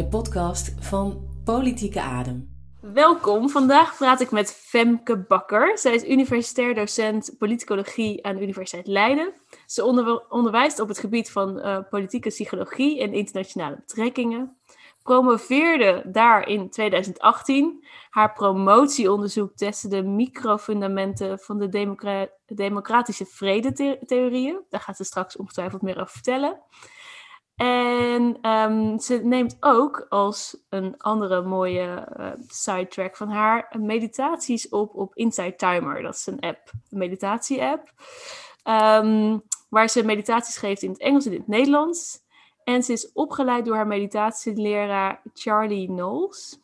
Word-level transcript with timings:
de 0.00 0.06
podcast 0.06 0.74
van 0.78 1.28
Politieke 1.44 2.00
Adem. 2.00 2.48
Welkom. 2.80 3.48
Vandaag 3.48 3.96
praat 3.96 4.20
ik 4.20 4.30
met 4.30 4.52
Femke 4.52 5.18
Bakker. 5.18 5.78
Zij 5.78 5.94
is 5.94 6.04
universitair 6.04 6.74
docent 6.74 7.34
politicologie 7.38 8.24
aan 8.26 8.36
de 8.36 8.42
Universiteit 8.42 8.86
Leiden. 8.86 9.32
Ze 9.66 9.84
onderwijst 10.28 10.80
op 10.80 10.88
het 10.88 10.98
gebied 10.98 11.30
van 11.30 11.58
uh, 11.58 11.78
politieke 11.90 12.28
psychologie 12.28 13.00
en 13.00 13.12
internationale 13.12 13.76
betrekkingen. 13.76 14.56
Promoveerde 15.02 16.02
daar 16.06 16.48
in 16.48 16.70
2018. 16.70 17.84
Haar 18.10 18.32
promotieonderzoek 18.32 19.56
testte 19.56 19.88
de 19.88 20.02
microfundamenten 20.02 21.38
van 21.38 21.58
de 21.58 21.68
democra 21.68 22.28
democratische 22.46 23.26
vredetheorieën. 23.26 24.60
Daar 24.68 24.80
gaat 24.80 24.96
ze 24.96 25.04
straks 25.04 25.36
ongetwijfeld 25.36 25.82
meer 25.82 26.00
over 26.00 26.12
vertellen. 26.12 26.60
En 27.60 28.50
um, 28.50 28.98
ze 28.98 29.20
neemt 29.24 29.56
ook 29.60 30.06
als 30.08 30.56
een 30.68 30.94
andere 30.98 31.42
mooie 31.42 32.08
uh, 32.18 32.30
sidetrack 32.46 33.16
van 33.16 33.28
haar 33.28 33.74
meditaties 33.78 34.68
op 34.68 34.94
op 34.94 35.14
Inside 35.14 35.54
Timer. 35.56 36.02
Dat 36.02 36.14
is 36.14 36.26
een 36.26 36.40
app, 36.40 36.70
een 36.90 36.98
meditatie-app. 36.98 37.92
Um, 38.64 39.42
waar 39.68 39.88
ze 39.88 40.04
meditaties 40.04 40.56
geeft 40.56 40.82
in 40.82 40.90
het 40.90 41.00
Engels 41.00 41.26
en 41.26 41.32
in 41.32 41.38
het 41.38 41.48
Nederlands. 41.48 42.18
En 42.64 42.82
ze 42.82 42.92
is 42.92 43.12
opgeleid 43.12 43.64
door 43.64 43.76
haar 43.76 43.86
meditatieleraar 43.86 45.22
Charlie 45.34 45.86
Knowles. 45.86 46.60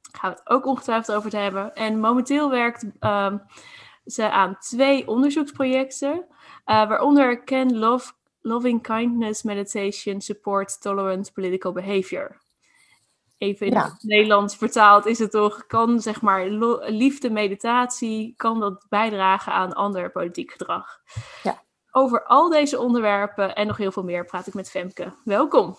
Daar 0.00 0.20
gaan 0.20 0.30
we 0.30 0.36
het 0.36 0.48
ook 0.48 0.66
ongetwijfeld 0.66 1.16
over 1.16 1.30
te 1.30 1.36
hebben. 1.36 1.74
En 1.74 2.00
momenteel 2.00 2.50
werkt 2.50 2.86
um, 3.00 3.42
ze 4.04 4.30
aan 4.30 4.58
twee 4.58 5.08
onderzoeksprojecten. 5.08 6.12
Uh, 6.66 6.88
waaronder 6.88 7.42
Ken 7.42 7.78
Love 7.78 8.12
Loving 8.46 8.82
Kindness 8.82 9.42
Meditation 9.42 10.20
Support 10.20 10.80
Tolerant 10.80 11.32
Political 11.32 11.72
Behavior. 11.72 12.36
Even 13.38 13.66
in 13.66 13.76
het 13.76 13.96
Nederlands 14.00 14.56
vertaald 14.56 15.06
is 15.06 15.18
het 15.18 15.30
toch, 15.30 15.66
kan 15.66 16.00
zeg 16.00 16.20
maar 16.22 16.46
liefde, 16.88 17.30
meditatie, 17.30 18.34
kan 18.36 18.60
dat 18.60 18.86
bijdragen 18.88 19.52
aan 19.52 19.72
ander 19.72 20.10
politiek 20.10 20.50
gedrag. 20.50 21.00
Ja. 21.42 21.62
Over 21.90 22.24
al 22.24 22.48
deze 22.48 22.80
onderwerpen 22.80 23.54
en 23.54 23.66
nog 23.66 23.76
heel 23.76 23.92
veel 23.92 24.04
meer 24.04 24.24
praat 24.24 24.46
ik 24.46 24.54
met 24.54 24.70
Femke. 24.70 25.12
Welkom. 25.24 25.76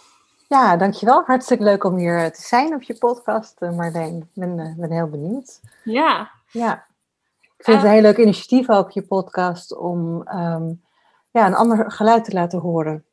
Ja, 0.48 0.78
dankjewel. 0.78 1.24
Hartstikke 1.26 1.64
leuk 1.64 1.84
om 1.84 1.96
hier 1.96 2.32
te 2.34 2.42
zijn 2.42 2.74
op 2.74 2.82
je 2.82 2.98
podcast, 2.98 3.62
eh, 3.62 3.72
Marleen. 3.72 4.18
Ik 4.18 4.28
ben, 4.34 4.60
eh, 4.60 4.76
ben 4.78 4.92
heel 4.92 5.10
benieuwd. 5.10 5.60
Ja. 5.84 6.32
Ja. 6.52 6.86
Ik 7.58 7.64
vind 7.64 7.78
het 7.78 7.86
een 7.86 7.92
heel 7.92 8.02
leuk 8.02 8.18
initiatief 8.18 8.70
ook, 8.70 8.92
je 8.92 9.02
podcast, 9.02 9.78
om 9.78 10.22
ehm, 10.24 10.72
ja, 11.38 11.46
een 11.48 11.56
ander 11.56 11.92
geluid 11.92 12.24
te 12.24 12.34
laten 12.34 12.60
horen. 12.60 13.06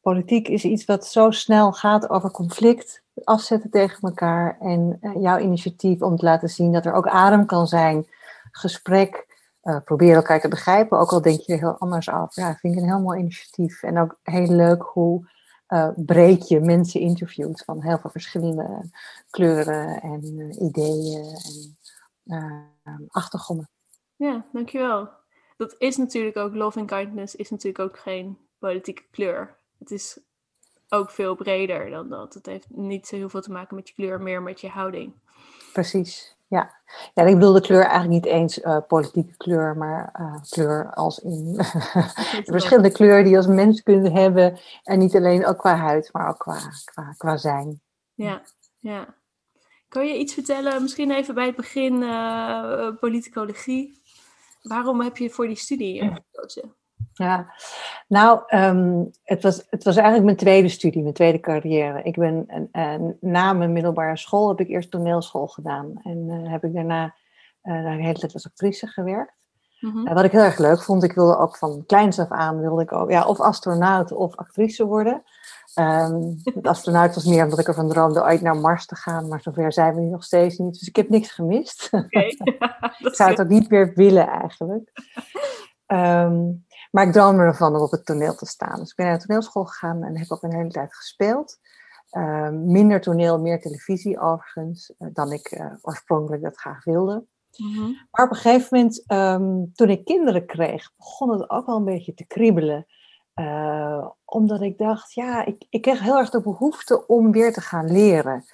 Politiek 0.00 0.48
is 0.48 0.64
iets 0.64 0.84
wat 0.84 1.06
zo 1.06 1.30
snel 1.30 1.72
gaat 1.72 2.10
over 2.10 2.30
conflict, 2.30 3.02
afzetten 3.24 3.70
tegen 3.70 4.00
elkaar. 4.00 4.56
En 4.60 4.98
uh, 5.00 5.22
jouw 5.22 5.38
initiatief 5.38 6.02
om 6.02 6.16
te 6.16 6.24
laten 6.24 6.48
zien 6.48 6.72
dat 6.72 6.86
er 6.86 6.92
ook 6.92 7.08
adem 7.08 7.46
kan 7.46 7.66
zijn, 7.66 8.06
gesprek, 8.50 9.26
uh, 9.62 9.76
proberen 9.84 10.16
elkaar 10.16 10.40
te 10.40 10.48
begrijpen, 10.48 10.98
ook 10.98 11.12
al 11.12 11.22
denk 11.22 11.40
je 11.40 11.52
er 11.52 11.58
heel 11.58 11.78
anders 11.78 12.08
af. 12.08 12.34
Ja, 12.34 12.54
vind 12.54 12.74
ik 12.74 12.80
een 12.80 12.88
heel 12.88 13.00
mooi 13.00 13.20
initiatief. 13.20 13.82
En 13.82 13.98
ook 13.98 14.18
heel 14.22 14.50
leuk 14.50 14.82
hoe 14.82 15.30
uh, 15.68 15.88
breed 15.96 16.48
je 16.48 16.60
mensen 16.60 17.00
interviewt 17.00 17.62
van 17.64 17.82
heel 17.82 17.98
veel 17.98 18.10
verschillende 18.10 18.90
kleuren 19.30 20.00
en 20.00 20.22
ideeën 20.64 21.24
en 22.24 23.06
achtergronden. 23.08 23.68
Ja, 24.16 24.44
dankjewel 24.52 25.21
dat 25.56 25.74
is 25.78 25.96
natuurlijk 25.96 26.36
ook, 26.36 26.54
love 26.54 26.78
and 26.78 26.90
kindness 26.90 27.34
is 27.34 27.50
natuurlijk 27.50 27.84
ook 27.84 27.98
geen 27.98 28.38
politieke 28.58 29.02
kleur. 29.10 29.56
Het 29.78 29.90
is 29.90 30.18
ook 30.88 31.10
veel 31.10 31.34
breder 31.34 31.90
dan 31.90 32.08
dat. 32.08 32.34
Het 32.34 32.46
heeft 32.46 32.66
niet 32.70 33.06
zo 33.06 33.16
heel 33.16 33.28
veel 33.28 33.40
te 33.40 33.52
maken 33.52 33.76
met 33.76 33.88
je 33.88 33.94
kleur, 33.94 34.20
meer 34.20 34.42
met 34.42 34.60
je 34.60 34.68
houding. 34.68 35.12
Precies, 35.72 36.36
ja. 36.46 36.74
Ja, 37.14 37.22
ik 37.22 37.34
bedoel 37.34 37.52
de 37.52 37.60
kleur 37.60 37.84
eigenlijk 37.84 38.24
niet 38.24 38.32
eens 38.32 38.58
uh, 38.58 38.78
politieke 38.88 39.36
kleur, 39.36 39.76
maar 39.76 40.14
uh, 40.20 40.42
kleur 40.50 40.94
als 40.94 41.18
in 41.18 41.52
de 42.44 42.44
verschillende 42.44 42.92
kleuren 42.92 43.24
die 43.24 43.36
als 43.36 43.46
mens 43.46 43.82
kunnen 43.82 44.12
hebben. 44.12 44.58
En 44.82 44.98
niet 44.98 45.16
alleen 45.16 45.46
ook 45.46 45.58
qua 45.58 45.76
huid, 45.76 46.08
maar 46.12 46.28
ook 46.28 46.38
qua, 46.38 46.58
qua, 46.84 47.14
qua 47.16 47.36
zijn. 47.36 47.80
Ja, 48.14 48.42
ja. 48.78 49.14
Kan 49.88 50.06
je 50.06 50.18
iets 50.18 50.34
vertellen, 50.34 50.82
misschien 50.82 51.10
even 51.10 51.34
bij 51.34 51.46
het 51.46 51.56
begin, 51.56 52.02
uh, 52.02 52.88
politicologie? 53.00 54.01
Waarom 54.62 55.00
heb 55.00 55.16
je 55.16 55.30
voor 55.30 55.46
die 55.46 55.56
studie 55.56 56.02
gekozen? 56.02 56.74
Ja, 57.12 57.52
nou, 58.08 58.40
um, 58.54 59.10
het, 59.22 59.42
was, 59.42 59.66
het 59.70 59.84
was 59.84 59.94
eigenlijk 59.96 60.24
mijn 60.24 60.36
tweede 60.36 60.68
studie, 60.68 61.02
mijn 61.02 61.14
tweede 61.14 61.40
carrière. 61.40 62.02
Ik 62.02 62.16
ben 62.16 62.46
uh, 62.72 62.94
na 63.20 63.52
mijn 63.52 63.72
middelbare 63.72 64.16
school 64.16 64.48
heb 64.48 64.60
ik 64.60 64.68
eerst 64.68 64.90
toneelschool 64.90 65.46
gedaan. 65.46 66.00
En 66.02 66.18
uh, 66.28 66.50
heb 66.50 66.64
ik 66.64 66.74
daarna 66.74 67.14
uh, 67.62 67.82
de 67.82 68.02
hele 68.02 68.18
tijd 68.18 68.34
als 68.34 68.46
actrice 68.46 68.86
gewerkt. 68.86 69.40
Mm 69.80 69.90
-hmm. 69.90 70.14
wat 70.14 70.24
ik 70.24 70.32
heel 70.32 70.40
erg 70.40 70.58
leuk 70.58 70.82
vond, 70.82 71.02
ik 71.02 71.12
wilde 71.12 71.38
ook 71.38 71.56
van 71.56 71.84
kleins 71.86 72.18
af 72.18 72.30
aan, 72.30 72.60
wilde 72.60 72.82
ik 72.82 72.92
ook, 72.92 73.10
ja, 73.10 73.26
of 73.26 73.40
astronaut 73.40 74.12
of 74.12 74.36
actrice 74.36 74.86
worden. 74.86 75.22
Um, 75.74 76.40
het 76.44 76.66
astronaut 76.66 77.14
was 77.14 77.24
meer 77.24 77.44
omdat 77.44 77.58
ik 77.58 77.68
ervan 77.68 77.88
droomde 77.88 78.22
ooit 78.22 78.40
naar 78.40 78.56
Mars 78.56 78.86
te 78.86 78.96
gaan, 78.96 79.28
maar 79.28 79.40
zover 79.40 79.72
zijn 79.72 79.94
we 79.94 80.00
nu 80.00 80.08
nog 80.08 80.24
steeds 80.24 80.58
niet. 80.58 80.78
Dus 80.78 80.88
ik 80.88 80.96
heb 80.96 81.08
niks 81.08 81.30
gemist. 81.30 81.88
Okay. 81.92 82.26
ik 83.08 83.14
zou 83.14 83.30
het 83.30 83.40
ook 83.40 83.48
niet 83.48 83.70
meer 83.70 83.92
willen 83.94 84.28
eigenlijk. 84.28 84.92
Um, 85.86 86.66
maar 86.90 87.06
ik 87.06 87.12
droomde 87.12 87.42
ervan 87.42 87.74
om 87.74 87.82
op 87.82 87.90
het 87.90 88.06
toneel 88.06 88.34
te 88.34 88.46
staan. 88.46 88.78
Dus 88.78 88.90
ik 88.90 88.96
ben 88.96 89.06
naar 89.06 89.18
de 89.18 89.26
toneelschool 89.26 89.64
gegaan 89.64 90.02
en 90.02 90.18
heb 90.18 90.30
ook 90.30 90.42
een 90.42 90.54
hele 90.54 90.70
tijd 90.70 90.94
gespeeld. 90.94 91.58
Um, 92.16 92.72
minder 92.72 93.00
toneel, 93.00 93.40
meer 93.40 93.60
televisie 93.60 94.20
overigens, 94.20 94.94
uh, 94.98 95.08
dan 95.12 95.32
ik 95.32 95.52
uh, 95.52 95.72
oorspronkelijk 95.80 96.42
dat 96.42 96.56
graag 96.56 96.84
wilde. 96.84 97.24
Mm 97.56 97.74
-hmm. 97.74 98.06
Maar 98.10 98.24
op 98.24 98.30
een 98.30 98.36
gegeven 98.36 98.68
moment, 98.70 99.04
toen 99.76 99.88
ik 99.88 100.04
kinderen 100.04 100.46
kreeg, 100.46 100.92
begon 100.96 101.30
het 101.30 101.50
ook 101.50 101.66
wel 101.66 101.76
een 101.76 101.84
beetje 101.84 102.14
te 102.14 102.26
kriebelen. 102.26 102.86
Uh, 103.34 104.06
omdat 104.24 104.60
ik 104.60 104.78
dacht, 104.78 105.12
ja, 105.12 105.44
ik, 105.44 105.66
ik 105.70 105.82
kreeg 105.82 106.00
heel 106.00 106.18
erg 106.18 106.30
de 106.30 106.42
behoefte 106.42 107.06
om 107.06 107.32
weer 107.32 107.52
te 107.52 107.60
gaan 107.60 107.92
leren. 107.92 108.44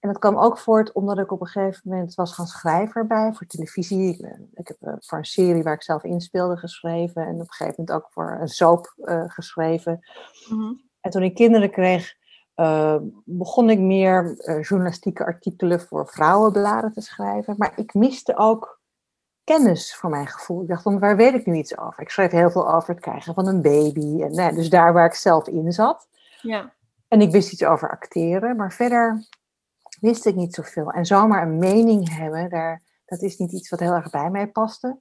En 0.00 0.08
dat 0.08 0.18
kwam 0.18 0.38
ook 0.38 0.58
voort 0.58 0.92
omdat 0.92 1.18
ik 1.18 1.32
op 1.32 1.40
een 1.40 1.46
gegeven 1.46 1.80
moment 1.84 2.14
was 2.14 2.32
gaan 2.32 2.46
schrijven 2.46 3.00
erbij 3.00 3.32
voor 3.32 3.46
televisie. 3.46 4.26
Ik, 4.54 4.68
heb 4.68 4.76
uh, 4.80 4.94
voor 4.98 5.18
een 5.18 5.24
serie 5.24 5.62
waar 5.62 5.74
ik 5.74 5.82
zelf 5.82 6.04
inspeelde 6.04 6.56
geschreven. 6.56 7.26
En 7.26 7.34
op 7.34 7.40
een 7.40 7.52
gegeven 7.52 7.74
moment 7.76 7.96
ook 7.96 8.12
voor 8.12 8.38
een 8.40 8.48
soap 8.48 8.94
uh, 8.96 9.24
geschreven. 9.26 10.00
Mm 10.48 10.58
-hmm. 10.58 10.80
En 11.00 11.10
toen 11.10 11.22
ik 11.22 11.34
kinderen 11.34 11.70
kreeg, 11.70 12.14
begon 13.24 13.70
ik 13.70 13.78
meer 13.78 14.36
journalistieke 14.60 15.24
artikelen 15.24 15.80
voor 15.80 16.08
vrouwenbladen 16.08 16.92
te 16.92 17.00
schrijven. 17.00 17.54
Maar 17.58 17.72
ik 17.76 17.94
miste 17.94 18.36
ook 18.36 18.81
kennis 19.44 19.94
voor 19.94 20.10
mijn 20.10 20.26
gevoel. 20.26 20.62
Ik 20.62 20.68
dacht, 20.68 20.82
van, 20.82 20.98
waar 20.98 21.16
weet 21.16 21.34
ik 21.34 21.46
nu 21.46 21.54
iets 21.54 21.78
over? 21.78 22.02
Ik 22.02 22.08
schreef 22.10 22.30
heel 22.30 22.50
veel 22.50 22.74
over 22.74 22.94
het 22.94 23.02
krijgen 23.02 23.34
van 23.34 23.46
een 23.46 23.62
baby. 23.62 24.22
En, 24.22 24.34
nou, 24.34 24.54
dus 24.54 24.70
daar 24.70 24.92
waar 24.92 25.06
ik 25.06 25.14
zelf 25.14 25.48
in 25.48 25.72
zat. 25.72 26.08
Ja. 26.40 26.72
En 27.08 27.20
ik 27.20 27.30
wist 27.30 27.52
iets 27.52 27.64
over 27.64 27.90
acteren, 27.90 28.56
maar 28.56 28.72
verder 28.72 29.26
wist 30.00 30.26
ik 30.26 30.34
niet 30.34 30.54
zoveel. 30.54 30.90
En 30.90 31.06
zomaar 31.06 31.42
een 31.42 31.58
mening 31.58 32.16
hebben, 32.16 32.50
daar, 32.50 32.82
dat 33.06 33.22
is 33.22 33.38
niet 33.38 33.52
iets 33.52 33.68
wat 33.68 33.80
heel 33.80 33.92
erg 33.92 34.10
bij 34.10 34.30
mij 34.30 34.46
paste. 34.46 34.98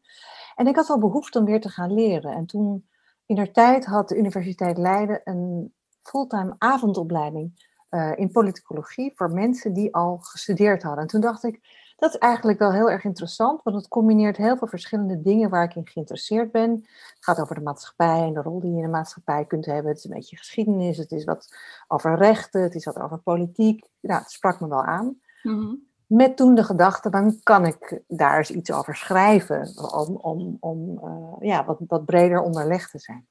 En 0.55 0.67
ik 0.67 0.75
had 0.75 0.87
wel 0.87 0.99
behoefte 0.99 1.39
om 1.39 1.45
weer 1.45 1.61
te 1.61 1.69
gaan 1.69 1.93
leren. 1.93 2.33
En 2.33 2.45
toen, 2.45 2.89
in 3.25 3.35
der 3.35 3.51
tijd, 3.51 3.85
had 3.85 4.09
de 4.09 4.17
Universiteit 4.17 4.77
Leiden 4.77 5.21
een 5.23 5.73
fulltime 6.01 6.55
avondopleiding 6.57 7.69
uh, 7.89 8.11
in 8.15 8.31
politicologie 8.31 9.11
voor 9.15 9.31
mensen 9.31 9.73
die 9.73 9.95
al 9.95 10.17
gestudeerd 10.21 10.83
hadden. 10.83 11.01
En 11.01 11.07
toen 11.07 11.21
dacht 11.21 11.43
ik, 11.43 11.59
dat 12.01 12.13
is 12.13 12.19
eigenlijk 12.19 12.59
wel 12.59 12.71
heel 12.71 12.89
erg 12.89 13.03
interessant, 13.03 13.63
want 13.63 13.75
het 13.75 13.87
combineert 13.87 14.37
heel 14.37 14.57
veel 14.57 14.67
verschillende 14.67 15.21
dingen 15.21 15.49
waar 15.49 15.63
ik 15.63 15.75
in 15.75 15.87
geïnteresseerd 15.87 16.51
ben. 16.51 16.71
Het 16.71 17.17
gaat 17.19 17.39
over 17.39 17.55
de 17.55 17.61
maatschappij 17.61 18.21
en 18.21 18.33
de 18.33 18.41
rol 18.41 18.59
die 18.59 18.71
je 18.71 18.77
in 18.77 18.83
de 18.83 18.89
maatschappij 18.89 19.45
kunt 19.45 19.65
hebben. 19.65 19.87
Het 19.87 19.97
is 19.97 20.03
een 20.03 20.13
beetje 20.15 20.37
geschiedenis, 20.37 20.97
het 20.97 21.11
is 21.11 21.23
wat 21.23 21.55
over 21.87 22.17
rechten, 22.17 22.61
het 22.61 22.75
is 22.75 22.85
wat 22.85 22.99
over 22.99 23.17
politiek. 23.17 23.87
Nou, 23.99 24.19
het 24.19 24.31
sprak 24.31 24.59
me 24.59 24.67
wel 24.67 24.83
aan. 24.83 25.19
Mm-hmm. 25.43 25.87
Met 26.05 26.37
toen 26.37 26.55
de 26.55 26.63
gedachte, 26.63 27.09
dan 27.09 27.39
kan 27.43 27.65
ik 27.65 28.01
daar 28.07 28.37
eens 28.37 28.51
iets 28.51 28.71
over 28.71 28.95
schrijven, 28.95 29.91
om, 29.93 30.15
om, 30.15 30.57
om 30.59 30.99
uh, 31.03 31.49
ja, 31.49 31.65
wat, 31.65 31.79
wat 31.87 32.05
breder 32.05 32.41
onderlegd 32.41 32.91
te 32.91 32.99
zijn. 32.99 33.27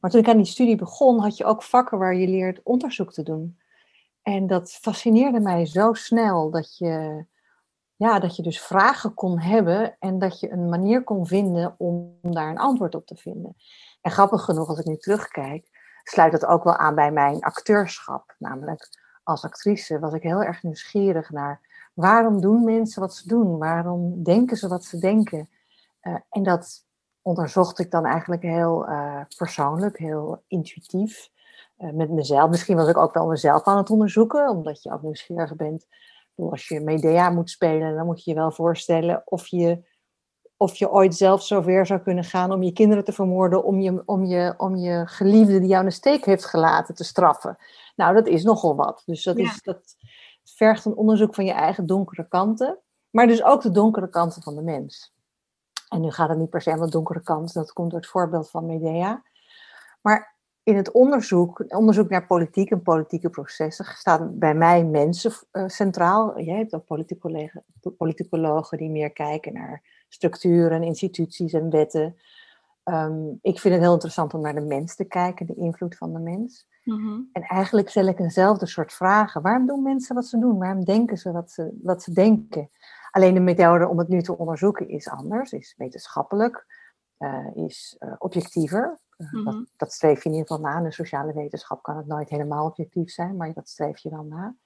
Maar 0.00 0.10
toen 0.10 0.20
ik 0.20 0.28
aan 0.28 0.36
die 0.36 0.46
studie 0.46 0.76
begon, 0.76 1.20
had 1.20 1.36
je 1.36 1.44
ook 1.44 1.62
vakken 1.62 1.98
waar 1.98 2.14
je 2.14 2.28
leert 2.28 2.60
onderzoek 2.62 3.12
te 3.12 3.22
doen. 3.22 3.58
En 4.22 4.46
dat 4.46 4.72
fascineerde 4.72 5.40
mij 5.40 5.66
zo 5.66 5.92
snel 5.92 6.50
dat 6.50 6.76
je, 6.76 7.24
ja, 7.96 8.18
dat 8.18 8.36
je 8.36 8.42
dus 8.42 8.60
vragen 8.60 9.14
kon 9.14 9.38
hebben 9.40 9.96
en 9.98 10.18
dat 10.18 10.40
je 10.40 10.50
een 10.50 10.68
manier 10.68 11.04
kon 11.04 11.26
vinden 11.26 11.74
om 11.78 12.18
daar 12.22 12.48
een 12.48 12.58
antwoord 12.58 12.94
op 12.94 13.06
te 13.06 13.16
vinden. 13.16 13.56
En 14.00 14.10
grappig 14.10 14.42
genoeg, 14.42 14.68
als 14.68 14.78
ik 14.78 14.86
nu 14.86 14.96
terugkijk, 14.96 15.68
sluit 16.04 16.32
dat 16.32 16.46
ook 16.46 16.64
wel 16.64 16.76
aan 16.76 16.94
bij 16.94 17.12
mijn 17.12 17.40
acteurschap. 17.40 18.34
Namelijk 18.38 18.88
als 19.22 19.44
actrice 19.44 19.98
was 19.98 20.12
ik 20.12 20.22
heel 20.22 20.42
erg 20.42 20.62
nieuwsgierig 20.62 21.30
naar 21.30 21.60
waarom 21.94 22.40
doen 22.40 22.64
mensen 22.64 23.00
wat 23.00 23.14
ze 23.14 23.28
doen? 23.28 23.58
Waarom 23.58 24.22
denken 24.22 24.56
ze 24.56 24.68
wat 24.68 24.84
ze 24.84 24.98
denken? 24.98 25.48
Uh, 26.02 26.16
en 26.30 26.42
dat 26.42 26.86
onderzocht 27.22 27.78
ik 27.78 27.90
dan 27.90 28.04
eigenlijk 28.04 28.42
heel 28.42 28.88
uh, 28.88 29.20
persoonlijk, 29.36 29.98
heel 29.98 30.42
intuïtief. 30.46 31.30
Met 31.90 32.10
mezelf. 32.10 32.50
Misschien 32.50 32.76
was 32.76 32.88
ik 32.88 32.96
ook 32.96 33.14
wel 33.14 33.26
mezelf 33.26 33.64
aan 33.64 33.76
het 33.76 33.90
onderzoeken, 33.90 34.48
omdat 34.48 34.82
je 34.82 34.92
ook 34.92 35.02
nieuwsgierig 35.02 35.56
bent. 35.56 35.86
Als 36.36 36.68
je 36.68 36.80
Medea 36.80 37.30
moet 37.30 37.50
spelen, 37.50 37.94
dan 37.94 38.06
moet 38.06 38.24
je 38.24 38.30
je 38.30 38.36
wel 38.36 38.50
voorstellen 38.50 39.22
of 39.24 39.46
je, 39.46 39.82
of 40.56 40.76
je 40.76 40.90
ooit 40.90 41.14
zelf 41.14 41.42
zover 41.42 41.86
zou 41.86 42.00
kunnen 42.00 42.24
gaan 42.24 42.52
om 42.52 42.62
je 42.62 42.72
kinderen 42.72 43.04
te 43.04 43.12
vermoorden, 43.12 43.64
om 43.64 43.80
je, 43.80 44.02
om, 44.06 44.24
je, 44.24 44.54
om 44.56 44.76
je 44.76 45.06
geliefde 45.06 45.58
die 45.58 45.68
jou 45.68 45.82
in 45.82 45.88
de 45.88 45.94
steek 45.94 46.24
heeft 46.24 46.44
gelaten 46.44 46.94
te 46.94 47.04
straffen. 47.04 47.56
Nou, 47.96 48.14
dat 48.14 48.26
is 48.26 48.42
nogal 48.42 48.76
wat. 48.76 49.02
Dus 49.06 49.22
dat, 49.22 49.36
is, 49.36 49.62
dat 49.62 49.96
vergt 50.44 50.84
een 50.84 50.96
onderzoek 50.96 51.34
van 51.34 51.44
je 51.44 51.52
eigen 51.52 51.86
donkere 51.86 52.28
kanten, 52.28 52.78
maar 53.10 53.26
dus 53.26 53.42
ook 53.42 53.62
de 53.62 53.70
donkere 53.70 54.08
kanten 54.08 54.42
van 54.42 54.54
de 54.54 54.62
mens. 54.62 55.14
En 55.88 56.00
nu 56.00 56.10
gaat 56.10 56.28
het 56.28 56.38
niet 56.38 56.50
per 56.50 56.62
se 56.62 56.70
om 56.70 56.80
de 56.80 56.90
donkere 56.90 57.22
kant, 57.22 57.52
dat 57.52 57.72
komt 57.72 57.90
door 57.90 58.00
het 58.00 58.08
voorbeeld 58.08 58.50
van 58.50 58.66
Medea. 58.66 59.22
Maar 60.00 60.31
in 60.62 60.76
het 60.76 60.90
onderzoek, 60.90 61.64
onderzoek 61.68 62.08
naar 62.08 62.26
politiek 62.26 62.70
en 62.70 62.82
politieke 62.82 63.30
processen, 63.30 63.84
staan 63.84 64.38
bij 64.38 64.54
mij 64.54 64.84
mensen 64.84 65.32
uh, 65.52 65.68
centraal. 65.68 66.38
Je 66.38 66.52
hebt 66.52 66.74
ook 66.74 66.86
politicologen 67.96 68.78
die 68.78 68.90
meer 68.90 69.12
kijken 69.12 69.52
naar 69.52 69.82
structuren, 70.08 70.82
instituties 70.82 71.52
en 71.52 71.70
wetten. 71.70 72.16
Um, 72.84 73.38
ik 73.42 73.60
vind 73.60 73.74
het 73.74 73.82
heel 73.82 73.92
interessant 73.92 74.34
om 74.34 74.40
naar 74.40 74.54
de 74.54 74.60
mens 74.60 74.94
te 74.94 75.04
kijken, 75.04 75.46
de 75.46 75.54
invloed 75.54 75.96
van 75.96 76.12
de 76.12 76.18
mens. 76.18 76.66
Mm-hmm. 76.84 77.28
En 77.32 77.42
eigenlijk 77.42 77.88
stel 77.88 78.06
ik 78.06 78.18
eenzelfde 78.18 78.66
soort 78.66 78.92
vragen. 78.92 79.42
Waarom 79.42 79.66
doen 79.66 79.82
mensen 79.82 80.14
wat 80.14 80.26
ze 80.26 80.38
doen? 80.38 80.58
Waarom 80.58 80.84
denken 80.84 81.16
ze 81.16 81.32
wat 81.32 81.50
ze, 81.50 81.78
wat 81.82 82.02
ze 82.02 82.12
denken? 82.12 82.70
Alleen 83.10 83.34
de 83.34 83.40
methode 83.40 83.88
om 83.88 83.98
het 83.98 84.08
nu 84.08 84.22
te 84.22 84.38
onderzoeken 84.38 84.88
is 84.88 85.08
anders, 85.08 85.52
is 85.52 85.74
wetenschappelijk, 85.76 86.66
uh, 87.18 87.56
is 87.66 87.96
uh, 87.98 88.14
objectiever. 88.18 89.00
Uh, 89.18 89.44
dat, 89.44 89.64
dat, 89.76 89.92
streef 89.92 90.22
je 90.22 90.28
in 90.28 90.34
ieder 90.34 90.46
geval 90.46 90.70
na. 90.70 90.78
In 90.78 90.84
de 90.84 90.92
sociale 90.92 91.32
wetenschap 91.32 91.82
kan 91.82 91.96
het 91.96 92.06
nooit 92.06 92.28
helemaal 92.28 92.66
objectief 92.66 93.10
zijn, 93.10 93.36
maar 93.36 93.52
dat 93.52 93.68
streef 93.68 93.98
je 93.98 94.10
wel 94.10 94.24
na. 94.24 94.56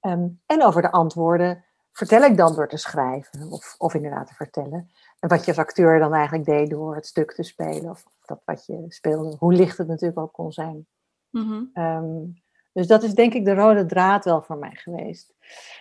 Um, 0.00 0.40
en 0.46 0.64
over 0.64 0.82
de 0.82 0.90
antwoorden 0.90 1.64
vertel 1.92 2.22
ik 2.22 2.36
dan 2.36 2.54
door 2.54 2.68
te 2.68 2.76
schrijven, 2.76 3.50
of, 3.50 3.74
of 3.78 3.94
inderdaad 3.94 4.26
te 4.26 4.34
vertellen. 4.34 4.90
En 5.18 5.28
wat 5.28 5.44
je 5.44 5.50
als 5.50 5.58
acteur 5.60 5.98
dan 5.98 6.14
eigenlijk 6.14 6.44
deed 6.44 6.70
door 6.70 6.94
het 6.94 7.06
stuk 7.06 7.32
te 7.32 7.42
spelen, 7.42 7.90
of 7.90 8.04
dat 8.24 8.42
wat 8.44 8.66
je 8.66 8.84
speelde, 8.88 9.36
hoe 9.38 9.52
licht 9.52 9.78
het 9.78 9.88
natuurlijk 9.88 10.18
ook 10.18 10.32
kon 10.32 10.52
zijn. 10.52 10.86
Mm-hmm. 11.30 11.70
Um, 11.74 12.42
dus 12.72 12.86
dat 12.86 13.02
is 13.02 13.14
denk 13.14 13.34
ik 13.34 13.44
de 13.44 13.54
rode 13.54 13.86
draad 13.86 14.24
wel 14.24 14.42
voor 14.42 14.58
mij 14.58 14.74
geweest. 14.74 15.34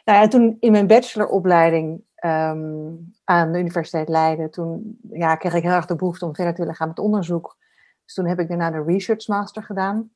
Nou 0.06 0.20
ja, 0.20 0.28
toen 0.28 0.58
in 0.60 0.72
mijn 0.72 0.88
bacheloropleiding 0.88 2.04
um, 2.26 3.14
aan 3.24 3.52
de 3.52 3.60
Universiteit 3.60 4.10
Leiden, 4.10 4.52
toen 4.52 5.00
ja, 5.12 5.36
kreeg 5.36 5.54
ik 5.54 5.64
heel 5.64 5.72
erg 5.72 5.86
de 5.86 5.96
behoefte 5.96 6.26
om 6.26 6.36
verder 6.36 6.54
te 6.54 6.62
willen 6.62 6.76
gaan 6.76 6.88
met 6.88 7.00
onderzoek. 7.00 7.58
Dus 8.10 8.18
toen 8.18 8.28
heb 8.28 8.40
ik 8.40 8.48
daarna 8.48 8.72
de 8.72 8.84
Research 8.84 9.28
Master 9.28 9.64
gedaan. 9.64 10.12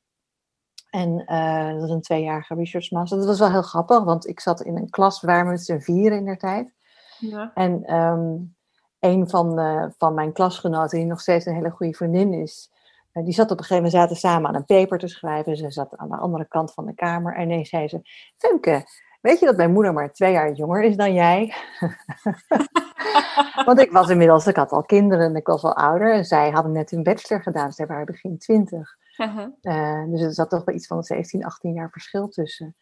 En 0.90 1.24
uh, 1.26 1.70
dat 1.72 1.80
was 1.80 1.90
een 1.90 2.00
tweejarige 2.00 2.54
Research 2.54 2.90
Master. 2.90 3.18
Dat 3.18 3.26
was 3.26 3.38
wel 3.38 3.50
heel 3.50 3.62
grappig, 3.62 4.04
want 4.04 4.26
ik 4.26 4.40
zat 4.40 4.60
in 4.60 4.76
een 4.76 4.90
klas 4.90 5.20
waar 5.20 5.46
met 5.46 5.64
z'n 5.64 5.78
vieren 5.78 6.18
in 6.18 6.24
der 6.24 6.38
tijd. 6.38 6.72
Ja. 7.18 7.50
En 7.54 7.94
um, 7.94 8.56
een 8.98 9.28
van, 9.28 9.58
uh, 9.58 9.86
van 9.98 10.14
mijn 10.14 10.32
klasgenoten, 10.32 10.98
die 10.98 11.06
nog 11.06 11.20
steeds 11.20 11.46
een 11.46 11.54
hele 11.54 11.70
goede 11.70 11.92
vriendin 11.94 12.32
is, 12.32 12.72
die 13.12 13.32
zat 13.32 13.50
op 13.50 13.58
een 13.58 13.64
gegeven 13.64 13.84
moment, 13.84 13.92
zaten 13.92 14.16
samen 14.16 14.48
aan 14.48 14.54
een 14.54 14.64
paper 14.64 14.98
te 14.98 15.08
schrijven. 15.08 15.56
Ze 15.56 15.70
zat 15.70 15.96
aan 15.96 16.08
de 16.08 16.16
andere 16.16 16.48
kant 16.48 16.72
van 16.72 16.86
de 16.86 16.94
kamer. 16.94 17.34
En 17.34 17.42
ineens 17.42 17.68
zei 17.68 17.88
ze, 17.88 18.00
Femke, 18.36 18.84
weet 19.24 19.40
je 19.40 19.46
dat 19.46 19.56
mijn 19.56 19.72
moeder 19.72 19.92
maar 19.92 20.12
twee 20.12 20.32
jaar 20.32 20.52
jonger 20.52 20.82
is 20.82 20.96
dan 20.96 21.14
jij? 21.14 21.54
Want 23.66 23.80
ik 23.80 23.92
was 23.92 24.08
inmiddels, 24.08 24.46
ik 24.46 24.56
had 24.56 24.70
al 24.70 24.82
kinderen 24.82 25.26
en 25.26 25.36
ik 25.36 25.46
was 25.46 25.62
al 25.62 25.76
ouder. 25.76 26.12
En 26.12 26.24
zij 26.24 26.50
hadden 26.50 26.72
net 26.72 26.90
hun 26.90 27.02
bachelor 27.02 27.42
gedaan, 27.42 27.72
zij 27.72 27.86
waren 27.86 28.06
begin 28.06 28.38
twintig. 28.38 28.96
Uh-huh. 29.16 29.46
Uh, 29.62 30.04
dus 30.10 30.20
er 30.20 30.32
zat 30.32 30.50
toch 30.50 30.64
wel 30.64 30.74
iets 30.74 30.86
van 30.86 31.02
17, 31.02 31.44
18 31.44 31.72
jaar 31.72 31.90
verschil 31.90 32.28
tussen. 32.28 32.76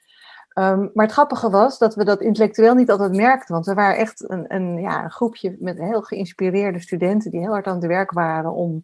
Um, 0.59 0.91
maar 0.95 1.05
het 1.05 1.15
grappige 1.15 1.51
was 1.51 1.79
dat 1.79 1.95
we 1.95 2.05
dat 2.05 2.21
intellectueel 2.21 2.75
niet 2.75 2.91
altijd 2.91 3.13
merkten. 3.13 3.55
Want 3.55 3.67
we 3.67 3.75
waren 3.75 3.97
echt 3.97 4.31
een, 4.31 4.55
een, 4.55 4.81
ja, 4.81 5.05
een 5.05 5.11
groepje 5.11 5.57
met 5.59 5.79
heel 5.79 6.03
geïnspireerde 6.03 6.81
studenten 6.81 7.31
die 7.31 7.41
heel 7.41 7.53
hard 7.53 7.67
aan 7.67 7.75
het 7.75 7.87
werk 7.87 8.11
waren 8.11 8.53
om 8.53 8.83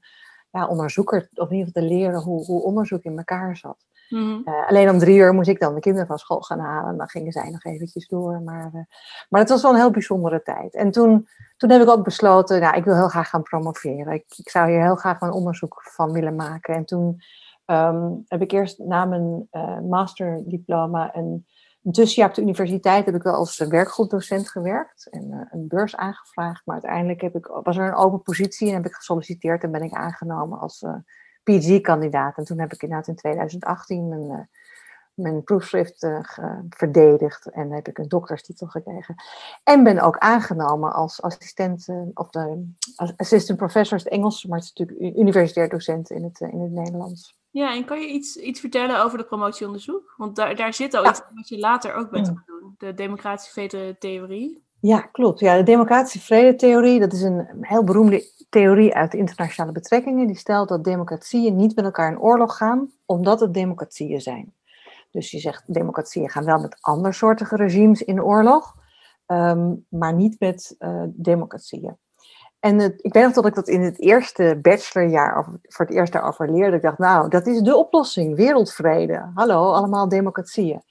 ja, 0.51 0.67
onderzoeker, 0.67 1.29
of 1.35 1.51
in 1.51 1.57
ieder 1.57 1.73
geval 1.73 1.83
te 1.83 1.95
leren 1.95 2.21
hoe, 2.21 2.45
hoe 2.45 2.63
onderzoek 2.63 3.03
in 3.03 3.19
elkaar 3.19 3.57
zat. 3.57 3.87
Mhm. 4.09 4.41
Eh, 4.45 4.69
alleen 4.69 4.91
om 4.91 4.99
drie 4.99 5.19
uur 5.19 5.33
moest 5.33 5.49
ik 5.49 5.61
dan 5.61 5.75
de 5.75 5.81
kinderen 5.81 6.07
van 6.07 6.19
school 6.19 6.41
gaan 6.41 6.59
halen. 6.59 6.91
En 6.91 6.97
dan 6.97 7.09
gingen 7.09 7.33
zij 7.33 7.51
nog 7.51 7.65
eventjes 7.65 8.09
door. 8.09 8.41
Maar, 8.43 8.71
uh, 8.75 8.83
maar 9.29 9.41
het 9.41 9.51
was 9.51 9.63
wel 9.63 9.71
een 9.71 9.79
heel 9.79 9.91
bijzondere 9.91 10.43
tijd. 10.43 10.75
En 10.75 10.91
toen, 10.91 11.29
toen 11.57 11.71
heb 11.71 11.83
ik 11.83 11.89
ook 11.89 12.05
besloten, 12.05 12.61
nou, 12.61 12.77
ik 12.77 12.85
wil 12.85 12.95
heel 12.95 13.09
graag 13.09 13.29
gaan 13.29 13.43
promoveren. 13.43 14.13
Ik, 14.13 14.25
ik 14.37 14.49
zou 14.51 14.71
hier 14.71 14.83
heel 14.83 14.97
graag 14.97 15.21
een 15.21 15.33
onderzoek 15.33 15.83
van 15.83 16.13
willen 16.13 16.35
maken. 16.37 16.75
En 16.75 16.85
toen 16.85 17.21
um, 17.67 18.25
heb 18.27 18.43
ik 18.43 18.53
eerst 18.53 18.79
na 18.79 19.05
mijn 19.05 19.49
uh, 19.53 19.81
masterdiploma 19.81 21.17
een 21.17 21.47
tussenjaar 21.91 22.29
op 22.29 22.35
de 22.35 22.43
universiteit 22.43 23.05
heb 23.05 23.15
ik 23.15 23.23
wel 23.23 23.35
als 23.35 23.59
werkgroepdocent 23.59 24.49
gewerkt 24.49 25.09
en 25.11 25.49
een 25.51 25.69
beurs 25.69 25.97
aangevraagd. 25.97 26.67
Maar 26.67 26.75
uiteindelijk 26.75 27.21
heb 27.21 27.37
ik, 27.37 27.47
was 27.47 27.77
er 27.77 27.87
een 27.87 27.95
open 27.95 28.23
positie 28.23 28.69
en 28.69 28.75
heb 28.75 28.87
ik 28.87 28.95
gesolliciteerd 28.95 29.63
en 29.63 29.71
ben 29.71 29.83
ik 29.83 29.93
aangenomen 29.93 30.59
als 30.59 30.85
PhD-kandidaat. 31.53 32.37
En 32.37 32.45
toen 32.45 32.59
heb 32.59 32.73
ik 32.73 32.83
inderdaad 32.83 33.09
in 33.09 33.17
2018 33.17 34.09
mijn, 34.09 34.31
uh, 34.31 34.39
mijn 35.15 35.45
proefschrift 35.45 36.07
verdedigd 36.69 37.51
en 37.51 37.71
heb 37.71 37.89
ik 37.89 37.99
een 37.99 38.09
dokterstitel 38.09 38.67
gekregen. 38.67 39.15
En 39.65 39.83
ben 39.83 40.01
ook 40.01 40.19
aangenomen 40.19 40.93
als 40.93 41.23
assistent, 41.23 41.89
of 42.15 42.31
de 42.31 42.69
assistant 43.17 43.59
professor, 43.59 43.99
het 43.99 44.09
Engels, 44.09 44.45
maar 44.47 44.59
het 44.59 44.67
is 44.67 44.73
natuurlijk 44.73 45.17
universitair 45.17 45.69
docent 45.69 46.11
in 46.11 46.25
het, 46.25 46.41
in 46.41 46.61
het 46.61 46.73
Nederlands. 46.73 47.39
Ja, 47.51 47.75
en 47.75 47.85
kan 47.85 48.01
je 48.01 48.09
iets, 48.09 48.37
iets 48.37 48.61
vertellen 48.61 49.03
over 49.03 49.19
de 49.19 49.25
promotieonderzoek? 49.25 50.15
Want 50.17 50.37
daar, 50.37 50.57
daar 50.57 50.75
zit 50.75 50.95
al 50.95 51.09
iets 51.09 51.23
wat 51.35 51.49
je 51.49 51.59
later 51.59 51.95
ook 51.95 52.11
bent 52.11 52.27
gaan 52.27 52.43
doen. 52.47 52.75
De 52.79 52.95
democratische 52.95 53.53
vrede-theorie. 53.53 54.67
Ja, 54.81 55.01
klopt. 55.01 55.41
Ja, 55.41 55.57
de 55.57 55.63
democratische 55.63 56.21
vrede-theorie, 56.21 57.01
dat 57.01 57.13
is 57.13 57.23
een 57.23 57.49
heel 57.61 57.85
beroemde 57.85 58.25
theorie 58.49 58.95
uit 58.95 59.11
de 59.11 59.19
internationale 59.19 59.73
betrekkingen. 59.73 60.27
Die 60.27 60.37
stelt 60.37 60.69
dat 60.69 60.85
democratieën 60.85 61.57
niet 61.57 61.77
met 61.77 61.85
elkaar 61.85 62.13
in 62.13 62.21
oorlog 62.21 62.57
gaan, 62.57 62.91
omdat 63.07 63.41
het 63.41 63.55
democratieën 63.55 64.21
zijn. 64.21 64.55
Dus 65.11 65.31
je 65.31 65.39
zegt, 65.39 65.75
democratieën 65.75 66.31
gaan 66.31 66.45
wel 66.45 66.61
met 66.61 66.77
andersoortige 66.81 67.57
regimes 67.57 68.03
in 68.03 68.23
oorlog, 68.23 68.75
um, 69.27 69.87
maar 69.89 70.15
niet 70.15 70.37
met 70.39 70.77
uh, 70.79 71.03
democratieën. 71.07 71.97
En 72.61 72.81
ik 72.81 73.13
weet 73.13 73.25
nog 73.25 73.33
dat 73.33 73.47
ik 73.47 73.55
dat 73.55 73.69
in 73.69 73.81
het 73.81 74.01
eerste 74.01 74.59
bachelorjaar, 74.63 75.39
of 75.39 75.47
voor 75.63 75.87
het 75.87 75.95
eerst 75.95 76.13
daarover 76.13 76.51
leerde. 76.51 76.77
Ik 76.77 76.83
dacht, 76.83 76.99
nou, 76.99 77.29
dat 77.29 77.47
is 77.47 77.61
de 77.61 77.77
oplossing, 77.77 78.37
wereldvrede. 78.37 79.31
Hallo, 79.35 79.73
allemaal 79.73 80.09
democratieën. 80.09 80.83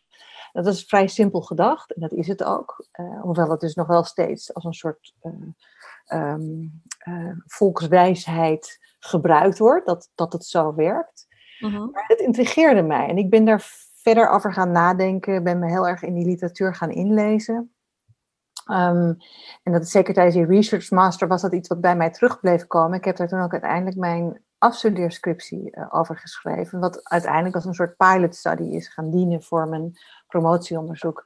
Dat 0.63 0.73
is 0.73 0.85
vrij 0.85 1.07
simpel 1.07 1.41
gedacht, 1.41 1.93
en 1.93 2.01
dat 2.01 2.11
is 2.11 2.27
het 2.27 2.43
ook. 2.43 2.87
Uh, 2.99 3.21
hoewel 3.21 3.49
het 3.49 3.59
dus 3.59 3.75
nog 3.75 3.87
wel 3.87 4.03
steeds 4.03 4.53
als 4.53 4.63
een 4.63 4.73
soort 4.73 5.13
uh, 5.23 6.21
um, 6.21 6.81
uh, 7.07 7.31
volkswijsheid 7.45 8.79
gebruikt 8.99 9.57
wordt, 9.57 9.85
dat, 9.85 10.11
dat 10.15 10.33
het 10.33 10.45
zo 10.45 10.75
werkt. 10.75 11.27
Mhm. 11.59 11.89
Maar 11.91 12.05
het 12.07 12.19
intrigeerde 12.19 12.81
mij 12.81 13.07
en 13.07 13.17
ik 13.17 13.29
ben 13.29 13.45
daar 13.45 13.61
verder 14.01 14.29
over 14.29 14.53
gaan 14.53 14.71
nadenken, 14.71 15.43
ben 15.43 15.59
me 15.59 15.69
heel 15.69 15.87
erg 15.87 16.01
in 16.01 16.13
die 16.13 16.25
literatuur 16.25 16.75
gaan 16.75 16.91
inlezen. 16.91 17.71
Um, 18.71 19.17
en 19.63 19.71
dat 19.71 19.81
is 19.81 19.91
zeker 19.91 20.13
tijdens 20.13 20.35
die 20.35 20.45
research 20.45 20.91
master 20.91 21.27
was 21.27 21.41
dat 21.41 21.53
iets 21.53 21.67
wat 21.67 21.81
bij 21.81 21.95
mij 21.95 22.11
terug 22.11 22.39
bleef 22.39 22.67
komen. 22.67 22.97
Ik 22.97 23.05
heb 23.05 23.15
daar 23.15 23.27
toen 23.27 23.41
ook 23.41 23.51
uiteindelijk 23.51 23.97
mijn 23.97 24.41
afstudeerscriptie 24.57 25.71
uh, 25.71 25.85
over 25.89 26.17
geschreven, 26.17 26.79
wat 26.79 26.99
uiteindelijk 27.03 27.55
als 27.55 27.65
een 27.65 27.73
soort 27.73 27.97
pilot 27.97 28.35
study 28.35 28.63
is 28.63 28.87
gaan 28.87 29.09
dienen 29.09 29.43
voor 29.43 29.67
mijn 29.67 29.93
promotieonderzoek. 30.27 31.25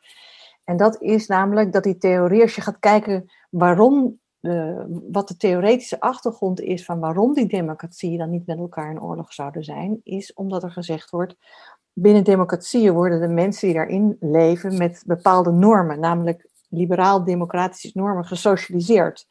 En 0.64 0.78
dat 0.78 1.02
is 1.02 1.28
namelijk 1.28 1.74
dat 1.74 1.84
die 1.84 1.98
theorie, 1.98 2.42
als 2.42 2.56
je 2.56 2.62
gaat 2.62 2.80
kijken 2.80 3.32
waarom, 3.50 4.20
uh, 4.42 4.82
wat 5.12 5.28
de 5.28 5.38
theoretische 5.38 6.00
achtergrond 6.00 6.60
is 6.60 6.86
van 6.86 7.00
waarom 7.00 7.34
die 7.34 7.48
democratieën 7.48 8.18
dan 8.18 8.30
niet 8.30 8.46
met 8.46 8.58
elkaar 8.58 8.92
in 8.92 9.02
oorlog 9.02 9.34
zouden 9.34 9.64
zijn, 9.64 10.00
is 10.04 10.34
omdat 10.34 10.64
er 10.64 10.72
gezegd 10.72 11.10
wordt, 11.10 11.36
binnen 11.94 12.24
democratieën 12.24 12.94
worden 12.94 13.20
de 13.20 13.28
mensen 13.28 13.68
die 13.68 13.78
daarin 13.78 14.18
leven 14.20 14.78
met 14.78 15.04
bepaalde 15.06 15.52
normen, 15.52 16.00
namelijk 16.00 16.50
liberaal-democratische 16.70 17.92
normen 17.94 18.26
gesocialiseerd. 18.26 19.28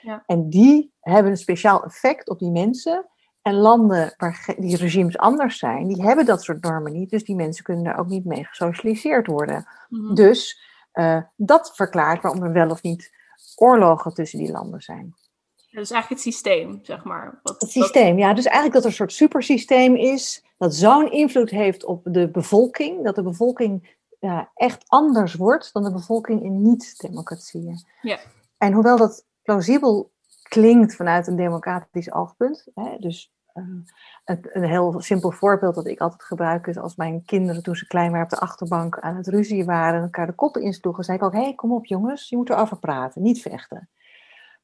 Ja. 0.00 0.22
En 0.26 0.48
die 0.48 0.92
hebben 1.00 1.32
een 1.32 1.38
speciaal 1.38 1.84
effect 1.84 2.28
op 2.28 2.38
die 2.38 2.50
mensen. 2.50 3.06
En 3.42 3.54
landen 3.54 4.14
waar 4.16 4.54
die 4.58 4.76
regimes 4.76 5.18
anders 5.18 5.58
zijn, 5.58 5.88
die 5.88 6.02
hebben 6.02 6.26
dat 6.26 6.42
soort 6.42 6.62
normen 6.62 6.92
niet. 6.92 7.10
Dus 7.10 7.24
die 7.24 7.36
mensen 7.36 7.64
kunnen 7.64 7.84
daar 7.84 7.98
ook 7.98 8.08
niet 8.08 8.24
mee 8.24 8.44
gesocialiseerd 8.44 9.26
worden. 9.26 9.66
Mhm. 9.88 10.14
Dus 10.14 10.60
uh, 10.92 11.22
dat 11.36 11.72
verklaart 11.74 12.22
waarom 12.22 12.42
er 12.42 12.52
wel 12.52 12.70
of 12.70 12.82
niet 12.82 13.12
oorlogen 13.56 14.14
tussen 14.14 14.38
die 14.38 14.52
landen 14.52 14.80
zijn. 14.80 15.14
Ja, 15.54 15.78
dus 15.78 15.90
eigenlijk 15.90 16.22
het 16.22 16.32
systeem, 16.32 16.78
zeg 16.82 17.04
maar. 17.04 17.40
Wat, 17.42 17.60
het 17.60 17.70
systeem, 17.70 18.18
ja. 18.18 18.34
Dus 18.34 18.44
eigenlijk 18.44 18.74
dat 18.74 18.82
er 18.82 18.88
een 18.88 18.96
soort 18.96 19.12
supersysteem 19.12 19.96
is, 19.96 20.44
dat 20.58 20.74
zo'n 20.74 21.10
invloed 21.10 21.50
heeft 21.50 21.84
op 21.84 22.00
de 22.04 22.30
bevolking, 22.30 23.04
dat 23.04 23.14
de 23.14 23.22
bevolking 23.22 23.96
ja, 24.20 24.50
echt 24.54 24.84
anders 24.86 25.34
wordt 25.34 25.72
dan 25.72 25.82
de 25.82 25.92
bevolking 25.92 26.42
in 26.42 26.62
niet-democratieën. 26.62 27.86
Ja. 28.00 28.18
En 28.58 28.72
hoewel 28.72 28.96
dat 28.96 29.24
plausibel 29.42 30.12
klinkt 30.42 30.96
vanuit 30.96 31.26
een 31.26 31.36
democratisch 31.36 32.12
oogpunt, 32.12 32.66
hè, 32.74 32.98
dus 32.98 33.31
een, 33.52 33.86
een, 34.24 34.64
heel 34.64 35.00
simpel 35.00 35.30
voorbeeld 35.30 35.74
dat 35.74 35.86
ik 35.86 36.00
altijd 36.00 36.22
gebruik 36.22 36.66
is 36.66 36.78
als 36.78 36.96
mijn 36.96 37.24
kinderen 37.24 37.62
toen 37.62 37.76
ze 37.76 37.86
klein 37.86 38.10
waren 38.10 38.24
op 38.24 38.30
de 38.30 38.38
achterbank 38.38 38.98
aan 38.98 39.16
het 39.16 39.26
ruzie 39.26 39.64
waren 39.64 39.96
en 39.98 40.02
elkaar 40.02 40.26
de 40.26 40.32
koppen 40.32 40.62
insloegen, 40.62 41.04
zei 41.04 41.16
ik 41.16 41.24
ook, 41.24 41.32
hé, 41.32 41.42
hey, 41.42 41.54
kom 41.54 41.72
op 41.72 41.86
jongens, 41.86 42.28
je 42.28 42.36
moet 42.36 42.50
erover 42.50 42.78
praten, 42.78 43.22
niet 43.22 43.42
vechten. 43.42 43.88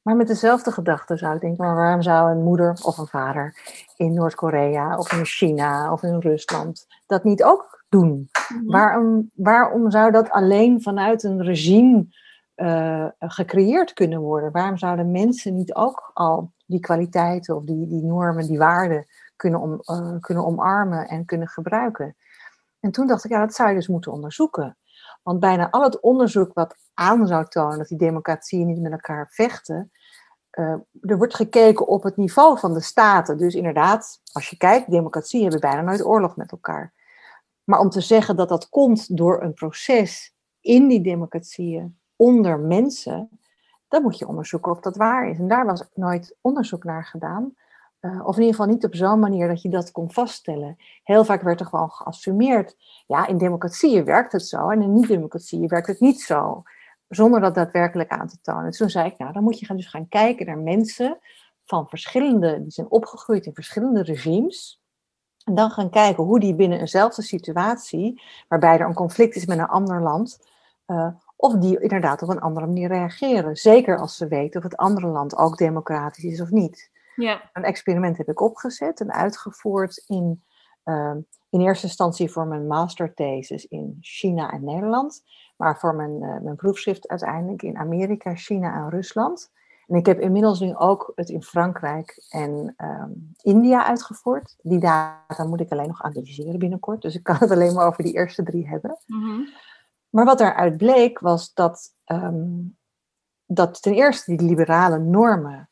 Maar 0.03 0.17
met 0.17 0.27
dezelfde 0.27 0.73
gedachte 0.73 1.17
zou 1.17 1.35
ik 1.35 1.41
denken, 1.41 1.65
maar 1.65 1.75
waarom 1.75 2.03
zou 2.03 2.31
een 2.31 2.43
moeder 2.43 2.79
of 2.83 2.99
een 2.99 3.07
vader 3.07 3.57
in 3.97 4.15
Noord-Korea 4.15 4.99
of 4.99 5.13
in 5.13 5.25
China 5.25 5.93
of 5.93 6.03
in 6.03 6.19
Rusland 6.19 6.87
dat 7.07 7.25
niet 7.25 7.43
ook 7.43 7.85
doen? 7.89 8.29
Mhm. 8.49 8.71
waarom, 8.71 9.31
waarom 9.35 9.91
zou 9.91 10.11
dat 10.11 10.31
alleen 10.31 10.83
vanuit 10.83 11.23
een 11.23 11.43
regime 11.43 12.07
uh, 12.59 13.07
gecreëerd 13.19 13.93
kunnen 13.93 14.21
worden? 14.21 14.53
Waarom 14.53 14.77
zouden 14.77 15.11
mensen 15.11 15.55
niet 15.55 15.75
ook 15.75 16.11
al 16.15 16.53
die 16.67 16.81
kwaliteiten 16.81 17.57
of 17.57 17.65
die, 17.65 17.87
die 17.87 18.03
normen, 18.03 18.47
die 18.47 18.59
waarden 18.59 19.07
kunnen, 19.37 19.61
om, 19.61 19.73
uh, 19.73 20.21
kunnen 20.21 20.45
omarmen 20.45 21.09
en 21.09 21.25
kunnen 21.25 21.49
gebruiken? 21.49 22.17
En 22.81 22.91
toen 22.91 23.07
dacht 23.07 23.25
ik, 23.25 23.31
ja, 23.31 23.39
dat 23.39 23.55
zou 23.55 23.69
je 23.69 23.75
dus 23.75 23.89
moeten 23.89 24.13
onderzoeken. 24.13 24.77
Want 25.23 25.41
bijna 25.41 25.71
al 25.71 25.83
het 25.83 26.01
onderzoek 26.01 26.55
wat 26.55 26.77
aan 26.95 27.27
zou 27.27 27.49
tonen 27.49 27.79
dat 27.79 27.89
die 27.89 27.99
democratieën 27.99 28.67
niet 28.67 28.81
met 28.81 28.93
elkaar 28.93 29.29
vechten, 29.31 29.93
uh, 30.59 30.77
er 31.01 31.17
wordt 31.19 31.35
gekeken 31.35 31.87
op 31.87 32.03
het 32.03 32.17
niveau 32.17 32.59
van 32.59 32.75
de 32.75 32.81
staten. 32.81 33.39
Dus 33.39 33.55
inderdaad, 33.55 34.21
als 34.33 34.51
je 34.51 34.57
kijkt, 34.57 34.91
democratieën 34.91 35.43
hebben 35.43 35.61
bijna 35.61 35.81
nooit 35.81 36.05
oorlog 36.05 36.37
met 36.37 36.53
elkaar. 36.53 36.93
Maar 37.65 37.79
om 37.79 37.91
te 37.91 38.01
zeggen 38.01 38.37
dat 38.37 38.49
dat 38.49 38.69
komt 38.69 39.17
door 39.17 39.43
een 39.43 39.55
proces 39.55 40.35
in 40.61 40.89
die 40.89 41.01
democratieën 41.01 41.99
onder 42.19 42.59
mensen, 42.59 43.41
dan 43.89 44.03
moet 44.03 44.19
je 44.19 44.29
onderzoeken 44.29 44.73
of 44.73 44.81
dat 44.81 44.97
waar 44.97 45.29
is. 45.29 45.39
En 45.39 45.49
daar 45.49 45.67
was 45.67 45.85
nooit 45.95 46.37
onderzoek 46.41 46.85
naar 46.85 47.05
gedaan. 47.05 47.55
Uh, 48.01 48.27
of 48.27 48.35
in 48.35 48.43
ieder 48.43 48.57
geval 48.57 48.73
niet 48.73 48.85
op 48.85 48.95
zo'n 48.95 49.19
manier 49.19 49.49
dat 49.49 49.63
je 49.63 49.69
dat 49.69 49.91
kon 49.91 50.13
vaststellen. 50.13 50.77
Heel 51.03 51.25
vaak 51.25 51.43
werd 51.43 51.61
er 51.61 51.67
gewoon 51.67 51.91
geassumeerd, 51.91 52.77
ja, 53.07 53.27
in 53.27 53.39
democratieën 53.39 54.05
werkt 54.05 54.33
het 54.33 54.47
zo 54.47 54.71
en 54.71 54.83
in 54.83 54.93
niet-democratieën 54.93 55.69
werkt 55.69 55.87
het 55.87 56.01
niet 56.01 56.21
zo. 56.21 56.63
Zonder 57.09 57.41
dat 57.41 57.55
daadwerkelijk 57.55 58.11
aan 58.11 58.29
te 58.29 58.41
tonen. 58.41 58.65
Dus 58.65 58.77
toen 58.77 58.91
zei 58.91 59.07
ik, 59.07 59.19
nou, 59.19 59.33
dan 59.33 59.43
moet 59.43 59.59
je 59.59 59.67
gaan, 59.67 59.77
dus 59.77 59.87
gaan 59.87 60.09
kijken 60.09 60.47
naar 60.47 60.59
mensen 60.59 61.19
van 61.65 61.89
verschillende, 61.89 62.63
die 62.63 62.71
zijn 62.71 62.91
opgegroeid 62.91 63.47
in 63.47 63.55
verschillende 63.55 64.03
regimes. 64.03 64.83
En 65.45 65.55
dan 65.55 65.71
gaan 65.71 65.91
kijken 65.91 66.25
hoe 66.25 66.41
die 66.41 66.55
binnen 66.55 66.81
eenzelfde 66.81 67.23
situatie, 67.23 68.23
waarbij 68.49 68.79
er 68.79 68.87
een 68.87 68.95
conflict 68.95 69.37
is 69.37 69.47
met 69.47 69.59
een 69.59 69.67
ander 69.67 70.03
land, 70.03 70.49
uh, 70.87 71.09
of 71.41 71.55
die 71.55 71.81
inderdaad 71.81 72.23
op 72.23 72.29
een 72.29 72.41
andere 72.41 72.67
manier 72.67 72.89
reageren. 72.89 73.57
Zeker 73.57 73.99
als 73.99 74.17
ze 74.17 74.29
weten 74.29 74.59
of 74.59 74.65
het 74.65 74.77
andere 74.77 75.07
land 75.07 75.37
ook 75.37 75.57
democratisch 75.57 76.25
is 76.25 76.41
of 76.41 76.51
niet. 76.51 76.91
Ja. 77.17 77.51
Een 77.53 77.65
experiment 77.65 78.17
heb 78.17 78.29
ik 78.29 78.41
opgezet 78.41 79.01
en 79.01 79.13
uitgevoerd 79.13 80.05
in, 80.07 80.43
uh, 80.85 81.15
in 81.51 81.61
eerste 81.61 81.87
instantie 81.87 82.31
voor 82.31 82.47
mijn 82.47 82.67
masterthesis 82.67 83.67
in 83.67 83.97
China 84.01 84.51
en 84.51 84.65
Nederland, 84.65 85.23
maar 85.57 85.79
voor 85.79 85.95
mijn, 85.95 86.23
uh, 86.23 86.41
mijn 86.41 86.57
proefschrift 86.57 87.09
uiteindelijk 87.09 87.63
in 87.63 87.79
Amerika, 87.79 88.35
China 88.35 88.75
en 88.75 88.91
Rusland. 88.91 89.51
En 89.87 89.97
ik 89.97 90.07
heb 90.07 90.21
inmiddels 90.21 90.61
nu 90.61 90.77
ook 90.77 91.13
het 91.15 91.29
in 91.29 91.43
Frankrijk 91.43 92.27
en 92.29 92.75
um, 92.79 93.33
India 93.43 93.87
uitgevoerd. 93.87 94.57
Die 94.63 94.81
data 94.81 95.45
moet 95.45 95.61
ik 95.61 95.71
alleen 95.71 95.89
nog 95.89 96.03
analyseren 96.03 96.59
binnenkort, 96.59 97.03
dus 97.03 97.15
ik 97.15 97.23
kan 97.23 97.37
het 97.39 97.51
alleen 97.51 97.75
maar 97.75 97.87
over 97.87 98.03
die 98.03 98.15
eerste 98.15 98.43
drie 98.43 98.69
hebben. 98.69 98.99
Mm 99.07 99.23
-hmm. 99.23 99.49
Maar 100.09 100.25
wat 100.25 100.41
eruit 100.41 100.77
bleek 100.77 101.19
was 101.19 101.55
dat, 101.55 101.95
um, 102.07 102.77
dat 103.47 103.83
ten 103.83 103.95
eerste 103.95 104.37
die 104.37 104.49
liberale 104.49 104.99
normen 104.99 105.69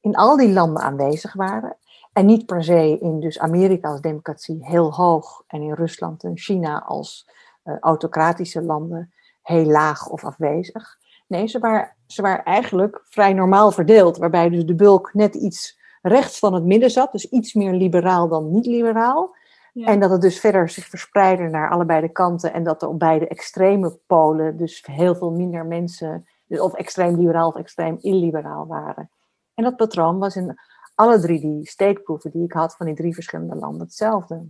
in 0.00 0.14
al 0.14 0.36
die 0.36 0.52
landen 0.52 0.82
aanwezig 0.82 1.32
waren. 1.32 1.76
En 2.12 2.26
niet 2.26 2.46
per 2.46 2.64
se 2.64 2.98
in 3.00 3.20
dus 3.20 3.38
Amerika 3.38 3.88
als 3.88 4.00
democratie 4.00 4.66
heel 4.66 4.92
hoog 4.92 5.44
en 5.46 5.62
in 5.62 5.72
Rusland 5.72 6.24
en 6.24 6.38
China 6.38 6.82
als 6.82 7.28
uh, 7.64 7.78
autocratische 7.80 8.62
landen 8.62 9.12
heel 9.42 9.64
laag 9.64 10.08
of 10.08 10.24
afwezig. 10.24 10.98
Nee, 11.26 11.46
ze 11.46 11.58
waren, 11.58 11.96
ze 12.06 12.22
waren 12.22 12.44
eigenlijk 12.44 13.00
vrij 13.04 13.32
normaal 13.32 13.70
verdeeld, 13.70 14.16
waarbij 14.16 14.48
dus 14.48 14.64
de 14.64 14.74
bulk 14.74 15.14
net 15.14 15.34
iets 15.34 15.78
rechts 16.02 16.38
van 16.38 16.54
het 16.54 16.64
midden 16.64 16.90
zat, 16.90 17.12
dus 17.12 17.28
iets 17.28 17.54
meer 17.54 17.72
liberaal 17.72 18.28
dan 18.28 18.52
niet 18.52 18.66
liberaal. 18.66 19.36
En 19.74 20.00
dat 20.00 20.10
het 20.10 20.20
dus 20.20 20.40
verder 20.40 20.68
zich 20.68 20.86
verspreidde 20.86 21.48
naar 21.48 21.70
allebei 21.70 22.00
de 22.00 22.12
kanten. 22.12 22.52
En 22.52 22.64
dat 22.64 22.82
er 22.82 22.88
op 22.88 22.98
beide 22.98 23.28
extreme 23.28 23.98
polen 24.06 24.56
dus 24.56 24.86
heel 24.86 25.14
veel 25.14 25.30
minder 25.30 25.66
mensen, 25.66 26.28
dus 26.46 26.60
of 26.60 26.74
extreem 26.74 27.16
liberaal 27.16 27.48
of 27.48 27.56
extreem 27.56 27.96
illiberaal 28.00 28.66
waren. 28.66 29.10
En 29.54 29.64
dat 29.64 29.76
patroon 29.76 30.18
was 30.18 30.36
in 30.36 30.58
alle 30.94 31.20
drie 31.20 31.40
die 31.40 31.68
steekproeven 31.68 32.30
die 32.30 32.44
ik 32.44 32.52
had 32.52 32.76
van 32.76 32.86
die 32.86 32.94
drie 32.94 33.14
verschillende 33.14 33.54
landen 33.54 33.80
hetzelfde. 33.80 34.46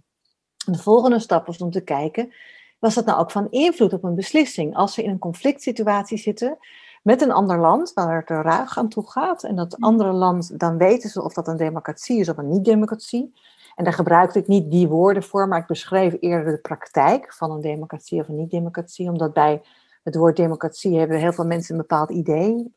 De 0.66 0.78
volgende 0.78 1.18
stap 1.18 1.46
was 1.46 1.58
om 1.58 1.70
te 1.70 1.80
kijken, 1.80 2.32
was 2.78 2.94
dat 2.94 3.04
nou 3.04 3.20
ook 3.20 3.30
van 3.30 3.50
invloed 3.50 3.92
op 3.92 4.04
een 4.04 4.14
beslissing? 4.14 4.76
Als 4.76 4.94
ze 4.94 5.02
in 5.02 5.10
een 5.10 5.18
conflict 5.18 5.62
situatie 5.62 6.18
zitten 6.18 6.58
met 7.02 7.22
een 7.22 7.32
ander 7.32 7.58
land, 7.58 7.92
waar 7.92 8.16
het 8.20 8.30
er 8.30 8.42
ruig 8.42 8.78
aan 8.78 8.88
toe 8.88 9.10
gaat, 9.10 9.44
en 9.44 9.56
dat 9.56 9.80
andere 9.80 10.12
land, 10.12 10.58
dan 10.58 10.76
weten 10.76 11.10
ze 11.10 11.22
of 11.22 11.34
dat 11.34 11.48
een 11.48 11.56
democratie 11.56 12.20
is 12.20 12.28
of 12.28 12.36
een 12.36 12.48
niet-democratie. 12.48 13.32
En 13.74 13.84
daar 13.84 13.92
gebruikte 13.92 14.38
ik 14.38 14.46
niet 14.46 14.70
die 14.70 14.88
woorden 14.88 15.22
voor, 15.22 15.48
maar 15.48 15.60
ik 15.60 15.66
beschreef 15.66 16.16
eerder 16.20 16.52
de 16.52 16.60
praktijk 16.60 17.32
van 17.32 17.50
een 17.50 17.60
democratie 17.60 18.20
of 18.20 18.28
een 18.28 18.36
niet-democratie, 18.36 19.08
omdat 19.08 19.32
bij 19.32 19.62
het 20.04 20.16
woord 20.16 20.36
democratie 20.36 20.98
hebben 20.98 21.18
heel 21.18 21.32
veel 21.32 21.46
mensen 21.46 21.74
een 21.74 21.80
bepaald 21.80 22.10
idee. 22.10 22.72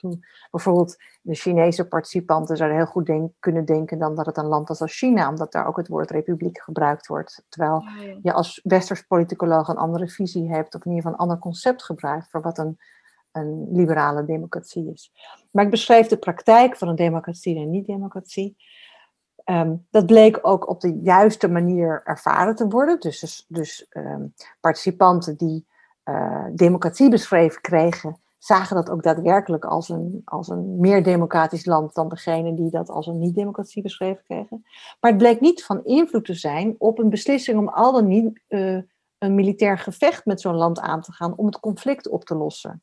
Bijvoorbeeld 0.51 0.98
de 1.22 1.36
Chinese 1.36 1.88
participanten 1.88 2.58
zouden 2.58 2.77
heel 2.77 2.88
goed 2.88 3.06
denk, 3.06 3.32
kunnen 3.39 3.66
denken 3.66 4.00
dan 4.00 4.16
dat 4.16 4.25
het 4.25 4.38
een 4.38 4.46
land 4.46 4.70
is 4.70 4.82
als 4.82 4.98
China, 4.98 5.30
omdat 5.30 5.51
daar 5.51 5.68
ook 5.68 5.77
het 5.77 5.88
woord 5.88 6.12
republiek 6.12 6.62
gebruikt 6.62 7.08
wordt. 7.08 7.46
Terwijl 7.50 7.84
je 8.22 8.34
als 8.34 8.60
westers 8.63 9.01
politicoloog 9.01 9.68
een 9.68 9.77
andere 9.77 10.10
visie 10.10 10.50
hebt, 10.50 10.75
of 10.75 10.86
in 10.86 10.92
ieder 10.92 11.04
geval 11.04 11.12
een 11.12 11.25
ander 11.25 11.39
concept 11.39 11.84
gebruikt 11.84 12.30
voor 12.30 12.42
wat 12.42 12.58
een, 12.58 12.77
een 13.32 13.68
liberale 13.72 14.25
democratie 14.25 14.92
is. 14.94 15.12
Maar 15.51 15.63
ik 15.63 15.72
beschreef 15.72 16.08
de 16.08 16.18
praktijk 16.18 16.77
van 16.77 16.88
een 16.88 16.96
democratie 16.96 17.58
en 17.58 17.70
niet-democratie. 17.70 18.56
Ehm, 19.48 19.75
dat 19.89 20.06
bleek 20.06 20.39
ook 20.42 20.70
op 20.70 20.82
de 20.82 21.00
juiste 21.01 21.48
manier 21.48 22.01
ervaren 22.04 22.56
te 22.56 22.68
worden. 22.68 23.00
Dus, 23.00 23.20
dus, 23.20 23.46
dus 23.48 23.88
um, 23.89 24.34
participanten 24.60 25.38
die 25.38 25.68
uh, 26.06 26.46
democratie 26.51 27.10
beschreven 27.10 27.62
kregen, 27.62 28.20
zagen 28.38 28.75
dat 28.75 28.89
ook 28.89 29.04
daadwerkelijk 29.04 29.66
als 29.66 29.89
een, 29.89 30.22
als 30.25 30.48
een 30.48 30.80
meer 30.80 31.04
democratisch 31.04 31.66
land 31.66 31.94
dan 31.94 32.10
degene 32.10 32.54
die 32.54 32.70
dat 32.70 32.89
als 32.89 33.08
een 33.08 33.20
niet-democratie 33.20 33.82
beschreven 33.82 34.24
kregen. 34.24 34.66
Maar 35.00 35.12
het 35.12 35.20
bleek 35.20 35.39
niet 35.39 35.63
van 35.63 35.84
invloed 35.86 36.25
te 36.25 36.34
zijn 36.34 36.75
op 36.77 37.00
een 37.00 37.10
beslissing 37.10 37.58
om 37.58 37.68
al 37.68 37.92
dan 37.92 38.08
niet 38.08 38.42
uh, 38.48 38.82
een 39.18 39.36
militair 39.36 39.77
gevecht 39.77 40.25
met 40.25 40.42
zo'n 40.42 40.56
land 40.56 40.80
aan 40.80 41.01
te 41.01 41.12
gaan 41.12 41.36
om 41.36 41.46
het 41.46 41.60
conflict 41.60 42.08
op 42.08 42.24
te 42.24 42.36
lossen. 42.36 42.82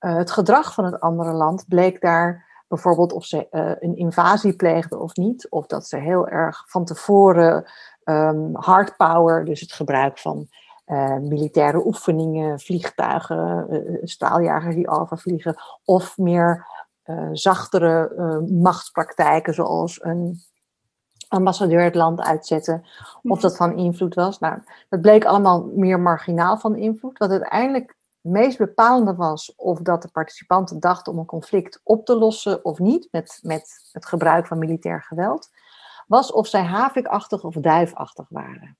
Uh, 0.00 0.16
het 0.16 0.30
gedrag 0.30 0.74
van 0.74 0.84
het 0.84 1.00
andere 1.00 1.32
land 1.32 1.64
bleek 1.68 2.00
daar 2.00 2.50
bijvoorbeeld 2.72 3.12
of 3.12 3.24
ze 3.24 3.46
uh, 3.50 3.72
een 3.78 3.96
invasie 3.96 4.56
pleegden 4.56 5.00
of 5.00 5.16
niet, 5.16 5.50
of 5.50 5.66
dat 5.66 5.86
ze 5.86 5.96
heel 5.96 6.28
erg 6.28 6.64
van 6.66 6.84
tevoren 6.84 7.64
um, 8.04 8.50
hard 8.52 8.96
power, 8.96 9.44
dus 9.44 9.60
het 9.60 9.72
gebruik 9.72 10.18
van 10.18 10.46
uh, 10.86 11.16
militaire 11.16 11.86
oefeningen, 11.86 12.60
vliegtuigen, 12.60 13.66
uh, 13.70 13.98
straaljagers 14.02 14.74
die 14.74 14.88
overvliegen, 14.88 15.56
of 15.84 16.18
meer 16.18 16.66
zachtere 17.32 18.10
machtspraktijken 18.50 19.54
zoals 19.54 20.04
een 20.04 20.40
ambassadeur 21.28 21.82
het 21.82 21.94
land 21.94 22.20
uitzetten, 22.20 22.86
of 23.22 23.40
dat 23.40 23.56
van 23.56 23.76
invloed 23.76 24.14
was. 24.14 24.38
Nou, 24.38 24.58
dat 24.88 25.00
bleek 25.00 25.24
allemaal 25.24 25.70
meer 25.74 26.00
marginaal 26.00 26.56
van 26.58 26.76
invloed. 26.76 27.18
Wat 27.18 27.30
uiteindelijk 27.30 27.96
meest 28.22 28.58
bepalende 28.58 29.14
was 29.14 29.54
of 29.54 29.78
dat 29.80 30.02
de 30.02 30.08
participanten 30.08 30.80
dachten 30.80 31.12
om 31.12 31.18
een 31.18 31.26
conflict 31.26 31.80
op 31.82 32.06
te 32.06 32.16
lossen 32.16 32.64
of 32.64 32.78
niet, 32.78 33.08
met, 33.10 33.38
met 33.42 33.88
het 33.92 34.06
gebruik 34.06 34.46
van 34.46 34.58
militair 34.58 35.02
geweld, 35.02 35.50
was 36.06 36.32
of 36.32 36.46
zij 36.46 36.62
havikachtig 36.62 37.44
of 37.44 37.54
duifachtig 37.54 38.26
waren. 38.28 38.76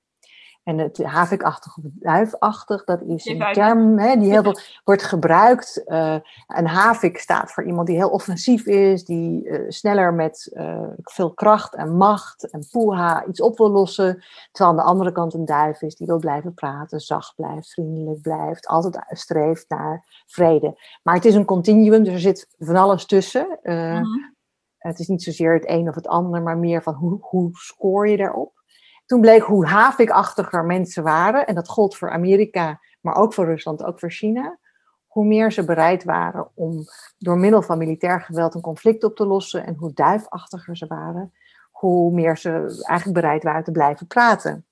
En 0.62 0.78
het 0.78 1.02
havikachtig 1.02 1.76
of 1.76 1.84
duifachtig, 1.84 2.84
dat 2.84 3.02
is 3.02 3.26
een 3.26 3.52
term 3.52 3.98
hè, 3.98 4.16
die 4.16 4.30
heel 4.30 4.42
veel 4.52 4.58
wordt 4.84 5.02
gebruikt. 5.02 5.82
Uh, 5.86 6.16
een 6.46 6.66
havik 6.66 7.18
staat 7.18 7.52
voor 7.52 7.64
iemand 7.64 7.86
die 7.86 7.96
heel 7.96 8.10
offensief 8.10 8.66
is, 8.66 9.04
die 9.04 9.44
uh, 9.44 9.70
sneller 9.70 10.14
met 10.14 10.50
uh, 10.52 10.88
veel 11.02 11.32
kracht 11.32 11.74
en 11.74 11.96
macht 11.96 12.50
en 12.50 12.66
poeha 12.70 13.24
iets 13.26 13.40
op 13.40 13.58
wil 13.58 13.70
lossen. 13.70 14.24
Terwijl 14.50 14.76
aan 14.76 14.84
de 14.84 14.90
andere 14.90 15.12
kant 15.12 15.34
een 15.34 15.44
duif 15.44 15.82
is 15.82 15.94
die 15.94 16.06
wil 16.06 16.18
blijven 16.18 16.54
praten, 16.54 17.00
zacht 17.00 17.34
blijft, 17.34 17.72
vriendelijk 17.72 18.20
blijft, 18.20 18.66
altijd 18.66 19.04
streeft 19.08 19.68
naar 19.68 20.04
vrede. 20.26 20.80
Maar 21.02 21.14
het 21.14 21.24
is 21.24 21.34
een 21.34 21.44
continuum, 21.44 22.02
dus 22.04 22.12
er 22.12 22.20
zit 22.20 22.48
van 22.58 22.76
alles 22.76 23.06
tussen. 23.06 23.58
-hmm. 23.62 24.30
Het 24.78 24.98
is 24.98 25.08
niet 25.08 25.22
zozeer 25.22 25.52
het 25.52 25.68
een 25.68 25.88
of 25.88 25.94
het 25.94 26.06
ander, 26.06 26.42
maar 26.42 26.58
meer 26.58 26.82
van 26.82 26.94
hoe, 26.94 27.18
hoe 27.20 27.48
scoor 27.52 28.08
je 28.08 28.16
daarop. 28.16 28.61
Toen 29.06 29.20
bleek 29.20 29.42
hoe 29.42 29.66
havikachtiger 29.66 30.64
mensen 30.64 31.02
waren, 31.02 31.46
en 31.46 31.54
dat 31.54 31.68
gold 31.68 31.96
voor 31.96 32.10
Amerika, 32.10 32.80
maar 33.00 33.14
ook 33.14 33.34
voor 33.34 33.44
Rusland, 33.44 33.84
ook 33.84 33.98
voor 33.98 34.10
China, 34.10 34.58
hoe 35.06 35.24
meer 35.24 35.52
ze 35.52 35.64
bereid 35.64 36.04
waren 36.04 36.48
om 36.54 36.84
door 37.18 37.38
middel 37.38 37.62
van 37.62 37.78
militair 37.78 38.20
geweld 38.20 38.54
een 38.54 38.60
conflict 38.60 39.04
op 39.04 39.16
te 39.16 39.26
lossen 39.26 39.66
en 39.66 39.74
hoe 39.74 39.92
duifachtiger 39.92 40.76
ze 40.76 40.86
waren, 40.86 41.32
hoe 41.70 42.12
meer 42.12 42.38
ze 42.38 42.50
eigenlijk 42.86 43.20
bereid 43.20 43.42
waren 43.42 43.64
te 43.64 43.72
blijven 43.72 44.06
praten. 44.06 44.66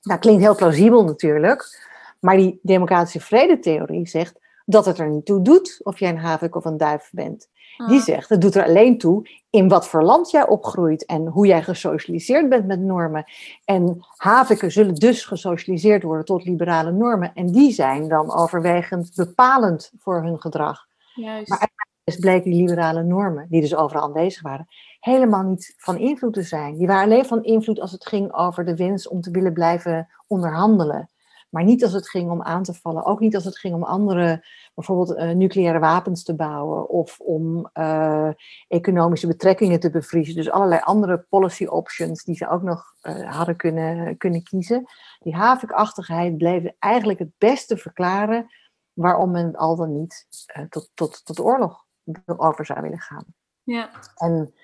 Dat 0.00 0.18
klinkt 0.18 0.42
heel 0.42 0.54
plausibel 0.54 1.04
natuurlijk, 1.04 1.86
maar 2.20 2.36
die 2.36 2.58
democratische 2.62 3.20
vredetheorie 3.20 4.06
zegt 4.08 4.40
dat 4.70 4.84
het 4.84 4.98
er 4.98 5.08
niet 5.10 5.24
toe 5.26 5.42
doet 5.42 5.80
of 5.82 5.98
jij 5.98 6.10
een 6.10 6.18
havik 6.18 6.56
of 6.56 6.64
een 6.64 6.76
duif 6.76 7.10
bent. 7.12 7.48
Die 7.86 7.98
Ah. 7.98 8.04
zegt, 8.04 8.28
het 8.28 8.40
doet 8.40 8.54
er 8.54 8.64
alleen 8.64 8.98
toe 8.98 9.28
in 9.50 9.68
wat 9.68 9.88
voor 9.88 10.02
land 10.02 10.30
jij 10.30 10.48
opgroeit 10.48 11.06
en 11.06 11.26
hoe 11.26 11.46
jij 11.46 11.62
gesocialiseerd 11.62 12.48
bent 12.48 12.66
met 12.66 12.80
normen. 12.80 13.24
En 13.64 13.96
haviken 14.16 14.72
zullen 14.72 14.94
dus 14.94 15.24
gesocialiseerd 15.24 16.02
worden 16.02 16.24
tot 16.24 16.44
liberale 16.44 16.92
normen. 16.92 17.34
En 17.34 17.46
die 17.52 17.72
zijn 17.72 18.08
dan 18.08 18.34
overwegend 18.34 19.12
bepalend 19.14 19.92
voor 19.98 20.22
hun 20.22 20.40
gedrag. 20.40 20.86
Juist. 21.14 21.48
Maar 21.48 21.70
Dus 22.04 22.16
bleken 22.16 22.50
die 22.50 22.60
liberale 22.60 23.02
normen, 23.02 23.46
die 23.48 23.60
dus 23.60 23.74
overal 23.74 24.02
aanwezig 24.02 24.42
waren, 24.42 24.66
helemaal 25.00 25.42
niet 25.42 25.74
van 25.76 25.98
invloed 25.98 26.32
te 26.32 26.42
zijn. 26.42 26.76
Die 26.78 26.86
waren 26.86 27.04
alleen 27.04 27.24
van 27.24 27.42
invloed 27.44 27.80
als 27.80 27.92
het 27.92 28.06
ging 28.06 28.32
over 28.34 28.64
de 28.64 28.76
wens 28.76 29.08
om 29.08 29.20
te 29.20 29.30
willen 29.30 29.52
blijven 29.52 30.08
onderhandelen. 30.26 31.08
Maar 31.48 31.64
niet 31.64 31.82
als 31.82 31.92
het 31.92 32.08
ging 32.08 32.30
om 32.30 32.42
aan 32.42 32.62
te 32.62 32.74
vallen. 32.74 33.04
Ook 33.04 33.20
niet 33.20 33.34
als 33.34 33.44
het 33.44 33.58
ging 33.58 33.74
om 33.74 33.82
andere, 33.82 34.46
bijvoorbeeld 34.74 35.14
eh, 35.14 35.30
nucleaire 35.30 35.78
wapens 35.78 36.22
te 36.22 36.34
bouwen. 36.34 36.88
Of 36.88 37.20
om 37.20 37.70
eh, 37.72 38.30
economische 38.68 39.26
betrekkingen 39.26 39.80
te 39.80 39.90
bevriezen. 39.90 40.34
Dus 40.34 40.50
allerlei 40.50 40.80
andere 40.84 41.26
policy 41.28 41.64
options 41.64 42.24
die 42.24 42.34
ze 42.34 42.48
ook 42.48 42.62
nog 42.62 42.94
eh, 43.00 43.36
hadden 43.36 43.56
kunnen, 43.56 44.16
kunnen 44.16 44.42
kiezen. 44.42 44.84
Die 45.18 45.34
havikachtigheid 45.34 46.36
bleef 46.36 46.72
eigenlijk 46.78 47.18
het 47.18 47.32
beste 47.38 47.76
verklaren 47.76 48.46
waarom 48.92 49.30
men 49.30 49.56
al 49.56 49.76
dan 49.76 49.92
niet 49.98 50.26
tot, 50.68 50.90
tot, 50.94 51.24
tot 51.24 51.40
oorlog 51.40 51.84
over 52.26 52.66
zou 52.66 52.80
willen 52.80 53.00
gaan. 53.00 53.24
Ja. 53.62 53.90
En 54.14 54.54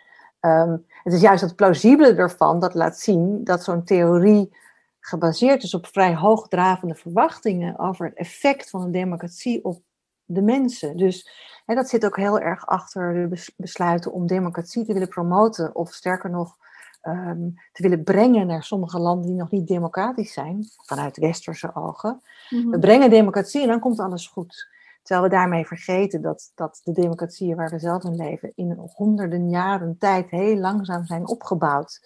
ehm, 0.41 0.77
het 1.03 1.13
is 1.13 1.21
juist 1.21 1.43
het 1.43 1.57
plausibele 1.57 2.15
ervan 2.15 2.61
dat 2.61 2.75
laat 2.75 2.99
zien 2.99 3.45
dat 3.45 3.65
zo'n 3.65 3.85
theorie 3.85 4.57
gebaseerd 5.07 5.63
is 5.63 5.75
op 5.75 5.87
vrij 5.87 6.15
hoogdravende 6.15 6.95
verwachtingen 6.95 7.79
over 7.79 8.07
het 8.07 8.15
effect 8.15 8.71
van 8.71 8.83
een 8.83 8.93
democratie 8.93 9.65
op 9.65 9.83
de 10.25 10.43
mensen. 10.43 10.97
Dus 10.97 11.31
hè, 11.67 11.75
dat 11.75 11.89
zit 11.89 12.05
ook 12.05 12.17
heel 12.17 12.39
erg 12.41 12.67
achter 12.67 13.15
de 13.15 13.29
bes- 13.29 13.55
besluiten 13.57 14.13
om 14.13 14.27
democratie 14.27 14.85
te 14.85 14.93
willen 14.93 15.09
promoten, 15.09 15.75
of 15.75 15.93
sterker 15.93 16.31
nog, 16.31 16.57
ehm, 17.01 17.49
te 17.73 17.83
willen 17.83 18.05
brengen 18.05 18.47
naar 18.47 18.63
sommige 18.63 18.99
landen 18.99 19.27
die 19.27 19.37
nog 19.37 19.51
niet 19.51 19.67
democratisch 19.67 20.33
zijn, 20.33 20.65
vanuit 20.87 21.17
westerse 21.17 21.75
ogen. 21.75 22.23
Mhm. 22.51 22.71
We 22.71 22.79
brengen 22.79 23.11
democratie 23.11 23.63
en 23.63 23.69
dan 23.69 23.81
komt 23.81 23.99
alles 23.99 24.27
goed. 24.27 24.73
Terwijl 25.03 25.29
we 25.29 25.35
daarmee 25.35 25.67
vergeten 25.67 26.23
dat, 26.23 26.53
dat 26.55 26.81
de 26.85 26.93
democratieën 26.93 27.57
waar 27.57 27.71
we 27.71 27.79
zelf 27.79 28.05
in 28.05 28.17
leven 28.17 28.53
in 28.55 28.91
honderden 28.95 29.51
jaren 29.51 29.99
tijd 29.99 30.31
heel 30.31 30.57
langzaam 30.57 31.07
zijn 31.07 31.29
opgebouwd. 31.29 32.01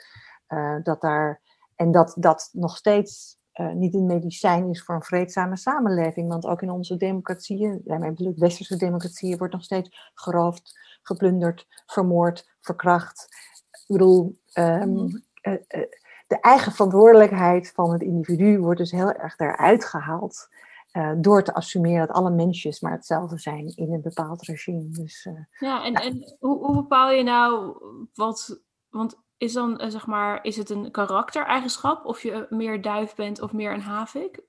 Eh, 0.47 0.76
dat 0.83 1.00
daar, 1.00 1.40
en 1.78 1.90
dat 1.92 2.14
dat 2.18 2.49
nog 2.52 2.76
steeds 2.76 3.37
eh, 3.52 3.73
niet 3.73 3.94
een 3.94 4.06
medicijn 4.06 4.68
is 4.70 4.82
voor 4.82 4.94
een 4.94 5.02
vreedzame 5.02 5.56
samenleving. 5.56 6.28
Want 6.28 6.47
ook 6.47 6.62
in 6.62 6.70
onze 6.70 6.97
democratieën, 6.97 7.80
daarmee 7.85 8.11
bedoel 8.12 8.32
ik 8.32 8.38
westerse 8.38 8.76
democratieën, 8.76 9.38
wordt 9.38 9.52
nog 9.52 9.64
steeds 9.64 10.11
geroofd, 10.14 10.78
geplunderd, 11.02 11.66
vermoord, 11.87 12.56
verkracht. 12.61 13.26
Ik 13.70 13.85
bedoel, 13.87 14.38
ehm, 14.52 14.92
Mhm. 14.92 15.16
eh, 15.40 15.52
eh, 15.52 15.82
de 16.26 16.40
eigen 16.40 16.73
verantwoordelijkheid 16.73 17.73
van 17.75 17.92
het 17.92 18.02
individu 18.02 18.58
wordt 18.58 18.78
dus 18.80 18.90
heel 18.90 19.12
erg 19.12 19.38
eruit 19.38 19.84
gehaald. 19.84 20.49
eh, 20.93 21.12
door 21.17 21.43
te 21.43 21.54
assumeren 21.54 22.06
dat 22.06 22.17
alle 22.17 22.30
mensjes 22.30 22.80
maar 22.80 22.93
hetzelfde 22.93 23.38
zijn 23.38 23.67
in 23.76 23.93
een 23.93 24.00
bepaald 24.02 24.43
regime. 24.43 24.88
Dus 24.88 25.28
Ja, 25.58 25.84
en, 25.84 25.95
en 25.95 26.36
hoe, 26.41 26.58
hoe 26.67 26.75
bepaal 26.75 27.10
je 27.10 27.23
nou 27.23 27.76
wat. 28.14 28.60
Want 28.88 29.17
is 29.38 29.52
dan 29.52 29.78
eh, 29.78 29.90
zeg 29.90 30.06
maar, 30.06 30.38
is 30.42 30.56
het 30.56 30.70
een 30.70 30.90
karaktereigenschap 30.90 32.04
of 32.04 32.22
je 32.22 32.46
meer 32.50 32.82
duif 32.82 33.14
bent 33.14 33.40
of 33.40 33.52
meer 33.52 33.72
een 33.72 33.80
havik? 33.80 34.40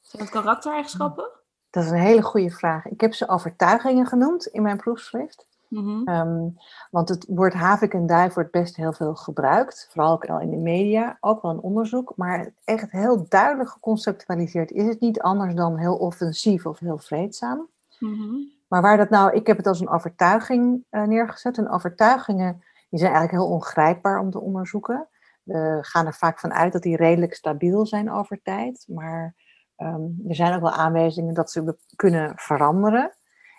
Zijn 0.00 0.22
het 0.22 0.32
karaktereigenschappen? 0.32 1.40
dat 1.70 1.84
is 1.84 1.90
een 1.90 1.96
hele 1.96 2.22
goede 2.22 2.50
vraag. 2.50 2.86
Ik 2.86 3.00
heb 3.00 3.14
ze 3.14 3.28
overtuigingen 3.28 4.06
genoemd 4.06 4.46
in 4.46 4.62
mijn 4.62 4.76
proefschrift. 4.76 5.46
Mhm. 5.68 6.02
Ehm, 6.04 6.48
want 6.90 7.08
het 7.08 7.26
woord 7.28 7.52
havik 7.52 7.94
en 7.94 8.06
duif 8.06 8.34
wordt 8.34 8.50
best 8.50 8.76
heel 8.76 8.92
veel 8.92 9.14
gebruikt. 9.14 9.88
Vooral 9.90 10.12
ook 10.12 10.26
al 10.26 10.40
in 10.40 10.50
de 10.50 10.56
media, 10.56 11.16
ook 11.20 11.42
wel 11.42 11.50
in 11.50 11.60
onderzoek. 11.60 12.12
Maar 12.16 12.52
echt 12.64 12.90
heel 12.90 13.26
duidelijk 13.28 13.70
geconceptualiseerd 13.70 14.70
is 14.70 14.86
het 14.86 15.00
niet 15.00 15.20
anders 15.20 15.54
dan 15.54 15.76
heel 15.76 15.96
offensief 15.96 16.66
of 16.66 16.78
heel 16.78 16.98
vreedzaam. 16.98 17.68
Mhm. 17.98 18.34
Maar 18.68 18.82
waar 18.82 18.96
dat 18.96 19.10
nou, 19.10 19.32
ik 19.32 19.46
heb 19.46 19.56
het 19.56 19.66
als 19.66 19.80
een 19.80 19.88
overtuiging 19.88 20.84
eh, 20.90 21.02
neergezet. 21.02 21.58
En 21.58 21.70
overtuigingen 21.70 22.62
die 22.90 22.98
zijn 22.98 23.12
eigenlijk 23.12 23.42
heel 23.42 23.52
ongrijpbaar 23.54 24.20
om 24.20 24.30
te 24.30 24.40
onderzoeken. 24.40 25.08
We 25.42 25.78
gaan 25.80 26.06
er 26.06 26.14
vaak 26.14 26.38
van 26.38 26.52
uit 26.52 26.72
dat 26.72 26.82
die 26.82 26.96
redelijk 26.96 27.34
stabiel 27.34 27.86
zijn 27.86 28.10
over 28.10 28.42
tijd. 28.42 28.84
Maar 28.88 29.34
ehm, 29.76 30.02
er 30.28 30.34
zijn 30.34 30.54
ook 30.54 30.60
wel 30.60 30.72
aanwijzingen 30.72 31.34
dat 31.34 31.50
ze 31.50 31.76
kunnen 31.96 32.32
veranderen. 32.36 33.14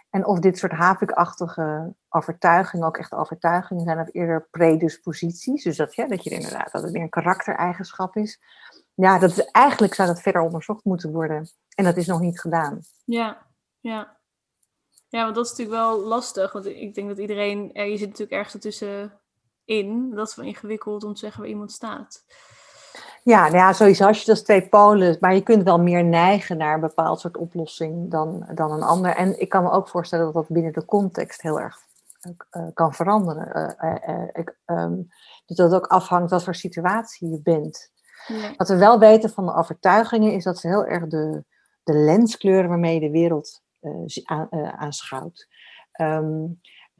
En 0.09 0.25
of 0.25 0.39
dit 0.39 0.57
soort 0.57 0.71
havikachtige 0.71 1.95
overtuigingen 2.09 2.87
ook 2.87 2.97
echt 2.97 3.13
overtuigingen 3.13 3.83
zijn 3.83 3.99
of 3.99 4.09
eerder 4.11 4.47
predisposities. 4.51 5.63
Dus 5.63 5.77
dat, 5.77 5.95
ja, 5.95 6.07
dat 6.07 6.23
je 6.23 6.29
inderdaad, 6.29 6.71
dat 6.71 6.83
het 6.83 6.91
meer 6.91 7.01
een 7.01 7.09
karaktereigenschap 7.09 8.15
is. 8.15 8.41
Ja, 8.93 9.19
dat 9.19 9.29
is, 9.29 9.45
eigenlijk 9.45 9.93
zou 9.93 10.07
dat 10.07 10.21
verder 10.21 10.41
onderzocht 10.41 10.83
moeten 10.83 11.11
worden. 11.11 11.49
En 11.75 11.83
dat 11.83 11.97
is 11.97 12.07
nog 12.07 12.19
niet 12.19 12.39
gedaan. 12.39 12.79
Ja, 13.05 13.47
ja. 13.79 14.19
Ja, 15.07 15.23
want 15.23 15.35
dat 15.35 15.45
is 15.45 15.51
natuurlijk 15.51 15.77
wel 15.77 15.99
lastig. 15.99 16.51
Want 16.51 16.65
ik 16.65 16.93
denk 16.93 17.07
dat 17.07 17.17
iedereen, 17.17 17.69
je 17.73 17.97
zit 17.97 18.07
natuurlijk 18.07 18.31
ergens 18.31 18.53
ertussenin. 19.71 20.15
Dat 20.15 20.27
is 20.27 20.35
wel 20.35 20.45
ingewikkeld 20.45 21.03
om 21.03 21.13
te 21.13 21.19
zeggen 21.19 21.41
waar 21.41 21.49
iemand 21.49 21.71
staat. 21.71 22.23
Ja, 23.23 23.41
nou 23.41 23.55
ja, 23.55 23.73
sowieso 23.73 24.07
als 24.07 24.19
je 24.19 24.25
dat 24.25 24.45
twee 24.45 24.69
polen, 24.69 25.17
maar 25.19 25.33
je 25.33 25.41
kunt 25.41 25.63
wel 25.63 25.79
meer 25.79 26.03
neigen 26.03 26.57
naar 26.57 26.73
een 26.73 26.79
bepaald 26.79 27.19
soort 27.19 27.37
oplossing 27.37 28.11
dan, 28.11 28.49
dan 28.53 28.71
een 28.71 28.83
ander. 28.83 29.15
En 29.15 29.39
ik 29.39 29.49
kan 29.49 29.63
me 29.63 29.71
ook 29.71 29.87
voorstellen 29.87 30.25
dat 30.25 30.33
dat 30.33 30.47
binnen 30.47 30.73
de 30.73 30.85
context 30.85 31.41
heel 31.41 31.59
erg 31.59 31.77
eh, 32.49 32.67
kan 32.73 32.93
veranderen. 32.93 33.53
Eh, 33.53 33.89
eh, 33.91 34.09
eh, 34.09 34.29
ik, 34.33 34.57
ehm, 34.65 34.95
dus 35.45 35.57
dat 35.57 35.71
het 35.71 35.81
ook 35.81 35.87
afhangt 35.87 36.31
wat 36.31 36.43
voor 36.43 36.55
situatie 36.55 37.29
je 37.29 37.41
bent. 37.41 37.91
Ja. 38.27 38.53
Wat 38.57 38.67
we 38.67 38.77
wel 38.77 38.99
weten 38.99 39.29
van 39.29 39.45
de 39.45 39.53
overtuigingen 39.55 40.33
is 40.33 40.43
dat 40.43 40.57
ze 40.57 40.67
heel 40.67 40.85
erg 40.85 41.07
de, 41.07 41.43
de 41.83 41.93
lens 41.93 42.37
kleuren 42.37 42.69
waarmee 42.69 42.93
je 42.93 42.99
de 42.99 43.11
wereld 43.11 43.61
eh, 43.81 44.47
eh, 44.49 44.67
aanschouwt. 44.67 45.47
Ehm, 45.91 46.45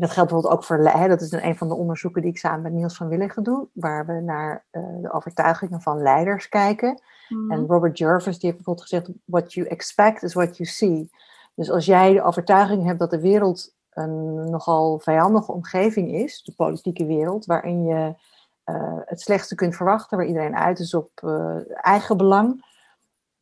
dat 0.01 0.11
geldt 0.11 0.29
bijvoorbeeld 0.29 0.53
ook 0.53 0.63
voor, 0.63 0.77
hè, 0.77 1.07
dat 1.07 1.21
is 1.21 1.31
een 1.31 1.57
van 1.57 1.67
de 1.67 1.75
onderzoeken 1.75 2.21
die 2.21 2.31
ik 2.31 2.37
samen 2.37 2.61
met 2.61 2.73
Niels 2.73 2.95
van 2.95 3.07
Willigen 3.07 3.43
doe, 3.43 3.67
waar 3.73 4.05
we 4.05 4.13
naar 4.13 4.65
eh, 4.69 4.81
de 5.01 5.13
overtuigingen 5.13 5.81
van 5.81 6.01
leiders 6.01 6.49
kijken. 6.49 7.01
Mhm. 7.29 7.51
En 7.51 7.65
Robert 7.67 7.97
Jervis 7.97 8.39
die 8.39 8.49
heeft 8.49 8.55
bijvoorbeeld 8.55 8.87
gezegd, 8.87 9.09
what 9.25 9.53
you 9.53 9.67
expect 9.67 10.23
is 10.23 10.33
what 10.33 10.57
you 10.57 10.69
see. 10.69 11.09
Dus 11.55 11.71
als 11.71 11.85
jij 11.85 12.13
de 12.13 12.23
overtuiging 12.23 12.85
hebt 12.85 12.99
dat 12.99 13.09
de 13.09 13.19
wereld 13.19 13.75
een 13.89 14.49
nogal 14.49 14.99
vijandige 14.99 15.51
omgeving 15.51 16.11
is, 16.11 16.43
de 16.43 16.53
politieke 16.55 17.05
wereld, 17.05 17.45
waarin 17.45 17.83
je 17.83 18.15
eh, 18.63 18.97
het 19.05 19.21
slechtste 19.21 19.55
kunt 19.55 19.75
verwachten, 19.75 20.17
waar 20.17 20.27
iedereen 20.27 20.55
uit 20.55 20.79
is 20.79 20.93
op 20.93 21.11
eh, 21.13 21.55
eigen 21.73 22.17
belang, 22.17 22.65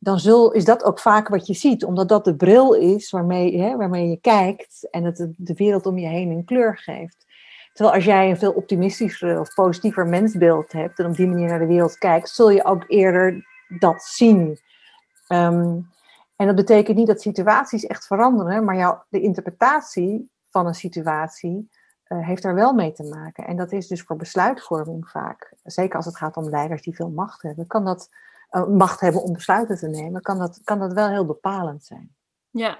dan 0.02 0.52
is 0.52 0.64
dat 0.64 0.84
ook 0.84 0.98
vaak 0.98 1.28
wat 1.28 1.46
je 1.46 1.54
ziet, 1.54 1.84
omdat 1.84 2.08
dat 2.08 2.24
de 2.24 2.36
bril 2.36 2.74
is 2.74 3.10
waarmee, 3.10 3.60
hè, 3.60 3.76
waarmee 3.76 4.08
je 4.08 4.20
kijkt 4.20 4.88
en 4.90 5.04
het 5.04 5.28
de- 5.36 5.54
wereld 5.54 5.86
om 5.86 5.98
je 5.98 6.06
heen 6.06 6.30
een 6.30 6.44
kleur 6.44 6.78
geeft. 6.78 7.26
Terwijl 7.72 7.96
als 7.96 8.04
jij 8.04 8.30
een 8.30 8.38
veel 8.38 8.52
optimistischer 8.52 9.40
of 9.40 9.54
positiever 9.54 10.06
mensbeeld 10.06 10.72
hebt 10.72 10.98
en 10.98 11.06
op 11.06 11.16
die 11.16 11.26
manier 11.26 11.48
naar 11.48 11.58
de 11.58 11.66
wereld 11.66 11.98
kijkt, 11.98 12.28
zul 12.28 12.50
je 12.50 12.64
ook 12.64 12.84
eerder 12.88 13.46
dat 13.78 14.02
zien. 14.02 14.58
Ehm, 15.26 15.78
en 16.36 16.46
dat 16.46 16.54
betekent 16.54 16.96
niet 16.96 17.06
dat 17.06 17.20
situaties 17.20 17.86
echt 17.86 18.06
veranderen, 18.06 18.64
maar 18.64 18.76
jouw, 18.76 19.04
de 19.08 19.20
interpretatie 19.20 20.30
van 20.50 20.66
een 20.66 20.74
situatie 20.74 21.68
eh, 22.04 22.26
heeft 22.26 22.42
daar 22.42 22.54
wel 22.54 22.72
mee 22.72 22.92
te 22.92 23.04
maken. 23.04 23.46
En 23.46 23.56
dat 23.56 23.72
is 23.72 23.86
dus 23.86 24.02
voor 24.02 24.16
besluitvorming 24.16 25.08
vaak, 25.08 25.54
zeker 25.62 25.96
als 25.96 26.06
het 26.06 26.16
gaat 26.16 26.36
om 26.36 26.48
leiders 26.48 26.82
die 26.82 26.94
veel 26.94 27.10
macht 27.10 27.42
hebben, 27.42 27.66
kan 27.66 27.84
dat 27.84 28.08
macht 28.68 29.00
hebben 29.00 29.22
om 29.22 29.32
besluiten 29.32 29.76
te 29.76 29.88
nemen, 29.88 30.22
kan 30.22 30.38
dat, 30.38 30.60
kan 30.64 30.78
dat 30.78 30.92
wel 30.92 31.08
heel 31.08 31.26
bepalend 31.26 31.84
zijn. 31.84 32.14
Ja. 32.50 32.78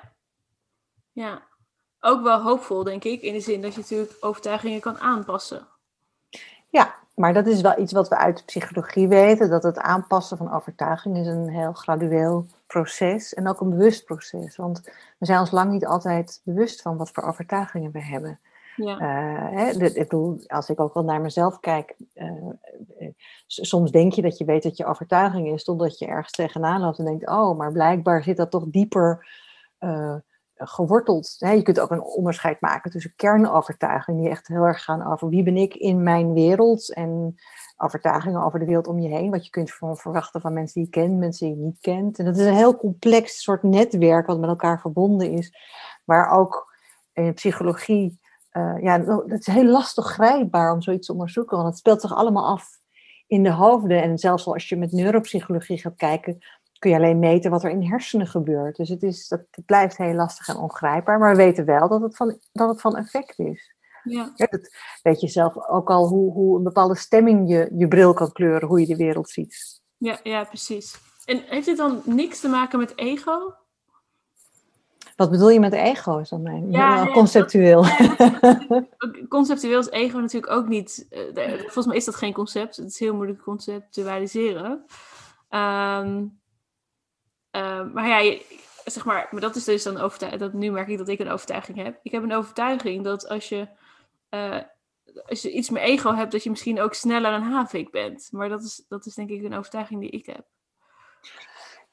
Ja. 1.13 1.43
Ook 2.01 2.23
wel 2.23 2.43
hoopvol, 2.43 2.85
denk 2.85 3.05
ik, 3.05 3.23
in 3.23 3.33
de 3.33 3.41
zin 3.41 3.63
dat 3.63 3.75
je 3.75 3.81
natuurlijk 3.81 4.17
overtuigingen 4.21 4.81
kan 4.81 4.99
aanpassen. 4.99 5.67
Ja, 6.69 6.95
maar 7.15 7.35
dat 7.35 7.47
is 7.47 7.61
wel 7.61 7.79
iets 7.79 7.93
wat 7.93 8.09
we 8.09 8.17
uit 8.17 8.37
de 8.37 8.45
psychologie 8.45 9.09
weten, 9.09 9.51
dat 9.51 9.63
het 9.63 9.79
aanpassen 9.79 10.37
van 10.37 10.53
overtuiging 10.53 11.17
is 11.17 11.27
een 11.27 11.49
heel 11.49 11.73
gradueel 11.73 12.47
proces 12.67 13.35
en 13.35 13.49
ook 13.49 13.61
een 13.61 13.71
bewust 13.71 14.05
proces. 14.05 14.57
Want 14.57 14.81
we 15.19 15.27
zijn 15.27 15.41
ons 15.41 15.51
lang 15.51 15.71
niet 15.71 15.87
altijd 15.87 16.41
bewust 16.45 16.83
van 16.83 16.97
wat 16.97 17.11
voor 17.11 17.23
overtuigingen 17.23 17.91
we 17.91 18.03
hebben. 18.03 18.41
Eh, 18.87 20.47
als 20.47 20.69
ik 20.69 20.81
ook 20.81 20.95
wel 20.95 21.05
naar 21.05 21.21
mezelf 21.21 21.61
kijk, 21.61 21.97
eh, 22.15 22.27
eh, 22.99 23.09
soms 23.47 23.91
denk 23.91 24.13
je 24.13 24.23
dat 24.23 24.39
je 24.39 24.45
weet 24.45 24.63
dat 24.63 24.77
je 24.77 24.85
overtuiging 24.85 25.53
is, 25.53 25.65
totdat 25.65 25.99
je 25.99 26.07
ergens 26.07 26.33
tegenaan 26.33 26.81
loopt 26.81 26.99
en 26.99 27.05
denkt, 27.05 27.29
oh, 27.29 27.59
maar 27.59 27.73
blijkbaar 27.73 28.23
zit 28.23 28.37
dat 28.37 28.51
toch 28.51 28.65
dieper 28.67 29.27
geworteld. 30.55 31.37
Hè? 31.39 31.51
Je 31.51 31.63
kunt 31.63 31.81
ook 31.81 31.91
een 31.91 32.03
onderscheid 32.03 32.61
maken 32.61 32.91
tussen 32.91 33.13
kernovertuigingen 33.17 34.21
die 34.21 34.31
echt 34.31 34.49
heel 34.49 34.65
erg 34.65 34.85
gaan 34.85 35.13
over 35.13 35.29
wie 35.29 35.43
ben 35.43 35.57
ik 35.57 35.75
in 35.75 36.03
mijn 36.03 36.33
wereld 36.33 36.95
en 36.95 37.35
overtuigingen 37.77 38.43
over 38.43 38.59
de 38.59 38.65
wereld 38.65 38.87
om 38.87 38.99
je 38.99 39.09
heen. 39.09 39.31
Wat 39.31 39.45
je 39.45 39.51
kunt 39.51 39.71
verwachten 39.71 40.41
van 40.41 40.53
mensen 40.53 40.83
die 40.83 40.91
je 40.93 41.01
kent, 41.01 41.19
mensen 41.19 41.47
die 41.47 41.57
je 41.57 41.63
niet 41.63 41.81
kent. 41.81 42.19
En 42.19 42.25
dat 42.25 42.37
is 42.37 42.47
een 42.47 42.55
heel 42.55 42.77
complex 42.77 43.43
soort 43.43 43.63
netwerk 43.63 44.27
wat 44.27 44.41
met 44.41 44.49
elkaar 44.49 44.81
verbonden 44.81 45.31
is. 45.31 45.53
Maar 46.05 46.31
ook 46.31 46.75
in 47.13 47.35
psychologie, 47.35 48.21
uh, 48.53 48.83
ja, 48.83 49.05
het 49.27 49.41
is 49.41 49.55
heel 49.55 49.65
lastig 49.65 50.07
grijpbaar 50.07 50.73
om 50.73 50.83
zoiets 50.83 51.07
te 51.07 51.13
onderzoeken. 51.13 51.57
Want 51.57 51.69
het 51.69 51.79
speelt 51.79 52.01
zich 52.01 52.15
allemaal 52.15 52.47
af 52.47 52.79
in 53.27 53.43
de 53.43 53.53
hoofden. 53.53 54.03
En 54.03 54.19
zelfs 54.19 54.47
als 54.47 54.69
je 54.69 54.77
met 54.77 54.93
neuropsychologie 54.93 55.79
gaat 55.79 55.97
kijken, 55.97 56.39
kun 56.79 56.91
je 56.91 56.97
alleen 56.97 57.19
meten 57.19 57.51
wat 57.51 57.65
er 57.65 57.71
in 57.71 57.83
hersenen 57.83 58.27
gebeurt. 58.27 58.77
Dus 58.77 58.89
het, 58.89 59.03
is, 59.03 59.29
dat, 59.29 59.41
het 59.51 59.65
blijft 59.65 59.97
heel 59.97 60.15
lastig 60.15 60.49
en 60.49 60.57
ongrijpbaar. 60.57 61.19
Maar 61.19 61.31
we 61.31 61.37
weten 61.37 61.65
wel 61.65 61.89
dat 61.89 62.01
het 62.01 62.17
van, 62.17 62.39
dat 62.53 62.69
het 62.69 62.81
van 62.81 62.97
effect 62.97 63.39
is. 63.39 63.75
Ja. 64.03 64.33
ja 64.35 64.47
dat 64.47 64.71
weet 65.03 65.21
je 65.21 65.29
zelf 65.29 65.69
ook 65.69 65.91
al 65.91 66.09
hoe, 66.09 66.33
hoe 66.33 66.57
een 66.57 66.63
bepaalde 66.63 66.97
stemming 66.97 67.49
je, 67.49 67.71
je 67.77 67.89
bril 67.89 68.13
kan 68.13 68.33
kleuren, 68.33 68.69
hoe 68.69 68.81
je 68.81 68.87
de 68.87 68.97
wereld 68.97 69.31
ziet. 69.31 69.81
Ja, 69.97 70.21
ja, 70.23 70.45
precies. 70.45 70.99
En 71.25 71.43
heeft 71.47 71.67
dit 71.67 71.77
dan 71.77 72.03
niks 72.05 72.41
te 72.41 72.49
maken 72.49 72.79
met 72.79 72.99
ego? 72.99 73.55
Wat 75.21 75.31
bedoel 75.31 75.51
je 75.51 75.61
met 75.61 75.73
ego? 75.73 76.19
Is 76.19 76.29
dan 76.29 76.43
mijn, 76.43 76.71
ja, 76.71 77.07
conceptueel. 77.07 77.85
conceptueel 79.29 79.79
is 79.79 79.91
ego 79.91 80.19
natuurlijk 80.19 80.53
ook 80.53 80.69
niet. 80.69 81.07
Uh, 81.11 81.53
volgens 81.61 81.87
mij 81.87 81.97
is 81.97 82.05
dat 82.05 82.15
geen 82.15 82.33
concept. 82.33 82.77
Het 82.77 82.87
is 82.87 82.99
heel 82.99 83.15
moeilijk 83.15 83.39
te 83.39 83.45
conceptualiseren. 83.45 84.71
Um, 85.51 86.41
maar 87.93 88.09
ja, 88.09 88.39
zeg 88.85 89.05
maar, 89.05 89.29
maar 89.31 89.41
dat 89.41 89.57
is 89.57 89.65
dus 89.65 89.83
dan 89.83 89.99
overtuiging. 89.99 90.43
Dat 90.43 90.53
nu 90.53 90.71
merk 90.71 90.89
ik 90.89 90.99
dat 90.99 91.09
ik 91.09 91.19
een 91.19 91.31
overtuiging 91.31 91.77
heb. 91.83 92.01
Ik 92.03 92.13
heb 92.13 92.23
een 92.23 92.35
overtuiging 92.35 93.05
dat 93.05 93.29
als 93.29 93.49
je, 93.49 93.69
uh, 94.31 94.61
als 95.29 95.43
je 95.43 95.53
iets 95.53 95.71
meer 95.71 95.83
ego 95.83 96.15
hebt, 96.15 96.33
dat 96.33 96.43
je 96.43 96.51
misschien 96.51 96.81
ook 96.81 96.95
sneller 96.95 97.33
een 97.33 97.43
havik 97.43 97.91
bent. 97.91 98.29
Maar 98.33 98.49
dat 98.49 98.63
is, 98.63 98.85
dat 98.89 99.07
is 99.07 99.15
denk 99.15 99.31
ik 99.31 99.43
een 99.43 99.55
overtuiging 99.55 100.01
die 100.01 100.11
ik 100.11 100.27
heb. 100.27 100.47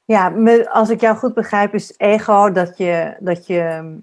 Ja, 0.07 0.33
als 0.63 0.89
ik 0.89 1.01
jou 1.01 1.17
goed 1.17 1.33
begrijp, 1.33 1.73
is 1.73 1.93
ego 1.97 2.51
dat 2.51 2.77
je, 2.77 3.17
dat 3.19 3.47
je. 3.47 3.99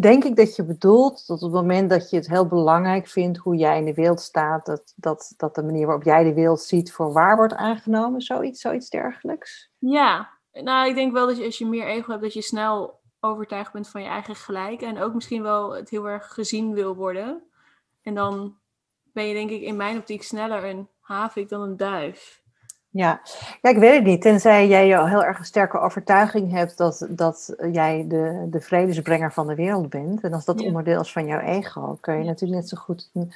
Denk 0.00 0.24
ik 0.24 0.36
dat 0.36 0.56
je 0.56 0.64
bedoelt 0.64 1.26
dat 1.26 1.42
op 1.42 1.52
het 1.52 1.62
moment 1.62 1.90
dat 1.90 2.10
je 2.10 2.16
het 2.16 2.28
heel 2.28 2.46
belangrijk 2.46 3.08
vindt 3.08 3.38
hoe 3.38 3.56
jij 3.56 3.78
in 3.78 3.84
de 3.84 3.94
wereld 3.94 4.20
staat, 4.20 4.66
dat, 4.66 4.92
dat, 4.96 5.34
dat 5.36 5.54
de 5.54 5.62
manier 5.62 5.86
waarop 5.86 6.04
jij 6.04 6.24
de 6.24 6.34
wereld 6.34 6.60
ziet 6.60 6.92
voor 6.92 7.12
waar 7.12 7.36
wordt 7.36 7.54
aangenomen, 7.54 8.20
zoiets, 8.20 8.60
zoiets 8.60 8.88
dergelijks? 8.88 9.70
Ja, 9.78 10.30
nou 10.52 10.88
ik 10.88 10.94
denk 10.94 11.12
wel 11.12 11.26
dat 11.26 11.36
je, 11.36 11.44
als 11.44 11.58
je 11.58 11.66
meer 11.66 11.86
ego 11.86 12.10
hebt, 12.10 12.22
dat 12.22 12.32
je 12.34 12.42
snel 12.42 13.00
overtuigd 13.20 13.72
bent 13.72 13.88
van 13.88 14.02
je 14.02 14.08
eigen 14.08 14.36
gelijk 14.36 14.82
en 14.82 14.98
ook 14.98 15.14
misschien 15.14 15.42
wel 15.42 15.74
het 15.74 15.90
heel 15.90 16.08
erg 16.08 16.32
gezien 16.32 16.74
wil 16.74 16.94
worden. 16.94 17.42
En 18.02 18.14
dan 18.14 18.56
ben 19.12 19.26
je 19.26 19.34
denk 19.34 19.50
ik 19.50 19.62
in 19.62 19.76
mijn 19.76 19.98
optiek 19.98 20.22
sneller 20.22 20.64
een 20.64 20.88
havik 21.00 21.48
dan 21.48 21.60
een 21.60 21.76
duif. 21.76 22.42
Ja. 22.92 23.20
ja, 23.62 23.70
ik 23.70 23.76
weet 23.76 23.94
het 23.94 24.04
niet. 24.04 24.22
Tenzij 24.22 24.68
jij 24.68 24.98
al 24.98 25.08
heel 25.08 25.24
erg 25.24 25.38
een 25.38 25.44
sterke 25.44 25.78
overtuiging 25.78 26.52
hebt 26.52 26.76
dat, 26.76 27.06
dat 27.10 27.54
jij 27.72 28.04
de, 28.08 28.46
de 28.50 28.60
vredesbrenger 28.60 29.32
van 29.32 29.46
de 29.46 29.54
wereld 29.54 29.88
bent. 29.88 30.20
En 30.20 30.32
als 30.32 30.44
dat 30.44 30.62
onderdeel 30.62 31.00
is 31.00 31.12
van 31.12 31.26
jouw 31.26 31.40
ego, 31.40 31.98
kun 32.00 32.18
je 32.18 32.24
natuurlijk 32.24 32.60
net 32.60 32.68
zo 32.68 32.76
goed 32.76 33.10
een, 33.12 33.32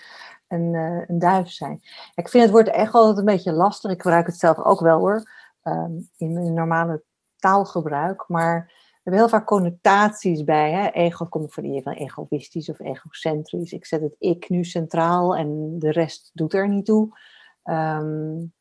een, 0.49 0.75
eh, 0.75 1.09
een 1.09 1.19
duif 1.19 1.51
zijn. 1.51 1.81
Ik 2.15 2.29
vind 2.29 2.43
het 2.43 2.53
woord 2.53 2.69
ego 2.69 2.99
altijd 2.99 3.19
een 3.19 3.25
beetje 3.25 3.53
lastig. 3.53 3.91
Ik 3.91 4.03
gebruik 4.03 4.27
het 4.27 4.39
zelf 4.39 4.59
ook 4.59 4.81
wel 4.81 4.99
hoor, 4.99 5.31
um, 5.63 6.09
in 6.17 6.33
mijn 6.33 6.55
normale 6.55 7.03
taalgebruik. 7.37 8.25
Maar 8.29 8.65
we 8.67 9.01
hebben 9.03 9.21
heel 9.21 9.39
vaak 9.39 9.47
connotaties 9.47 10.45
bij. 10.45 10.73
Hè? 10.73 10.89
Ego 10.89 11.27
komt 11.27 11.55
van 11.55 11.73
je 11.73 11.83
van 11.83 11.93
egoïstisch 11.93 12.69
of 12.69 12.81
egocentrisch. 12.81 13.73
Ik 13.73 13.87
zet 13.87 14.01
het 14.01 14.17
ik 14.19 14.49
nu 14.49 14.65
centraal 14.65 15.37
en 15.37 15.79
de 15.79 15.91
rest 15.91 16.31
doet 16.33 16.55
er 16.55 16.69
niet 16.69 16.85
toe. 16.85 17.19
Um, 17.65 18.53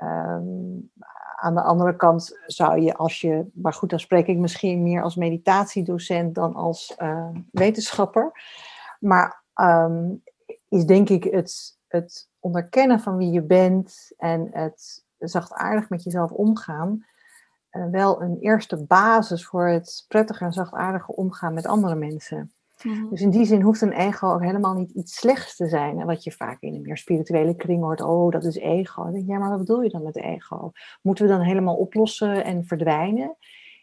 Ehm, 0.00 0.80
aan 1.36 1.54
de 1.54 1.62
andere 1.62 1.96
kant 1.96 2.38
zou 2.46 2.80
je, 2.80 2.94
als 2.94 3.20
je, 3.20 3.50
maar 3.52 3.72
goed, 3.72 3.90
dan 3.90 4.00
spreek 4.00 4.26
ik 4.26 4.38
misschien 4.38 4.82
meer 4.82 5.02
als 5.02 5.16
meditatiedocent 5.16 6.34
dan 6.34 6.54
als 6.54 6.94
uh, 6.98 7.28
wetenschapper. 7.50 8.32
Maar 8.98 9.42
ehm, 9.54 10.14
is 10.68 10.84
denk 10.84 11.08
ik 11.08 11.24
het, 11.24 11.78
het 11.86 12.28
onderkennen 12.38 13.00
van 13.00 13.16
wie 13.16 13.30
je 13.30 13.42
bent 13.42 14.12
en 14.16 14.48
het 14.52 15.04
zachtaardig 15.18 15.88
met 15.88 16.02
jezelf 16.02 16.30
omgaan, 16.30 17.06
uh, 17.72 17.90
wel 17.90 18.22
een 18.22 18.38
eerste 18.38 18.84
basis 18.84 19.46
voor 19.46 19.66
het 19.68 20.04
prettige 20.08 20.44
en 20.44 20.52
zachtaardige 20.52 21.14
omgaan 21.14 21.54
met 21.54 21.66
andere 21.66 21.94
mensen. 21.94 22.52
Mhm. 22.84 23.08
Dus 23.08 23.20
in 23.20 23.30
die 23.30 23.44
zin 23.44 23.62
hoeft 23.62 23.80
een 23.80 23.92
ego 23.92 24.32
ook 24.32 24.42
helemaal 24.42 24.74
niet 24.74 24.90
iets 24.90 25.14
slechts 25.14 25.56
te 25.56 25.68
zijn. 25.68 26.00
En 26.00 26.06
wat 26.06 26.24
je 26.24 26.32
vaak 26.32 26.60
in 26.60 26.74
een 26.74 26.82
meer 26.82 26.96
spirituele 26.96 27.56
kring 27.56 27.82
hoort, 27.82 28.00
oh, 28.00 28.30
dat 28.30 28.44
is 28.44 28.56
ego. 28.56 29.02
Dan 29.02 29.12
denk 29.12 29.24
ik, 29.24 29.30
ja, 29.30 29.38
maar 29.38 29.50
wat 29.50 29.58
bedoel 29.58 29.82
je 29.82 29.90
dan 29.90 30.02
met 30.02 30.16
ego? 30.16 30.72
Moeten 31.02 31.24
we 31.24 31.30
dan 31.30 31.40
helemaal 31.40 31.76
oplossen 31.76 32.44
en 32.44 32.64
verdwijnen? 32.64 33.36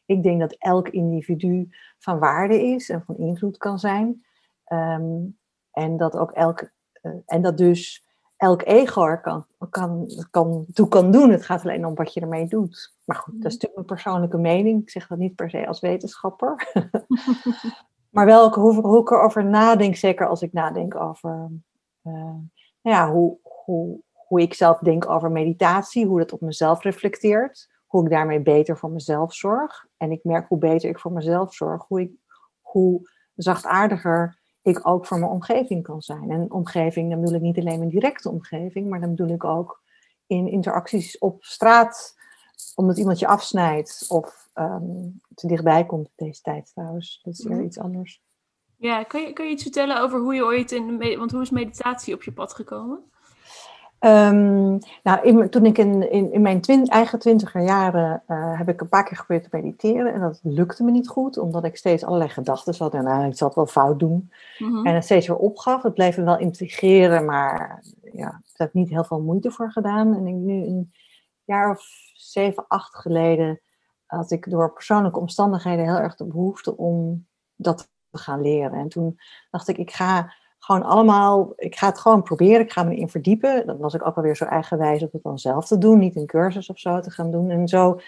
Ik 0.06 0.24
denk 0.24 0.40
dat 0.40 0.56
elk 0.58 0.90
individu 0.90 1.70
van 1.98 2.20
waarde 2.20 2.64
is 2.64 2.90
en 2.90 3.04
van 3.06 3.18
invloed 3.18 3.58
kan 3.58 3.80
zijn. 3.80 4.26
Ehm, 4.64 5.26
en 5.72 5.98
dat 5.98 6.18
ook 6.18 6.32
elk, 6.32 6.72
uh, 7.04 7.12
en 7.26 7.42
dat 7.42 7.58
dus 7.58 8.06
elk 8.38 8.62
ego 8.66 9.06
er 9.06 9.22
kan, 9.22 9.46
kan, 9.70 10.08
kan, 10.32 10.66
toe 10.74 10.88
kan 10.88 11.12
doen. 11.12 11.30
Het 11.30 11.46
gaat 11.46 11.64
alleen 11.64 11.86
om 11.86 11.96
wat 11.96 12.14
je 12.14 12.22
ermee 12.22 12.48
doet. 12.48 12.96
Maar 13.06 13.16
goed, 13.16 13.34
dat 13.34 13.46
is 13.46 13.58
natuurlijk 13.58 13.76
mijn 13.76 13.86
persoonlijke 13.86 14.38
mening. 14.38 14.82
Ik 14.82 14.90
zeg 14.90 15.08
dat 15.08 15.18
niet 15.18 15.36
per 15.36 15.50
se 15.50 15.68
als 15.68 15.80
wetenschapper. 15.80 16.72
Maar 18.18 18.26
wel 18.26 18.54
hoe, 18.54 19.02
ik 19.02 19.12
erover 19.12 19.46
nadenk, 19.46 19.96
zeker 19.96 20.28
als 20.28 20.42
ik 20.42 20.54
nadenk 20.54 20.96
over 20.96 21.50
uh, 22.04 22.14
nou 22.14 22.42
ja, 22.82 23.12
hoe, 23.12 23.38
hoe, 23.42 24.02
hoe 24.14 24.42
ik 24.42 24.54
zelf 24.54 24.80
denk 24.80 25.10
over 25.10 25.32
meditatie, 25.32 26.06
hoe 26.06 26.20
dat 26.20 26.34
op 26.34 26.42
mezelf 26.42 26.84
reflecteert, 26.84 27.70
hoe 27.86 28.04
ik 28.04 28.10
daarmee 28.10 28.42
beter 28.42 28.78
voor 28.78 28.90
mezelf 28.90 29.34
zorg. 29.34 29.86
En 29.98 30.12
ik 30.12 30.24
merk 30.24 30.48
hoe 30.48 30.58
beter 30.58 30.90
ik 30.90 31.00
voor 31.00 31.12
mezelf 31.12 31.54
zorg, 31.54 31.86
hoe, 31.88 32.02
ik, 32.02 32.12
hoe 32.62 33.10
zachtaardiger 33.36 34.40
ik 34.62 34.88
ook 34.88 35.06
voor 35.06 35.20
mijn 35.20 35.32
omgeving 35.32 35.84
kan 35.84 36.02
zijn. 36.02 36.32
En 36.32 36.52
omgeving, 36.52 37.10
dan 37.10 37.20
bedoel 37.20 37.36
ik 37.36 37.42
niet 37.42 37.60
alleen 37.60 37.80
mijn 37.80 37.92
directe 37.92 38.30
omgeving, 38.30 38.90
maar 38.90 39.00
dan 39.00 39.10
bedoel 39.10 39.36
ik 39.36 39.44
ook 39.44 39.82
in 40.28 40.48
interacties 40.48 41.18
op 41.18 41.44
straat, 41.44 42.17
omdat 42.76 42.98
iemand 42.98 43.20
je 43.20 43.28
afsnijdt 43.28 44.06
of 44.08 44.50
um, 44.56 45.22
te 45.36 45.48
dichtbij 45.48 45.86
komt 45.86 46.10
deze 46.16 46.42
tijd 46.42 46.72
trouwens. 46.74 47.20
Dat 47.24 47.34
is 47.34 47.44
weer 47.44 47.58
mhm. 47.58 47.66
iets 47.66 47.80
anders. 47.80 48.22
Ja, 48.78 49.04
kun 49.04 49.22
je, 49.22 49.34
kun 49.34 49.46
je 49.46 49.52
iets 49.52 49.64
vertellen 49.64 50.02
over 50.02 50.20
hoe 50.20 50.36
je 50.36 50.44
ooit 50.44 50.72
in, 50.72 51.18
want 51.18 51.32
hoe 51.32 51.42
is 51.42 51.50
meditatie 51.50 52.14
op 52.14 52.24
je 52.24 52.32
pad 52.32 52.54
gekomen? 52.54 53.04
Um, 54.00 54.80
nou, 55.04 55.22
in, 55.24 55.50
toen 55.50 55.66
ik 55.66 55.78
in, 55.78 56.12
in, 56.12 56.34
in 56.34 56.42
mijn 56.42 56.62
twin, 56.62 56.86
eigen 56.86 57.20
twintiger 57.20 57.62
jaren 57.62 58.24
uh, 58.28 58.58
heb 58.58 58.70
ik 58.70 58.82
een 58.82 58.90
paar 58.90 59.04
keer 59.04 59.18
geprobeerd 59.18 59.50
te 59.50 59.58
mediteren 59.58 60.14
en 60.14 60.20
dat 60.20 60.40
lukte 60.44 60.84
me 60.84 60.92
niet 60.92 61.08
goed, 61.08 61.38
omdat 61.38 61.64
ik 61.64 61.78
steeds 61.78 62.04
allerlei 62.04 62.30
gedachten 62.30 62.76
had 62.78 62.94
en 62.94 63.04
nou, 63.04 63.26
ik 63.26 63.38
zal 63.38 63.48
het 63.48 63.56
wel 63.56 63.68
fout 63.68 64.00
doen. 64.00 64.32
Mm 64.58 64.86
En 64.86 64.96
het 64.96 65.04
steeds 65.04 65.28
weer 65.28 65.38
opgaf. 65.38 65.84
Het 65.84 65.94
bleef 65.94 66.18
me 66.18 66.24
wel 66.24 66.40
integreren, 66.40 67.26
maar 67.26 67.84
ja, 68.14 68.30
daar 68.30 68.42
heb 68.54 68.68
ik 68.68 68.74
niet 68.74 68.90
heel 68.90 69.04
veel 69.04 69.22
moeite 69.22 69.52
voor 69.52 69.72
gedaan. 69.72 70.16
En 70.16 70.28
ik 70.28 70.36
nu 70.36 70.66
een 70.66 70.92
jaar 71.48 71.70
of 71.70 71.84
zeven, 72.14 72.66
acht 72.68 72.96
geleden 72.96 73.62
had 74.06 74.32
ik 74.32 74.50
door 74.50 74.74
persoonlijke 74.74 75.20
omstandigheden 75.20 75.86
heel 75.86 75.98
erg 75.98 76.16
de 76.16 76.26
behoefte 76.26 76.78
om 76.78 77.28
dat 77.56 77.90
te 78.12 78.18
gaan 78.18 78.42
leren. 78.42 78.80
En 78.80 78.90
toen 78.90 79.20
dacht 79.52 79.68
ik, 79.68 79.78
ik 79.78 79.92
ga 79.92 80.34
gewoon 80.60 80.84
allemaal, 80.84 81.54
ik 81.56 81.76
ga 81.76 81.88
het 81.88 82.00
gewoon 82.00 82.24
proberen, 82.24 82.60
ik 82.60 82.72
ga 82.72 82.84
me 82.84 82.96
erin 82.96 83.10
verdiepen. 83.10 83.68
Dan 83.68 83.78
was 83.78 83.94
ik 83.94 84.06
ook 84.06 84.16
alweer 84.16 84.36
zo 84.36 84.46
eigenwijs 84.46 85.02
om 85.02 85.10
het 85.12 85.24
dan 85.24 85.40
zelf 85.40 85.68
te 85.68 85.78
doen, 85.78 86.00
niet 86.00 86.16
een 86.16 86.26
cursus 86.26 86.70
of 86.70 86.80
zo 86.80 87.00
te 87.00 87.12
gaan 87.12 87.32
doen. 87.32 87.50
En 87.50 87.68
zo 87.68 88.00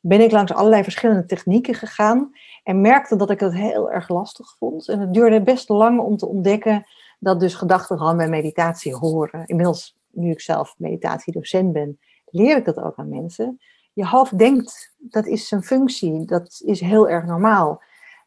ben 0.00 0.20
ik 0.20 0.30
langs 0.30 0.52
allerlei 0.52 0.82
verschillende 0.82 1.26
technieken 1.26 1.74
gegaan 1.74 2.32
en 2.62 2.80
merkte 2.80 3.16
dat 3.16 3.30
ik 3.30 3.40
het 3.40 3.54
heel 3.54 3.90
erg 3.90 4.08
lastig 4.08 4.56
vond. 4.58 4.88
En 4.88 5.00
het 5.00 5.14
duurde 5.14 5.42
best 5.42 5.68
lang 5.68 6.00
om 6.00 6.16
te 6.16 6.26
ontdekken 6.26 6.86
dat 7.18 7.40
dus 7.40 7.54
gedachten 7.54 7.98
gewoon 7.98 8.16
bij 8.16 8.28
meditatie 8.28 8.94
horen. 8.94 9.46
Inmiddels, 9.46 9.96
nu 10.10 10.30
ik 10.30 10.40
zelf 10.40 10.74
meditatiedocent 10.78 11.72
ben, 11.72 11.98
leer 12.34 12.56
ik 12.56 12.64
dat 12.64 12.80
ook 12.80 12.96
aan 12.96 13.08
mensen 13.08 13.58
je 13.94 14.06
hoofd 14.06 14.38
denkt, 14.38 14.94
dat 14.98 15.26
is 15.26 15.48
zijn 15.48 15.62
functie, 15.62 16.24
dat 16.24 16.60
is 16.64 16.80
heel 16.80 17.08
erg 17.08 17.24
normaal. 17.24 17.82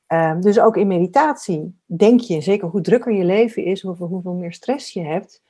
Ehm, 0.08 0.42
dus 0.42 0.60
ook 0.60 0.78
in 0.78 0.88
meditatie 0.88 1.80
denk 1.86 2.20
je, 2.20 2.42
zeker 2.42 2.68
hoe 2.68 2.82
drukker 2.82 3.14
je 3.14 3.24
leven 3.24 3.64
is, 3.64 3.82
hoeveel, 3.82 4.08
hoeveel 4.08 4.34
meer 4.34 4.54
stress 4.54 4.94
je 4.94 5.04
hebt, 5.04 5.42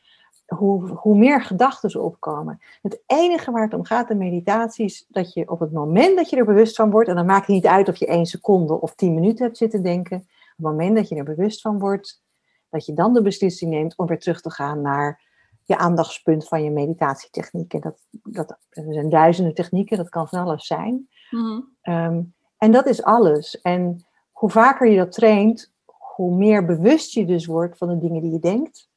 hoe, 0.45 0.87
hoe 0.87 1.17
meer 1.17 1.41
gedachten 1.41 2.03
opkomen. 2.03 2.59
Het 2.81 3.01
enige 3.05 3.51
waar 3.51 3.63
het 3.63 3.73
om 3.73 3.83
gaat 3.83 4.09
in 4.09 4.17
meditatie 4.17 4.85
is 4.85 5.05
dat 5.09 5.33
je 5.33 5.49
op 5.49 5.59
het 5.59 5.71
moment 5.71 6.17
dat 6.17 6.29
je 6.29 6.35
er 6.35 6.45
bewust 6.45 6.75
van 6.75 6.91
wordt, 6.91 7.09
en 7.09 7.15
dan 7.15 7.25
maakt 7.25 7.45
het 7.45 7.55
niet 7.55 7.65
uit 7.65 7.89
of 7.89 7.95
je 7.95 8.07
één 8.07 8.25
seconde 8.25 8.81
of 8.81 8.95
tien 8.95 9.13
minuten 9.13 9.45
hebt 9.45 9.57
zitten 9.57 9.83
denken, 9.83 10.17
op 10.17 10.25
het 10.55 10.65
moment 10.65 10.95
dat 10.95 11.09
je 11.09 11.15
er 11.15 11.23
bewust 11.23 11.61
van 11.61 11.79
wordt, 11.79 12.23
dat 12.69 12.85
je 12.85 12.93
dan 12.93 13.13
de 13.13 13.21
beslissing 13.21 13.71
neemt 13.71 13.97
om 13.97 14.05
weer 14.05 14.19
terug 14.19 14.41
te 14.41 14.51
gaan 14.51 14.81
naar 14.81 15.21
je 15.67 15.77
aandachtspunt 15.77 16.47
van 16.47 16.63
je 16.63 16.71
meditatietechnieken. 16.71 17.82
Dat, 17.82 17.99
dat, 18.23 18.58
er 18.69 18.93
zijn 18.93 19.10
duizenden 19.10 19.53
technieken, 19.53 19.97
dat 19.97 20.10
kan 20.10 20.27
van 20.27 20.39
alles 20.39 20.65
zijn. 20.65 21.10
Mhm. 21.30 21.62
Ehm, 21.82 22.21
En 22.58 22.71
dat 22.71 22.86
is 22.86 23.03
alles. 23.03 23.62
En 23.62 24.06
hoe 24.32 24.49
vaker 24.49 24.88
je 24.88 24.97
dat 24.97 25.12
traint, 25.12 25.73
hoe 26.15 26.36
meer 26.36 26.65
bewust 26.65 27.13
je 27.13 27.25
dus 27.25 27.45
wordt 27.45 27.77
van 27.77 27.88
de 27.88 27.97
dingen 27.97 28.21
die 28.21 28.32
je 28.32 28.39
denkt. 28.39 28.89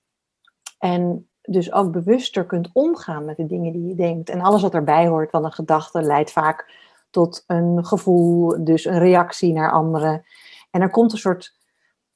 En 0.78 1.28
dus 1.42 1.72
ook 1.72 1.92
bewuster 1.92 2.46
kunt 2.46 2.70
omgaan 2.72 3.24
met 3.24 3.36
de 3.36 3.46
dingen 3.46 3.72
die 3.72 3.86
je 3.86 3.94
denkt. 3.94 4.30
En 4.30 4.40
alles 4.40 4.62
wat 4.62 4.74
erbij 4.74 5.08
hoort, 5.08 5.30
van 5.30 5.44
een 5.44 5.52
gedachte 5.52 6.02
leidt 6.02 6.32
vaak 6.32 6.74
tot 7.10 7.44
een 7.46 7.86
gevoel, 7.86 8.64
dus 8.64 8.84
een 8.84 8.98
reactie 8.98 9.52
naar 9.52 9.72
anderen. 9.72 10.24
En 10.70 10.80
er 10.80 10.90
komt 10.90 11.12
een 11.12 11.18
soort, 11.18 11.56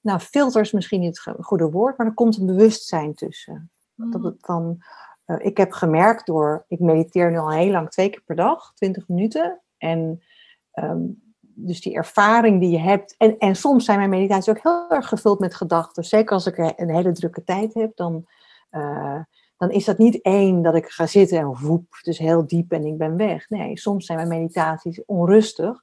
nou, 0.00 0.18
filters 0.18 0.72
misschien 0.72 1.00
niet 1.00 1.20
het 1.24 1.36
goede 1.44 1.70
woord, 1.70 1.98
maar 1.98 2.06
er 2.06 2.14
komt 2.14 2.38
een 2.38 2.46
bewustzijn 2.46 3.14
tussen. 3.14 3.70
Dat 3.96 4.22
het 4.22 4.36
van, 4.38 4.82
eh, 5.24 5.36
ik 5.38 5.56
heb 5.56 5.72
gemerkt 5.72 6.26
door, 6.26 6.64
ik 6.68 6.80
mediteer 6.80 7.30
nu 7.30 7.38
al 7.38 7.50
heel 7.50 7.70
lang, 7.70 7.90
twee 7.90 8.10
keer 8.10 8.22
per 8.24 8.36
dag, 8.36 8.72
20 8.74 9.08
minuten. 9.08 9.60
En 9.78 10.22
ehm, 10.70 11.02
dus 11.54 11.80
die 11.80 11.94
ervaring 11.94 12.60
die 12.60 12.70
je 12.70 12.78
hebt. 12.78 13.14
En, 13.16 13.38
en 13.38 13.56
soms 13.56 13.84
zijn 13.84 13.98
mijn 13.98 14.10
meditaties 14.10 14.48
ook 14.48 14.62
heel 14.62 14.90
erg 14.90 15.08
gevuld 15.08 15.38
met 15.38 15.54
gedachten. 15.54 16.04
Zeker 16.04 16.32
als 16.34 16.46
ik 16.46 16.58
een 16.58 16.90
hele 16.90 17.12
drukke 17.12 17.44
tijd 17.44 17.74
heb, 17.74 17.96
dan, 17.96 18.26
uh, 18.70 19.20
dan 19.56 19.70
is 19.70 19.84
dat 19.84 19.98
niet 19.98 20.22
één 20.22 20.62
dat 20.62 20.74
ik 20.74 20.88
ga 20.88 21.06
zitten 21.06 21.38
en 21.38 21.58
woep, 21.60 21.98
dus 22.02 22.18
heel 22.18 22.46
diep 22.46 22.72
en 22.72 22.84
ik 22.84 22.98
ben 22.98 23.16
weg. 23.16 23.48
Nee, 23.48 23.78
soms 23.78 24.06
zijn 24.06 24.18
mijn 24.18 24.40
meditaties 24.40 25.04
onrustig. 25.04 25.82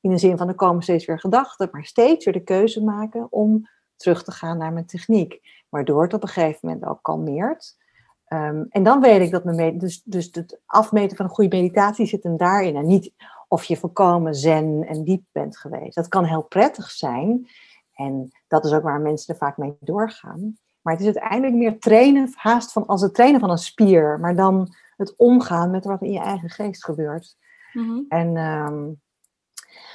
In 0.00 0.10
de 0.10 0.18
zin 0.18 0.36
van 0.36 0.48
er 0.48 0.54
komen 0.54 0.82
steeds 0.82 1.04
weer 1.04 1.20
gedachten, 1.20 1.68
maar 1.72 1.84
steeds 1.84 2.24
weer 2.24 2.34
de 2.34 2.44
keuze 2.44 2.84
maken 2.84 3.32
om 3.32 3.68
terug 4.00 4.24
te 4.24 4.32
gaan 4.32 4.58
naar 4.58 4.72
mijn 4.72 4.86
techniek. 4.86 5.40
Waardoor 5.68 6.02
het 6.02 6.14
op 6.14 6.22
een 6.22 6.28
gegeven 6.28 6.58
moment 6.62 6.84
ook 6.86 7.02
kalmeert. 7.02 7.76
Um, 8.28 8.66
en 8.68 8.82
dan 8.82 9.00
weet 9.00 9.20
ik 9.20 9.30
dat 9.30 9.44
mijn 9.44 9.78
dus, 9.78 10.02
dus 10.04 10.28
het 10.32 10.60
afmeten 10.66 11.16
van 11.16 11.26
een 11.26 11.32
goede 11.32 11.56
meditatie 11.56 12.06
zit 12.06 12.22
hem 12.22 12.36
daarin. 12.36 12.76
En 12.76 12.86
niet 12.86 13.12
of 13.48 13.64
je 13.64 13.76
volkomen 13.76 14.34
zen 14.34 14.86
en 14.86 15.04
diep 15.04 15.24
bent 15.32 15.58
geweest. 15.58 15.94
Dat 15.94 16.08
kan 16.08 16.24
heel 16.24 16.42
prettig 16.42 16.90
zijn. 16.90 17.48
En 17.94 18.30
dat 18.48 18.64
is 18.64 18.72
ook 18.72 18.82
waar 18.82 19.00
mensen 19.00 19.34
er 19.34 19.40
vaak 19.40 19.56
mee 19.56 19.76
doorgaan. 19.80 20.58
Maar 20.82 20.92
het 20.92 21.02
is 21.02 21.14
uiteindelijk 21.14 21.54
meer 21.54 21.78
trainen, 21.78 22.32
haast 22.34 22.72
van 22.72 22.86
als 22.86 23.02
het 23.02 23.14
trainen 23.14 23.40
van 23.40 23.50
een 23.50 23.58
spier, 23.58 24.20
maar 24.20 24.36
dan 24.36 24.74
het 24.96 25.16
omgaan 25.16 25.70
met 25.70 25.84
wat 25.84 26.02
in 26.02 26.12
je 26.12 26.18
eigen 26.18 26.50
geest 26.50 26.84
gebeurt. 26.84 27.36
Mm 27.72 28.04
En 28.08 28.36
um, 28.36 29.00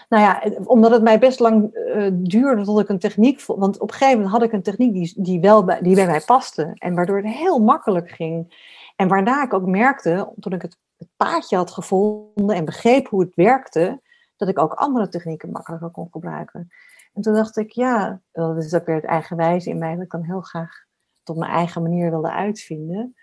nou 0.10 0.24
ja, 0.24 0.60
omdat 0.64 0.92
het 0.92 1.02
mij 1.02 1.20
best 1.20 1.40
lang 1.40 1.76
uh, 1.76 2.10
duurde 2.14 2.64
tot 2.64 2.80
ik 2.80 2.90
een 2.90 3.00
techniek 3.00 3.40
vond. 3.40 3.60
Want 3.60 3.80
op 3.80 3.90
een 3.90 3.94
gegeven 3.96 4.16
moment 4.16 4.34
had 4.36 4.44
ik 4.44 4.52
een 4.52 4.62
techniek 4.62 4.94
die, 4.94 5.14
die, 5.18 5.40
wel 5.40 5.64
bij, 5.64 5.82
die 5.82 5.96
bij 5.96 6.06
mij 6.06 6.22
paste. 6.22 6.72
En 6.74 6.96
waardoor 6.96 7.18
het 7.18 7.26
heel 7.26 7.60
makkelijk 7.60 8.10
ging. 8.10 8.64
En 8.96 9.08
waarna 9.08 9.44
ik 9.44 9.54
ook 9.54 9.66
merkte, 9.66 10.34
toen 10.40 10.54
ik 10.54 10.62
het, 10.62 10.78
het 10.98 11.10
paadje 11.18 11.56
had 11.56 11.72
gevonden 11.72 12.56
en 12.56 12.66
begreep 12.66 13.08
hoe 13.08 13.22
het 13.22 13.36
werkte, 13.36 14.02
dat 14.38 14.48
ik 14.48 14.60
ook 14.60 14.74
andere 14.74 15.08
technieken 15.08 15.52
makkelijker 15.52 15.90
kon 15.90 16.08
gebruiken. 16.12 16.70
En 17.14 17.22
toen 17.22 17.34
dacht 17.34 17.58
ik, 17.58 17.72
ja, 17.72 18.22
dat 18.32 18.64
is 18.64 18.74
ook 18.74 18.86
weer 18.86 18.96
het 18.96 19.06
eigenwijze 19.06 19.70
in 19.70 19.78
mij, 19.78 19.94
dat 19.94 20.04
ik 20.04 20.12
dan 20.12 20.24
heel 20.24 20.42
graag 20.42 20.84
tot 21.24 21.38
mijn 21.38 21.52
eigen 21.52 21.82
manier 21.82 22.10
wilde 22.10 22.32
uitvinden. 22.32 23.16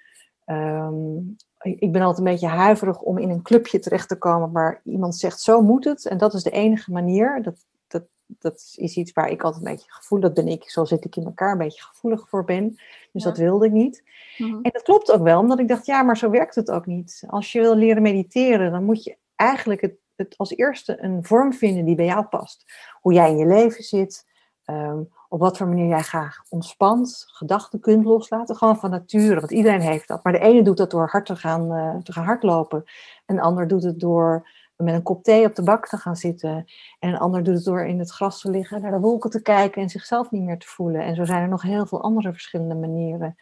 Um, 0.46 1.36
ik 1.62 1.92
ben 1.92 2.02
altijd 2.02 2.26
een 2.26 2.32
beetje 2.32 2.46
huiverig 2.46 3.00
om 3.00 3.18
in 3.18 3.30
een 3.30 3.42
clubje 3.42 3.78
terecht 3.78 4.08
te 4.08 4.18
komen 4.18 4.52
waar 4.52 4.80
iemand 4.84 5.16
zegt, 5.16 5.40
zo 5.40 5.62
moet 5.62 5.84
het. 5.84 6.06
En 6.06 6.18
dat 6.18 6.34
is 6.34 6.42
de 6.42 6.50
enige 6.50 6.92
manier. 6.92 7.42
Dat, 7.42 7.66
dat, 7.86 8.02
dat 8.26 8.74
is 8.76 8.96
iets 8.96 9.12
waar 9.12 9.30
ik 9.30 9.42
altijd 9.42 9.64
een 9.64 9.72
beetje 9.72 9.92
gevoelig, 9.92 10.32
dat 10.32 10.44
ben 10.44 10.52
ik, 10.52 10.70
zo 10.70 10.84
zit 10.84 11.04
ik 11.04 11.16
in 11.16 11.24
elkaar, 11.24 11.52
een 11.52 11.58
beetje 11.58 11.82
gevoelig 11.82 12.28
voor 12.28 12.44
ben. 12.44 12.76
Dus 13.12 13.22
dat 13.22 13.36
wilde 13.36 13.66
ik 13.66 13.72
niet. 13.72 14.02
Mhm. 14.38 14.54
En 14.62 14.70
dat 14.72 14.82
klopt 14.82 15.12
ook 15.12 15.22
wel, 15.22 15.40
omdat 15.40 15.58
ik 15.58 15.68
dacht, 15.68 15.86
ja, 15.86 16.02
maar 16.02 16.16
zo 16.16 16.30
werkt 16.30 16.54
het 16.54 16.70
ook 16.70 16.86
niet. 16.86 17.24
Als 17.26 17.52
je 17.52 17.60
wil 17.60 17.76
leren 17.76 18.02
mediteren, 18.02 18.70
dan 18.70 18.84
moet 18.84 19.04
je 19.04 19.16
eigenlijk 19.36 19.80
het, 19.80 19.94
het 20.16 20.34
als 20.36 20.56
eerste 20.56 21.02
een 21.02 21.24
vorm 21.24 21.52
vinden 21.52 21.84
die 21.84 21.94
bij 21.94 22.06
jou 22.06 22.24
past. 22.24 22.64
Hoe 23.00 23.12
jij 23.12 23.30
in 23.30 23.38
je 23.38 23.46
leven 23.46 23.84
zit, 23.84 24.26
um, 24.66 25.08
op 25.32 25.40
wat 25.40 25.56
voor 25.56 25.68
manier 25.68 25.86
jij 25.86 26.02
graag 26.02 26.42
ontspant, 26.48 27.24
gedachten 27.26 27.80
kunt 27.80 28.04
loslaten, 28.04 28.56
gewoon 28.56 28.78
van 28.78 28.90
nature. 28.90 29.40
Want 29.40 29.52
iedereen 29.52 29.80
heeft 29.80 30.08
dat. 30.08 30.24
Maar 30.24 30.32
de 30.32 30.38
ene 30.38 30.62
doet 30.62 30.76
dat 30.76 30.90
door 30.90 31.08
hard 31.08 31.26
te 31.26 31.36
gaan, 31.36 31.72
uh, 31.72 31.96
te 31.96 32.12
gaan 32.12 32.24
hardlopen. 32.24 32.84
Een 33.26 33.40
ander 33.40 33.68
doet 33.68 33.82
het 33.82 34.00
door 34.00 34.48
met 34.76 34.94
een 34.94 35.02
kop 35.02 35.22
thee 35.22 35.46
op 35.46 35.54
de 35.54 35.62
bak 35.62 35.88
te 35.88 35.96
gaan 35.96 36.16
zitten. 36.16 36.64
En 36.98 37.08
een 37.08 37.18
ander 37.18 37.42
doet 37.42 37.54
het 37.54 37.64
door 37.64 37.84
in 37.84 37.98
het 37.98 38.10
gras 38.10 38.40
te 38.40 38.50
liggen, 38.50 38.82
naar 38.82 38.90
de 38.90 39.00
wolken 39.00 39.30
te 39.30 39.42
kijken 39.42 39.82
en 39.82 39.88
zichzelf 39.88 40.30
niet 40.30 40.42
meer 40.42 40.58
te 40.58 40.66
voelen. 40.66 41.02
En 41.02 41.14
zo 41.14 41.24
zijn 41.24 41.42
er 41.42 41.48
nog 41.48 41.62
heel 41.62 41.86
veel 41.86 42.02
andere 42.02 42.32
verschillende 42.32 42.74
manieren. 42.74 43.34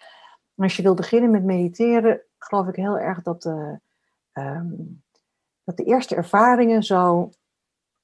Maar 0.55 0.67
als 0.67 0.77
je 0.77 0.83
wil 0.83 0.95
beginnen 0.95 1.31
met 1.31 1.45
mediteren, 1.45 2.23
geloof 2.39 2.67
ik 2.67 2.77
heel 2.77 2.99
erg 2.99 3.23
dat 3.23 3.43
de, 3.43 3.81
um, 4.33 5.03
dat 5.65 5.77
de 5.77 5.85
eerste 5.85 6.15
ervaringen 6.15 6.83
zo 6.83 7.31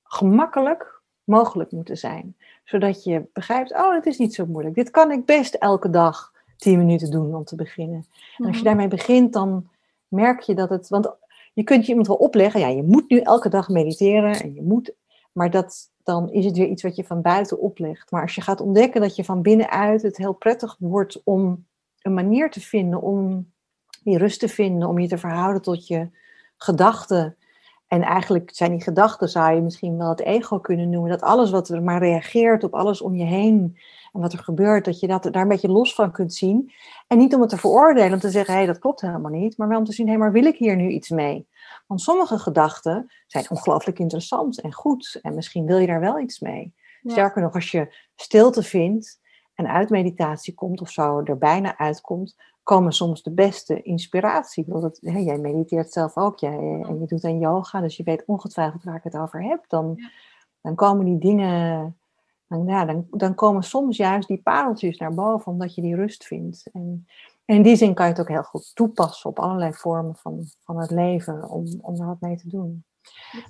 gemakkelijk 0.02 0.95
mogelijk 1.26 1.70
moeten 1.70 1.96
zijn. 1.96 2.36
Zodat 2.64 3.04
je 3.04 3.28
begrijpt, 3.32 3.72
oh, 3.72 3.94
het 3.94 4.06
is 4.06 4.18
niet 4.18 4.34
zo 4.34 4.46
moeilijk. 4.46 4.74
Dit 4.74 4.90
kan 4.90 5.10
ik 5.10 5.24
best 5.24 5.54
elke 5.54 5.90
dag 5.90 6.32
tien 6.56 6.78
minuten 6.78 7.10
doen 7.10 7.34
om 7.34 7.44
te 7.44 7.56
beginnen. 7.56 8.06
En 8.36 8.46
als 8.46 8.56
je 8.56 8.62
mhm. 8.62 8.64
daarmee 8.64 8.88
begint, 8.88 9.32
dan 9.32 9.68
merk 10.08 10.40
je 10.40 10.54
dat 10.54 10.68
het... 10.68 10.88
Want 10.88 11.10
je 11.52 11.64
kunt 11.64 11.82
je 11.82 11.88
iemand 11.88 12.06
wel 12.06 12.16
opleggen, 12.16 12.60
ja, 12.60 12.68
je 12.68 12.82
moet 12.82 13.10
nu 13.10 13.20
elke 13.20 13.48
dag 13.48 13.68
mediteren 13.68 14.40
en 14.40 14.54
je 14.54 14.62
moet... 14.62 14.94
Maar 15.32 15.50
dat, 15.50 15.90
dan 16.02 16.30
is 16.32 16.44
het 16.44 16.56
weer 16.56 16.68
iets 16.68 16.82
wat 16.82 16.96
je 16.96 17.04
van 17.04 17.22
buiten 17.22 17.60
oplegt. 17.60 18.10
Maar 18.10 18.22
als 18.22 18.34
je 18.34 18.40
gaat 18.40 18.60
ontdekken 18.60 19.00
dat 19.00 19.16
je 19.16 19.24
van 19.24 19.42
binnenuit 19.42 20.02
het 20.02 20.16
heel 20.16 20.32
prettig 20.32 20.76
wordt 20.78 21.20
om 21.24 21.66
een 22.02 22.14
manier 22.14 22.50
te 22.50 22.60
vinden 22.60 23.02
om 23.02 23.50
die 24.02 24.18
rust 24.18 24.40
te 24.40 24.48
vinden, 24.48 24.88
om 24.88 24.98
je 24.98 25.08
te 25.08 25.18
verhouden 25.18 25.62
tot 25.62 25.86
je 25.86 26.08
gedachten 26.56 27.36
en 27.88 28.02
eigenlijk 28.02 28.50
zijn 28.54 28.70
die 28.70 28.82
gedachten, 28.82 29.28
zou 29.28 29.54
je 29.54 29.60
misschien 29.60 29.98
wel 29.98 30.08
het 30.08 30.20
ego 30.20 30.58
kunnen 30.58 30.90
noemen. 30.90 31.10
Dat 31.10 31.22
alles 31.22 31.50
wat 31.50 31.68
er 31.68 31.82
maar 31.82 31.98
reageert 31.98 32.64
op 32.64 32.74
alles 32.74 33.00
om 33.00 33.14
je 33.14 33.24
heen 33.24 33.78
en 34.12 34.20
wat 34.20 34.32
er 34.32 34.38
gebeurt, 34.38 34.84
dat 34.84 35.00
je 35.00 35.06
dat, 35.06 35.22
daar 35.22 35.42
een 35.42 35.48
beetje 35.48 35.68
los 35.68 35.94
van 35.94 36.12
kunt 36.12 36.34
zien. 36.34 36.72
En 37.06 37.18
niet 37.18 37.34
om 37.34 37.40
het 37.40 37.50
te 37.50 37.56
veroordelen, 37.56 38.12
om 38.12 38.18
te 38.18 38.30
zeggen, 38.30 38.52
hé, 38.52 38.58
hey, 38.58 38.68
dat 38.68 38.78
klopt 38.78 39.00
helemaal 39.00 39.30
niet. 39.30 39.56
Maar 39.56 39.68
wel 39.68 39.78
om 39.78 39.84
te 39.84 39.92
zien, 39.92 40.06
hé, 40.06 40.12
hey, 40.12 40.20
maar 40.20 40.32
wil 40.32 40.44
ik 40.44 40.56
hier 40.56 40.76
nu 40.76 40.88
iets 40.88 41.08
mee? 41.08 41.48
Want 41.86 42.00
sommige 42.00 42.38
gedachten 42.38 43.12
zijn 43.26 43.50
ongelooflijk 43.50 43.98
interessant 43.98 44.60
en 44.60 44.72
goed. 44.72 45.18
En 45.22 45.34
misschien 45.34 45.66
wil 45.66 45.78
je 45.78 45.86
daar 45.86 46.00
wel 46.00 46.20
iets 46.20 46.40
mee. 46.40 46.74
Sterker 47.04 47.42
nog, 47.42 47.54
als 47.54 47.70
je 47.70 47.94
stilte 48.14 48.62
vindt 48.62 49.20
en 49.54 49.66
uit 49.66 49.90
meditatie 49.90 50.54
komt 50.54 50.80
of 50.80 50.90
zo, 50.90 51.20
er 51.24 51.38
bijna 51.38 51.78
uitkomt, 51.78 52.36
komen 52.66 52.92
soms 52.92 53.22
de 53.22 53.30
beste 53.30 53.82
inspiratie. 53.82 54.64
Dat, 54.66 54.98
hè, 55.02 55.18
jij 55.18 55.38
mediteert 55.38 55.92
zelf 55.92 56.16
ook 56.16 56.38
jij, 56.38 56.82
en 56.86 57.00
je 57.00 57.06
doet 57.06 57.24
aan 57.24 57.38
yoga, 57.38 57.80
dus 57.80 57.96
je 57.96 58.02
weet 58.02 58.24
ongetwijfeld 58.26 58.84
waar 58.84 58.96
ik 58.96 59.02
het 59.02 59.16
over 59.16 59.42
heb. 59.42 59.64
Dan, 59.68 59.96
dan 60.60 60.74
komen 60.74 61.04
die 61.04 61.18
dingen, 61.18 61.96
dan, 62.48 62.66
ja, 62.66 62.84
dan, 62.84 63.06
dan 63.10 63.34
komen 63.34 63.62
soms 63.62 63.96
juist 63.96 64.28
die 64.28 64.42
pareltjes 64.42 64.98
naar 64.98 65.14
boven, 65.14 65.52
omdat 65.52 65.74
je 65.74 65.82
die 65.82 65.94
rust 65.94 66.24
vindt. 66.24 66.68
En, 66.72 67.06
en 67.44 67.56
in 67.56 67.62
die 67.62 67.76
zin 67.76 67.94
kan 67.94 68.06
je 68.06 68.12
het 68.12 68.20
ook 68.20 68.28
heel 68.28 68.42
goed 68.42 68.74
toepassen 68.74 69.30
op 69.30 69.38
allerlei 69.38 69.72
vormen 69.72 70.16
van, 70.16 70.46
van 70.64 70.80
het 70.80 70.90
leven, 70.90 71.48
om, 71.48 71.64
om 71.80 71.96
daar 71.96 72.06
wat 72.06 72.20
mee 72.20 72.36
te 72.36 72.48
doen. 72.48 72.84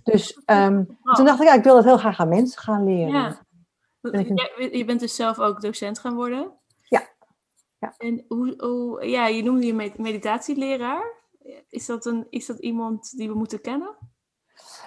Dus 0.03 0.43
um, 0.47 0.99
toen 1.03 1.25
dacht 1.25 1.41
ik, 1.41 1.47
ja, 1.47 1.55
ik 1.55 1.65
wil 1.65 1.77
het 1.77 1.85
heel 1.85 1.99
graag 1.99 2.21
aan 2.21 2.29
mensen 2.29 2.63
gaan 2.63 2.85
leren. 2.85 3.13
Ja. 3.13 3.45
Je 4.71 4.85
bent 4.87 5.01
dus 5.01 5.15
zelf 5.15 5.39
ook 5.39 5.61
docent 5.61 5.99
gaan 5.99 6.15
worden? 6.15 6.53
Ja. 7.87 7.95
En 8.07 8.25
hoe, 8.29 8.55
hoe, 8.59 9.09
ja, 9.09 9.27
je 9.27 9.43
noemde 9.43 9.67
je 9.67 9.93
meditatieleraar. 9.97 11.15
Is 11.69 11.87
dat, 11.87 12.07
een, 12.07 12.27
is 12.31 12.47
dat 12.47 12.59
iemand 12.59 13.17
die 13.17 13.29
we 13.29 13.35
moeten 13.35 13.61
kennen? 13.61 13.97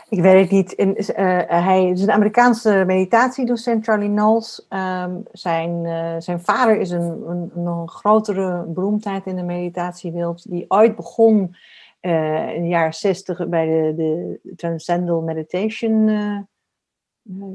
Ik 0.10 0.22
weet 0.22 0.42
het 0.42 0.52
niet. 0.52 0.72
In, 0.72 0.96
uh, 0.98 1.06
hij 1.48 1.90
is 1.90 2.02
een 2.02 2.12
Amerikaanse 2.12 2.84
meditatiedocent, 2.88 3.86
Charlie 3.86 4.10
Knowles. 4.10 4.66
Um, 4.70 5.24
zijn, 5.32 5.86
uh, 5.86 6.16
zijn 6.20 6.42
vader 6.42 6.80
is 6.80 6.90
een, 6.90 7.30
een, 7.30 7.52
een, 7.56 7.90
grotere 7.90 8.66
beroemdheid 8.66 9.26
in 9.26 9.36
de 9.36 9.44
meditatiewereld. 9.44 10.50
Die 10.50 10.66
ooit 10.68 10.96
begon 10.96 11.56
uh, 12.02 12.56
in 12.56 12.62
de 12.62 12.68
jaren 12.68 12.94
zestig 12.94 13.48
bij 13.48 13.66
de, 13.66 13.94
de 13.96 14.54
Transcendental 14.56 15.22
Meditation. 15.22 16.10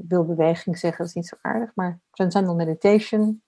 ik 0.03 0.09
wil 0.09 0.25
beweging 0.25 0.79
zeggen, 0.79 0.99
dat 0.99 1.09
is 1.09 1.15
niet 1.15 1.29
zo 1.29 1.37
aardig. 1.41 1.71
Maar 1.75 2.01
Transcendental 2.11 2.67
Meditation 2.67 3.43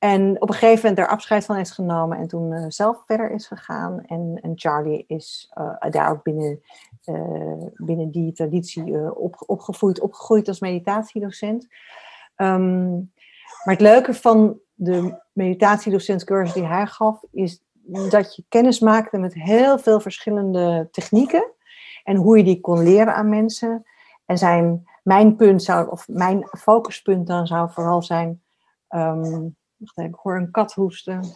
en 0.00 0.42
op 0.42 0.48
een 0.48 0.54
gegeven 0.54 0.88
moment 0.88 0.98
er 0.98 1.14
afscheid 1.14 1.44
van 1.44 1.56
is 1.56 1.70
genomen 1.70 2.18
en 2.18 2.28
toen 2.28 2.52
uh, 2.52 2.64
zelf 2.68 3.02
verder 3.06 3.30
is 3.30 3.46
gegaan. 3.46 4.04
En, 4.06 4.38
en 4.42 4.52
Charlie 4.54 5.04
is 5.06 5.52
uh, 5.58 5.90
daar 5.90 6.10
ook 6.10 6.22
binnen, 6.22 6.60
uh, 7.04 7.66
binnen 7.74 8.10
die 8.10 8.32
traditie 8.32 9.14
op, 9.16 9.42
opgevoed, 9.46 10.00
opgegroeid 10.00 10.48
als 10.48 10.60
meditatiedocent. 10.60 11.66
Um, 12.36 13.12
maar 13.64 13.74
het 13.74 13.80
leuke 13.80 14.14
van 14.14 14.58
de 14.74 15.20
meditatiedocentcursus 15.32 16.54
die 16.54 16.66
hij 16.66 16.86
gaf, 16.86 17.22
is 17.30 17.62
dat 18.08 18.36
je 18.36 18.44
kennis 18.48 18.80
maakte 18.80 19.18
met 19.18 19.34
heel 19.34 19.78
veel 19.78 20.00
verschillende 20.00 20.88
technieken. 20.90 21.52
En 22.04 22.16
hoe 22.16 22.36
je 22.36 22.44
die 22.44 22.60
kon 22.60 22.82
leren 22.82 23.14
aan 23.14 23.28
mensen. 23.28 23.84
En 24.26 24.38
zijn, 24.38 24.88
mijn 25.02 25.36
punt 25.36 25.62
zou, 25.62 25.90
of 25.90 26.08
mijn 26.08 26.48
focuspunt 26.58 27.26
dan 27.26 27.46
zou 27.46 27.70
vooral 27.70 28.02
zijn. 28.02 28.42
Um, 28.88 29.58
Wacht 29.80 29.98
even, 29.98 30.10
ik 30.10 30.16
hoor 30.16 30.36
een 30.36 30.50
kat 30.50 30.72
hoesten. 30.74 31.24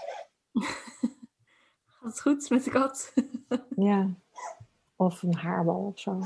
Gaat 1.87 2.13
het 2.13 2.21
goed 2.21 2.51
met 2.51 2.65
de 2.65 2.71
kat? 2.71 3.13
ja, 3.77 4.09
of 4.97 5.23
een 5.23 5.35
haarbal 5.35 5.81
of 5.95 5.99
zo. 5.99 6.21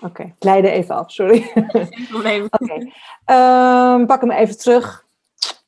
Oké, 0.00 0.22
ik 0.22 0.44
leidde 0.44 0.70
even 0.70 0.94
af, 0.94 1.10
sorry. 1.12 1.40
Geen 1.42 2.06
probleem. 2.08 2.44
Oké, 2.50 2.90
Ehm, 3.24 4.06
pak 4.06 4.20
hem 4.20 4.30
even 4.30 4.58
terug. 4.58 5.06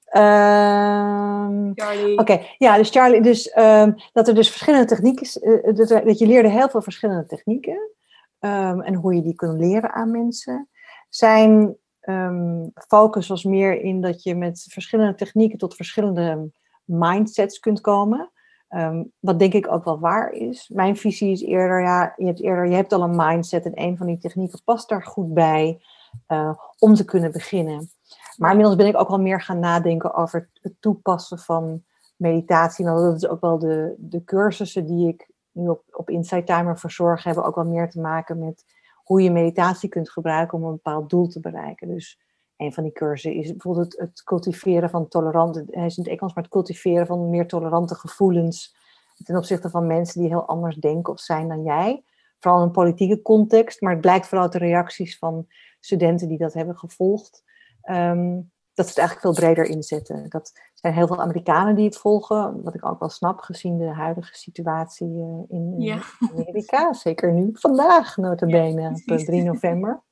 Ehm, 0.05 1.71
Charlie. 1.75 2.19
Oké, 2.19 2.41
ja, 2.59 2.77
dus 2.77 2.91
Charlie, 2.91 3.23
dus, 3.23 3.49
ehm, 3.51 3.93
dat 4.13 4.29
er 4.29 4.35
dus 4.35 4.51
verschillende 4.51 4.87
technieken, 4.87 5.43
eh, 5.43 5.75
dat, 5.75 5.91
er- 5.91 6.05
dat 6.05 6.19
je 6.19 6.27
leerde 6.27 6.49
heel 6.49 6.69
veel 6.69 6.83
verschillende 6.83 7.27
technieken 7.27 7.91
en 8.39 8.95
hoe 8.95 9.15
je 9.15 9.23
die 9.23 9.35
kon 9.35 9.57
leren 9.57 9.93
aan 9.93 10.11
mensen. 10.11 10.69
Zijn 11.09 11.77
ehm, 12.01 12.67
focus 12.75 13.29
was 13.29 13.45
meer 13.45 13.81
in 13.81 14.01
dat 14.01 14.23
je 14.23 14.35
met 14.35 14.67
verschillende 14.69 15.15
technieken 15.15 15.59
tot 15.59 15.75
verschillende 15.75 16.51
mindsets 16.85 17.59
kunt 17.59 17.81
komen. 17.81 18.31
Ehm, 18.69 19.05
wat 19.19 19.39
denk 19.39 19.53
ik 19.53 19.73
ook 19.73 19.85
wel 19.85 20.01
waar 20.01 20.33
is. 20.33 20.69
Mijn 20.69 20.97
visie 20.97 21.31
is 21.31 21.43
eerder, 21.43 21.83
ja, 21.83 22.15
je 22.17 22.27
hebt 22.27 22.41
eerder, 22.41 22.69
je 22.69 22.75
hebt 22.75 22.93
al 22.93 23.03
een 23.03 23.17
mindset 23.17 23.65
en 23.65 23.81
een 23.83 23.97
van 23.97 24.07
die 24.07 24.19
technieken 24.19 24.63
past 24.65 24.89
daar 24.89 25.05
goed 25.05 25.35
bij 25.35 25.83
eh, 26.27 26.53
om 26.79 26.95
te 26.95 27.05
kunnen 27.05 27.33
beginnen. 27.33 27.91
Maar 28.37 28.51
inmiddels 28.51 28.77
ben 28.77 28.87
ik 28.87 28.97
ook 28.97 29.09
wel 29.09 29.21
meer 29.21 29.41
gaan 29.41 29.59
nadenken 29.59 30.15
over 30.15 30.49
het 30.63 30.75
toepassen 30.81 31.39
van 31.39 31.83
meditatie. 32.17 32.85
Nou, 32.85 33.03
dat 33.03 33.17
is 33.17 33.29
ook 33.29 33.41
wel 33.41 33.59
de, 33.59 33.95
de 33.99 34.25
cursussen 34.25 34.87
die 34.87 35.09
ik 35.09 35.31
nu 35.53 35.69
op, 35.69 35.83
op 35.91 36.11
Insight 36.11 36.47
Timer 36.47 36.79
verzorg, 36.79 37.25
hebben 37.25 37.45
ook 37.45 37.55
wel 37.55 37.65
meer 37.65 37.91
te 37.91 38.01
maken 38.01 38.39
met 38.39 38.65
hoe 39.11 39.23
je 39.23 39.31
meditatie 39.31 39.89
kunt 39.89 40.11
gebruiken 40.11 40.59
om 40.59 40.65
een 40.65 40.71
bepaald 40.71 41.11
doel 41.11 41.27
te 41.27 41.41
bereiken. 41.41 41.89
Dus 41.89 42.21
een 42.57 42.73
van 42.73 42.83
die 42.83 42.93
cursussen 42.93 43.41
is 43.41 43.51
bijvoorbeeld 43.51 43.93
het, 43.93 44.09
het 44.09 44.23
cultiveren 44.23 44.91
van 44.91 45.09
tolerante, 45.09 45.65
hij 45.71 45.87
is 45.87 45.97
in 45.97 46.03
het 46.03 46.13
Engels, 46.13 46.35
maar 46.35 46.43
het 46.43 46.53
cultiveren 46.53 47.07
van 47.07 47.31
meer 47.31 47.47
tolerante 47.47 47.95
gevoelens 47.95 48.77
ten 49.25 49.37
opzichte 49.37 49.71
van 49.71 49.87
mensen 49.87 50.21
die 50.21 50.29
heel 50.29 50.47
anders 50.47 50.77
denken 50.77 51.13
of 51.13 51.21
zijn 51.21 51.49
dan 51.49 51.63
jij. 51.63 52.05
Vooral 52.39 52.61
in 52.61 52.67
een 52.67 52.73
politieke 52.73 53.23
context, 53.23 53.81
maar 53.81 53.93
het 53.93 54.01
blijkt 54.01 54.27
vooral 54.27 54.45
uit 54.45 54.53
de 54.53 54.59
reacties 54.59 55.19
van 55.19 55.47
studenten 55.81 56.29
die 56.29 56.39
dat 56.39 56.55
hebben 56.55 56.79
gevolgd. 56.79 57.45
ehm, 57.81 58.41
dat 58.81 58.89
ze 58.89 59.01
het 59.01 59.09
eigenlijk 59.11 59.37
veel 59.37 59.47
breder 59.47 59.65
inzetten. 59.75 60.27
Dat 60.29 60.53
zijn 60.75 60.95
heel 60.95 61.07
veel 61.07 61.21
Amerikanen 61.21 61.75
die 61.75 61.85
het 61.85 61.97
volgen, 61.97 62.63
wat 62.63 62.75
ik 62.75 62.87
ook 62.87 62.99
wel 62.99 63.09
snap, 63.09 63.41
gezien 63.41 63.79
de 63.79 63.89
huidige 63.89 64.35
situatie 64.35 65.07
eh, 65.07 65.57
in 65.57 65.75
eh, 65.79 65.85
Ja. 65.87 65.99
Amerika. 66.33 66.93
Zeker 67.07 67.33
nu, 67.33 67.51
vandaag, 67.53 68.17
notabene, 68.17 68.89
op 68.89 68.97
eh, 68.97 69.05
precies. 69.05 69.27
3 69.27 69.43
november. 69.43 70.03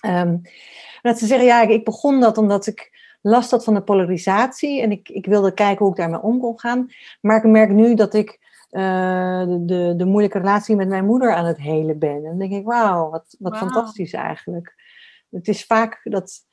Ehm, 0.00 0.36
dat 1.02 1.18
ze 1.18 1.26
zeggen, 1.26 1.46
ja, 1.46 1.62
ik- 1.62 1.84
begon 1.84 2.20
dat 2.20 2.38
omdat 2.38 2.66
ik 2.66 2.98
last 3.22 3.50
had 3.50 3.64
van 3.64 3.74
de 3.74 3.82
polarisatie 3.82 4.82
en 4.82 4.90
ik, 4.90 5.08
ik 5.08 5.26
wilde 5.26 5.54
kijken 5.54 5.84
hoe 5.84 5.90
ik 5.90 6.00
daarmee 6.00 6.22
om 6.22 6.38
kon 6.38 6.60
gaan. 6.60 6.86
Maar 7.20 7.36
ik 7.36 7.50
merk 7.50 7.70
nu 7.70 7.94
dat 7.94 8.14
ik 8.14 8.38
eh, 8.70 9.44
de, 9.46 9.94
de, 9.96 10.04
moeilijke 10.04 10.38
relatie 10.38 10.76
met 10.76 10.88
mijn 10.88 11.06
moeder 11.06 11.34
aan 11.34 11.44
het 11.44 11.58
helen 11.58 11.98
ben. 11.98 12.16
En 12.16 12.22
dan 12.22 12.38
denk 12.38 12.52
ik, 12.52 12.64
wauw, 12.64 13.10
wat, 13.10 13.36
wat 13.38 13.56
fantastisch 13.56 14.12
eigenlijk. 14.12 14.74
Het 15.30 15.48
is 15.48 15.64
vaak 15.64 16.00
dat 16.02 16.48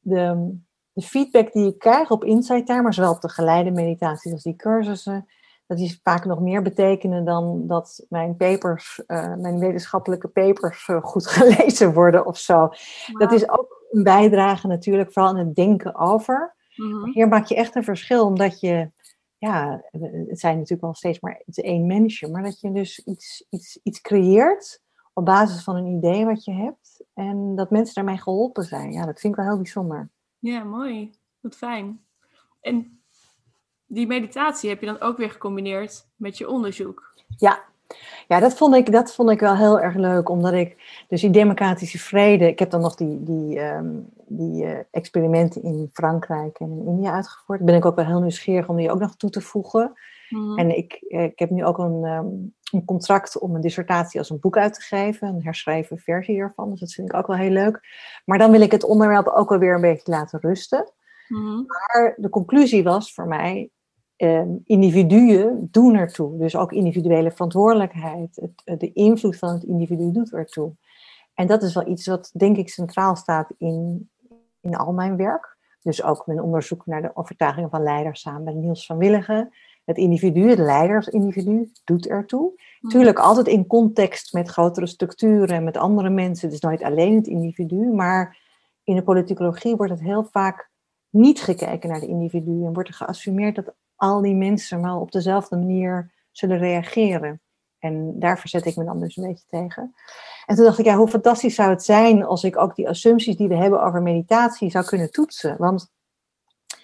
de, 0.00 0.52
de 0.92 1.02
feedback 1.02 1.52
die 1.52 1.66
ik 1.66 1.78
krijg 1.78 2.10
op 2.10 2.24
Insight 2.24 2.68
maar 2.68 2.94
zowel 2.94 3.12
op 3.12 3.20
de 3.20 3.28
geleide 3.28 3.70
meditaties 3.70 4.32
als 4.32 4.42
die 4.42 4.56
cursussen, 4.56 5.28
dat 5.66 5.78
die 5.78 6.00
vaak 6.02 6.24
nog 6.24 6.40
meer 6.40 6.62
betekenen 6.62 7.24
dan 7.24 7.66
dat 7.66 8.06
mijn 8.08 8.36
papers, 8.36 9.02
eh, 9.06 9.34
mijn 9.34 9.58
wetenschappelijke 9.58 10.28
papers 10.28 10.88
eh, 10.88 11.02
goed 11.02 11.26
gelezen 11.36 11.92
worden 11.92 12.26
of 12.26 12.38
zo. 12.38 12.68
Dat 13.18 13.32
is 13.32 13.48
ook 13.48 13.86
een 13.90 14.02
bijdrage 14.02 14.66
natuurlijk, 14.66 15.12
vooral 15.12 15.36
in 15.36 15.46
het 15.46 15.54
denken 15.54 15.94
over. 15.94 16.54
Mhm. 16.76 17.10
Hier 17.10 17.28
maak 17.28 17.46
je 17.46 17.54
echt 17.54 17.74
een 17.74 17.84
verschil, 17.84 18.26
omdat 18.26 18.60
je, 18.60 18.90
ja, 19.38 19.82
het 20.28 20.40
zijn 20.40 20.54
natuurlijk 20.54 20.82
wel 20.82 20.94
steeds 20.94 21.20
maar 21.20 21.42
het 21.46 21.62
één 21.62 21.86
mensje, 21.86 22.28
maar 22.28 22.42
dat 22.42 22.60
je 22.60 22.72
dus 22.72 22.98
iets, 22.98 23.46
iets, 23.50 23.80
iets 23.82 24.00
creëert 24.00 24.80
op 25.12 25.24
basis 25.24 25.62
van 25.62 25.76
een 25.76 25.96
idee 25.96 26.24
wat 26.24 26.44
je 26.44 26.52
hebt 26.52 27.04
en 27.14 27.54
dat 27.56 27.70
mensen 27.70 27.94
daarmee 27.94 28.18
geholpen 28.18 28.64
zijn. 28.64 28.92
Ja, 28.92 29.06
dat 29.06 29.20
vind 29.20 29.32
ik 29.32 29.38
wel 29.40 29.48
heel 29.48 29.62
bijzonder. 29.62 30.10
Ja, 30.40 30.64
mooi. 30.64 31.10
Wat 31.40 31.56
fijn. 31.56 32.00
En 32.60 33.02
die 33.86 34.06
meditatie 34.06 34.68
heb 34.68 34.80
je 34.80 34.86
dan 34.86 35.00
ook 35.00 35.16
weer 35.16 35.30
gecombineerd 35.30 36.06
met 36.16 36.38
je 36.38 36.48
onderzoek. 36.48 37.14
Ja. 37.36 37.68
Ja, 38.28 38.40
dat 38.40 38.54
vond, 38.54 38.74
ik, 38.74 38.92
dat 38.92 39.14
vond 39.14 39.30
ik 39.30 39.40
wel 39.40 39.56
heel 39.56 39.80
erg 39.80 39.94
leuk, 39.94 40.28
omdat 40.28 40.52
ik, 40.52 41.02
dus 41.08 41.20
die 41.20 41.30
democratische 41.30 41.98
vrede, 41.98 42.46
ik 42.46 42.58
heb 42.58 42.70
dan 42.70 42.80
nog 42.80 42.94
die, 42.94 43.22
die, 43.22 43.60
ehm, 43.60 43.98
die 44.26 44.64
eh, 44.64 44.78
experimenten 44.90 45.62
in 45.62 45.90
Frankrijk 45.92 46.58
en 46.58 46.70
in 46.70 46.86
India 46.86 47.12
uitgevoerd. 47.12 47.64
Ben 47.64 47.74
ik 47.74 47.84
ook 47.84 47.96
wel 47.96 48.06
heel 48.06 48.20
nieuwsgierig 48.20 48.68
om 48.68 48.76
die 48.76 48.90
ook 48.90 49.00
nog 49.00 49.16
toe 49.16 49.30
te 49.30 49.40
voegen. 49.40 49.92
Mhm. 50.30 50.58
En 50.58 50.76
ik, 50.76 50.92
eh, 50.92 51.22
ik 51.22 51.38
heb 51.38 51.50
nu 51.50 51.64
ook 51.64 51.78
een, 51.78 52.04
ehm, 52.04 52.26
een 52.72 52.84
contract 52.84 53.38
om 53.38 53.54
een 53.54 53.60
dissertatie 53.60 54.18
als 54.18 54.30
een 54.30 54.40
boek 54.40 54.56
uit 54.56 54.74
te 54.74 54.80
geven, 54.80 55.28
een 55.28 55.42
herschreven 55.42 55.98
versie 55.98 56.38
ervan. 56.38 56.70
Dus 56.70 56.80
dat 56.80 56.92
vind 56.92 57.08
ik 57.08 57.14
ook 57.14 57.26
wel 57.26 57.36
heel 57.36 57.50
leuk. 57.50 57.80
Maar 58.24 58.38
dan 58.38 58.50
wil 58.50 58.60
ik 58.60 58.70
het 58.70 58.84
onderwerp 58.84 59.26
ook 59.26 59.48
wel 59.48 59.58
weer 59.58 59.74
een 59.74 59.80
beetje 59.80 60.12
laten 60.12 60.40
rusten. 60.40 60.92
Mhm. 61.28 61.56
Maar 61.56 62.14
de 62.16 62.28
conclusie 62.28 62.82
was 62.82 63.14
voor 63.14 63.26
mij, 63.26 63.70
ehm, 64.16 64.48
individuen 64.64 65.68
doen 65.70 65.94
ertoe. 65.94 66.38
Dus 66.38 66.56
ook 66.56 66.72
individuele 66.72 67.30
verantwoordelijkheid, 67.30 68.36
het, 68.36 68.62
eh, 68.64 68.78
de 68.78 68.92
invloed 68.92 69.36
van 69.36 69.52
het 69.52 69.62
individu 69.62 70.12
doet 70.12 70.32
ertoe. 70.32 70.72
En 71.34 71.46
dat 71.46 71.62
is 71.62 71.74
wel 71.74 71.88
iets 71.88 72.06
wat 72.06 72.30
denk 72.34 72.56
ik 72.56 72.68
centraal 72.68 73.16
staat 73.16 73.50
in, 73.58 74.10
in 74.60 74.76
al 74.76 74.92
mijn 74.92 75.16
werk. 75.16 75.58
Dus 75.82 76.02
ook 76.02 76.26
mijn 76.26 76.40
onderzoek 76.40 76.86
naar 76.86 77.02
de 77.02 77.10
overtuigingen 77.14 77.70
van 77.70 77.82
leiders 77.82 78.20
samen 78.20 78.44
met 78.44 78.54
Niels 78.54 78.86
van 78.86 78.98
Willigen. 78.98 79.52
Het 79.90 79.98
individu, 79.98 80.48
het 80.48 80.58
leidersindividu, 80.58 81.70
doet 81.84 82.06
ertoe. 82.06 82.52
Mhm. 82.80 82.92
Tuurlijk 82.92 83.18
altijd 83.18 83.46
in 83.46 83.66
context 83.66 84.32
met 84.32 84.48
grotere 84.48 84.86
structuren 84.86 85.56
en 85.56 85.64
met 85.64 85.76
andere 85.76 86.10
mensen. 86.10 86.46
Het 86.46 86.56
is 86.56 86.62
nooit 86.62 86.82
alleen 86.82 87.14
het 87.14 87.26
individu, 87.26 87.92
maar 87.92 88.38
in 88.84 88.94
de 88.94 89.02
politicologie 89.02 89.76
wordt 89.76 89.92
het 89.92 90.02
heel 90.02 90.24
vaak 90.24 90.70
niet 91.08 91.40
gekeken 91.40 91.88
naar 91.88 92.00
de 92.00 92.06
individu 92.06 92.64
en 92.64 92.72
wordt 92.72 92.88
er 92.88 92.94
geassumeerd 92.94 93.54
dat 93.54 93.74
al 93.96 94.20
die 94.20 94.34
mensen 94.34 94.80
maar 94.80 94.96
op 94.96 95.12
dezelfde 95.12 95.56
manier 95.56 96.12
zullen 96.30 96.58
reageren. 96.58 97.40
En 97.78 98.18
daar 98.18 98.38
verzet 98.38 98.66
ik 98.66 98.76
me 98.76 98.84
dan 98.84 99.00
dus 99.00 99.16
een 99.16 99.26
beetje 99.28 99.46
tegen. 99.48 99.94
En 100.46 100.56
toen 100.56 100.64
dacht 100.64 100.78
ik, 100.78 100.84
ja, 100.84 100.96
hoe 100.96 101.08
fantastisch 101.08 101.54
zou 101.54 101.70
het 101.70 101.84
zijn 101.84 102.24
als 102.24 102.44
ik 102.44 102.58
ook 102.58 102.74
die 102.74 102.88
assumpties 102.88 103.36
die 103.36 103.48
we 103.48 103.56
hebben 103.56 103.82
over 103.82 104.02
meditatie 104.02 104.70
zou 104.70 104.84
kunnen 104.84 105.10
toetsen. 105.10 105.56
Want 105.58 105.90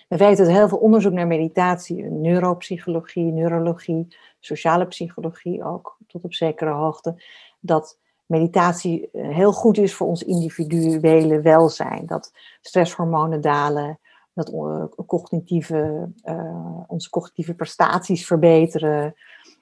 we 0.08 0.16
weten 0.16 0.44
dat 0.44 0.54
heel 0.54 0.68
veel 0.68 0.78
onderzoek 0.78 1.12
naar 1.12 1.26
meditatie, 1.26 2.04
neuropsychologie, 2.04 3.32
neurologie, 3.32 4.16
sociale 4.40 4.86
psychologie 4.86 5.64
ook, 5.64 5.96
tot 6.06 6.24
op 6.24 6.34
zekere 6.34 6.70
hoogte, 6.70 7.22
dat 7.60 7.98
meditatie 8.26 9.10
eh, 9.12 9.28
heel 9.28 9.52
goed 9.52 9.78
is 9.78 9.94
voor 9.94 10.06
ons 10.06 10.22
individuele 10.22 11.40
welzijn. 11.40 12.06
Dat 12.06 12.32
stresshormonen 12.60 13.40
dalen, 13.40 13.98
dat 14.36 14.52
eh, 14.52 14.84
cognitieve, 15.06 16.10
eh, 16.22 16.80
onze 16.86 17.10
cognitieve 17.10 17.54
prestaties 17.54 18.26
verbeteren. 18.26 19.14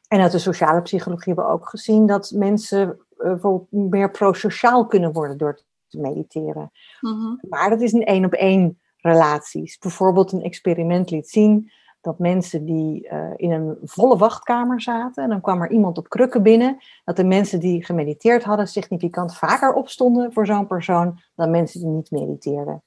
En 0.09 0.21
uit 0.21 0.33
de 0.33 0.39
sociale 0.39 0.83
psychologie 0.83 1.27
hebben 1.27 1.45
we 1.45 1.51
ook 1.51 1.69
gezien 1.69 2.07
dat 2.07 2.33
mensen 2.35 2.89
eh, 2.89 2.97
bijvoorbeeld 3.17 3.91
meer 3.91 4.11
prosociaal 4.11 4.87
kunnen 4.87 5.13
worden 5.13 5.39
door 5.39 5.61
te 5.89 6.01
mediteren. 6.01 6.71
Mhm. 7.01 7.37
Maar 7.49 7.71
dat 7.71 7.81
is 7.81 7.93
een 7.93 8.05
één 8.05 8.25
op 8.25 8.33
één 8.33 8.79
relaties. 9.05 9.79
Bijvoorbeeld 9.79 10.33
een 10.33 10.43
experiment 10.43 11.11
liet 11.11 11.29
zien 11.29 11.71
dat 12.01 12.19
mensen 12.19 12.65
die 12.65 13.09
eh, 13.09 13.31
in 13.37 13.51
een 13.51 13.79
volle 13.83 14.17
wachtkamer 14.17 14.81
zaten, 14.81 15.23
en 15.23 15.29
dan 15.29 15.41
kwam 15.41 15.63
er 15.63 15.71
iemand 15.71 15.99
op 15.99 16.09
krukken 16.09 16.43
binnen, 16.43 16.77
dat 17.05 17.17
de 17.17 17.25
mensen 17.25 17.61
die 17.61 17.85
gemediteerd 17.85 18.43
hadden 18.43 18.69
significant 18.69 19.37
vaker 19.37 19.73
opstonden 19.73 20.33
voor 20.33 20.47
zo'n 20.47 20.67
persoon 20.67 21.21
dan 21.35 21.51
mensen 21.51 21.81
die 21.81 21.89
niet 21.89 22.11
mediteerden. 22.11 22.83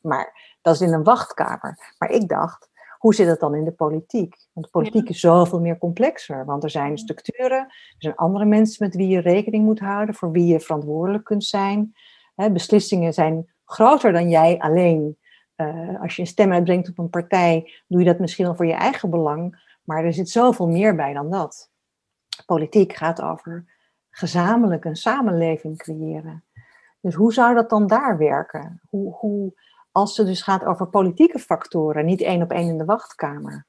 Maar 0.00 0.56
dat 0.62 0.74
is 0.74 0.80
in 0.80 0.92
een 0.92 1.02
wachtkamer. 1.02 1.94
Maar 1.98 2.10
ik 2.10 2.28
dacht, 2.28 2.70
hoe 2.98 3.14
zit 3.14 3.26
het 3.26 3.40
dan 3.40 3.54
in 3.54 3.64
de 3.64 3.72
politiek? 3.72 4.36
Want 4.52 4.66
de 4.66 4.72
politiek 4.72 5.08
is 5.08 5.20
zoveel 5.20 5.60
meer 5.60 5.78
complexer. 5.78 6.44
Want 6.44 6.64
er 6.64 6.70
zijn 6.70 6.98
structuren, 6.98 7.58
er 7.58 7.94
zijn 7.98 8.16
andere 8.16 8.44
mensen 8.44 8.84
met 8.84 8.96
wie 8.96 9.08
je 9.08 9.20
rekening 9.20 9.64
moet 9.64 9.80
houden, 9.80 10.14
voor 10.14 10.30
wie 10.30 10.46
je 10.46 10.60
verantwoordelijk 10.60 11.24
kunt 11.24 11.44
zijn. 11.44 11.94
Hè, 12.34 12.50
beslissingen 12.50 13.14
zijn 13.14 13.52
groter 13.64 14.12
dan 14.12 14.28
jij 14.28 14.58
alleen. 14.58 15.16
Uh, 15.62 16.02
als 16.02 16.16
je 16.16 16.22
een 16.22 16.28
stem 16.28 16.52
uitbrengt 16.52 16.88
op 16.88 16.98
een 16.98 17.10
partij, 17.10 17.72
doe 17.86 18.00
je 18.00 18.06
dat 18.06 18.18
misschien 18.18 18.44
wel 18.44 18.54
voor 18.54 18.66
je 18.66 18.72
eigen 18.72 19.10
belang. 19.10 19.70
Maar 19.84 20.04
er 20.04 20.12
zit 20.12 20.28
zoveel 20.28 20.68
meer 20.68 20.96
bij 20.96 21.12
dan 21.12 21.30
dat. 21.30 21.70
Politiek 22.46 22.92
gaat 22.92 23.22
over 23.22 23.64
gezamenlijk 24.10 24.84
een 24.84 24.96
samenleving 24.96 25.78
creëren. 25.78 26.44
Dus 27.00 27.14
hoe 27.14 27.32
zou 27.32 27.54
dat 27.54 27.70
dan 27.70 27.86
daar 27.86 28.18
werken? 28.18 28.80
Hoe, 28.88 29.14
hoe, 29.14 29.52
als 29.92 30.16
het 30.16 30.26
dus 30.26 30.42
gaat 30.42 30.64
over 30.64 30.86
politieke 30.86 31.38
factoren, 31.38 32.04
niet 32.04 32.20
één 32.20 32.42
op 32.42 32.50
één 32.50 32.68
in 32.68 32.78
de 32.78 32.84
wachtkamer, 32.84 33.66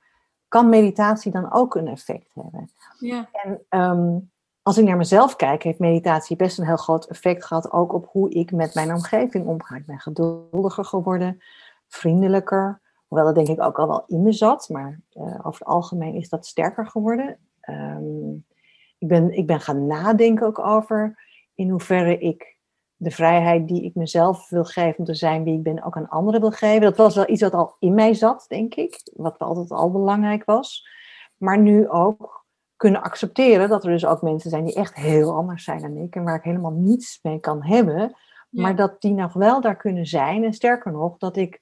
kan 0.47 0.69
meditatie 0.69 1.31
dan 1.31 1.51
ook 1.51 1.75
een 1.75 1.87
effect 1.87 2.33
hebben? 2.33 2.71
Ja. 2.99 3.29
En 3.31 3.79
um, 3.81 4.31
als 4.61 4.77
ik 4.77 4.85
naar 4.85 4.97
mezelf 4.97 5.35
kijk, 5.35 5.63
heeft 5.63 5.79
meditatie 5.79 6.35
best 6.35 6.59
een 6.59 6.65
heel 6.65 6.77
groot 6.77 7.05
effect 7.05 7.45
gehad, 7.45 7.71
ook 7.71 7.93
op 7.93 8.07
hoe 8.11 8.29
ik 8.29 8.51
met 8.51 8.73
mijn 8.73 8.93
omgeving 8.93 9.45
omga. 9.45 9.75
Ik 9.75 9.85
ben 9.85 9.99
geduldiger 9.99 10.85
geworden, 10.85 11.41
vriendelijker, 11.93 12.81
hoewel 13.07 13.25
dat 13.25 13.35
denk 13.35 13.57
ik 13.57 13.61
ook 13.65 13.79
al 13.79 13.87
wel 13.87 14.03
in 14.07 14.21
me 14.21 14.31
zat, 14.31 14.69
maar 14.69 14.99
uh, 15.13 15.23
over 15.23 15.59
het 15.59 15.67
algemeen 15.67 16.13
is 16.13 16.29
dat 16.29 16.45
sterker 16.45 16.87
geworden. 16.87 17.37
Um, 17.69 18.45
ik, 18.97 19.07
ben, 19.07 19.31
ik 19.31 19.47
ben 19.47 19.59
gaan 19.59 19.87
nadenken 19.87 20.47
ook 20.47 20.59
over 20.59 21.19
in 21.55 21.69
hoeverre 21.69 22.17
ik 22.17 22.57
de 22.95 23.11
vrijheid 23.11 23.67
die 23.67 23.83
ik 23.83 23.95
mezelf 23.95 24.49
wil 24.49 24.63
geven 24.63 24.97
om 24.97 25.05
te 25.05 25.13
zijn 25.13 25.43
wie 25.43 25.57
ik 25.57 25.63
ben, 25.63 25.83
ook 25.83 25.97
aan 25.97 26.09
anderen 26.09 26.41
wil 26.41 26.51
geven. 26.51 26.81
Dat 26.81 26.97
was 26.97 27.15
wel 27.15 27.29
iets 27.29 27.41
wat 27.41 27.53
al 27.53 27.75
in 27.79 27.93
mij 27.93 28.13
zat, 28.13 28.45
denk 28.47 28.75
ik. 28.75 29.01
Wat 29.13 29.39
altijd 29.39 29.71
al 29.71 29.91
belangrijk 29.91 30.45
was. 30.45 30.87
Maar 31.37 31.59
nu 31.59 31.89
ook 31.89 32.45
kunnen 32.75 33.01
accepteren 33.01 33.69
dat 33.69 33.83
er 33.83 33.91
dus 33.91 34.05
ook 34.05 34.21
mensen 34.21 34.49
zijn 34.49 34.65
die 34.65 34.75
echt 34.75 34.95
heel 34.95 35.35
anders 35.35 35.63
zijn 35.63 35.81
dan 35.81 35.97
ik. 35.97 36.15
En 36.15 36.23
waar 36.23 36.35
ik 36.35 36.43
helemaal 36.43 36.71
niets 36.71 37.19
mee 37.21 37.39
kan 37.39 37.63
hebben. 37.63 38.15
Maar 38.49 38.75
dat 38.75 39.01
die 39.01 39.13
nog 39.13 39.33
wel 39.33 39.61
daar 39.61 39.75
kunnen 39.75 40.05
zijn. 40.05 40.43
En 40.43 40.53
sterker 40.53 40.91
nog, 40.91 41.17
dat 41.17 41.37
ik 41.37 41.61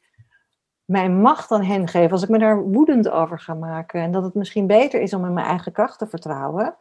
mijn 0.92 1.22
macht 1.22 1.52
aan 1.52 1.64
hen 1.64 1.88
geef. 1.88 2.12
Als 2.12 2.24
ik 2.24 2.30
me 2.30 2.40
daar 2.40 2.64
woedend 2.64 3.10
over 3.10 3.40
ga 3.40 3.54
maken. 3.54 4.02
En 4.02 4.12
dat 4.12 4.24
het 4.24 4.34
misschien 4.34 4.68
beter 4.68 5.02
is 5.02 5.14
om 5.14 5.26
in 5.26 5.34
mijn 5.34 5.46
eigen 5.46 5.72
kracht 5.72 6.00
te 6.00 6.08
vertrouwen. 6.08 6.76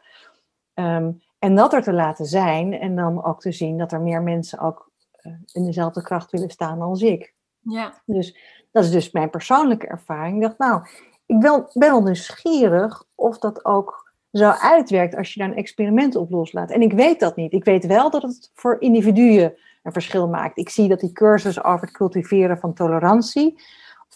Ehm, 0.73 1.11
en 1.39 1.55
dat 1.55 1.73
er 1.73 1.81
te 1.81 1.93
laten 1.93 2.25
zijn. 2.25 2.73
En 2.73 2.95
dan 2.95 3.23
ook 3.23 3.41
te 3.41 3.51
zien 3.51 3.77
dat 3.77 3.91
er 3.91 4.01
meer 4.01 4.21
mensen 4.21 4.59
ook 4.59 4.91
uh, 5.21 5.33
in 5.51 5.65
dezelfde 5.65 6.01
kracht 6.01 6.31
willen 6.31 6.49
staan 6.49 6.81
als 6.81 7.01
ik. 7.01 7.33
Ja. 7.59 8.01
Dus 8.05 8.37
dat 8.71 8.83
is 8.83 8.91
dus 8.91 9.11
mijn 9.11 9.29
persoonlijke 9.29 9.87
ervaring. 9.87 10.35
Ik 10.35 10.41
dacht, 10.41 10.57
nou, 10.57 10.87
ik 11.25 11.39
ben 11.39 11.65
wel 11.73 12.01
nieuwsgierig 12.01 13.03
of 13.15 13.37
dat 13.37 13.65
ook 13.65 14.13
zo 14.31 14.49
uitwerkt 14.49 15.15
als 15.15 15.33
je 15.33 15.39
daar 15.39 15.49
een 15.49 15.55
experiment 15.55 16.15
op 16.15 16.29
loslaat. 16.31 16.71
En 16.71 16.81
ik 16.81 16.93
weet 16.93 17.19
dat 17.19 17.35
niet. 17.35 17.53
Ik 17.53 17.63
weet 17.63 17.85
wel 17.85 18.09
dat 18.09 18.21
het 18.21 18.51
voor 18.53 18.79
individuen 18.79 19.53
een 19.83 19.93
verschil 19.93 20.27
maakt. 20.27 20.57
Ik 20.57 20.69
zie 20.69 20.87
dat 20.87 20.99
die 20.99 21.11
cursus 21.11 21.63
over 21.63 21.87
het 21.87 21.97
cultiveren 21.97 22.57
van 22.57 22.73
tolerantie 22.73 23.61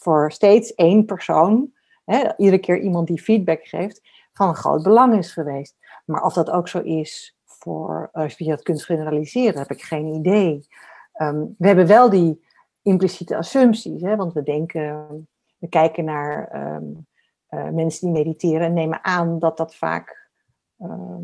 voor 0.06 0.32
steeds 0.32 0.74
één 0.74 1.06
persoon, 1.06 1.72
hè, 2.04 2.36
iedere 2.38 2.58
keer 2.58 2.80
iemand 2.80 3.08
die 3.08 3.22
feedback 3.22 3.66
geeft, 3.66 4.02
van 4.34 4.56
groot 4.56 4.84
belang 4.84 5.18
is 5.18 5.32
geweest. 5.32 5.76
Maar 6.06 6.24
of 6.24 6.34
dat 6.34 6.50
ook 6.50 6.68
zo 6.68 6.80
is 6.80 7.38
voor, 7.46 8.10
als 8.12 8.38
je 8.38 8.46
dat 8.46 8.62
kunt 8.62 8.84
generaliseren, 8.84 9.60
heb 9.60 9.72
ik 9.72 9.82
geen 9.82 10.06
idee. 10.06 10.68
Ehm, 11.14 11.46
we 11.58 11.68
hebben 11.68 11.88
wel 11.88 12.10
die 12.10 12.46
impliciete 12.82 13.38
assumpties, 13.38 14.02
hè, 14.02 14.16
want 14.16 14.34
we 14.34 14.44
denken, 14.44 15.08
we 15.58 15.70
kijken 15.70 16.06
naar 16.06 16.48
ehm, 16.48 16.86
eh, 17.48 17.70
mensen 17.70 18.14
die 18.14 18.24
mediteren 18.24 18.68
en 18.68 18.74
nemen 18.74 19.04
aan 19.04 19.40
dat 19.40 19.58
dat 19.58 19.76
vaak 19.76 20.30
ehm, 20.80 21.24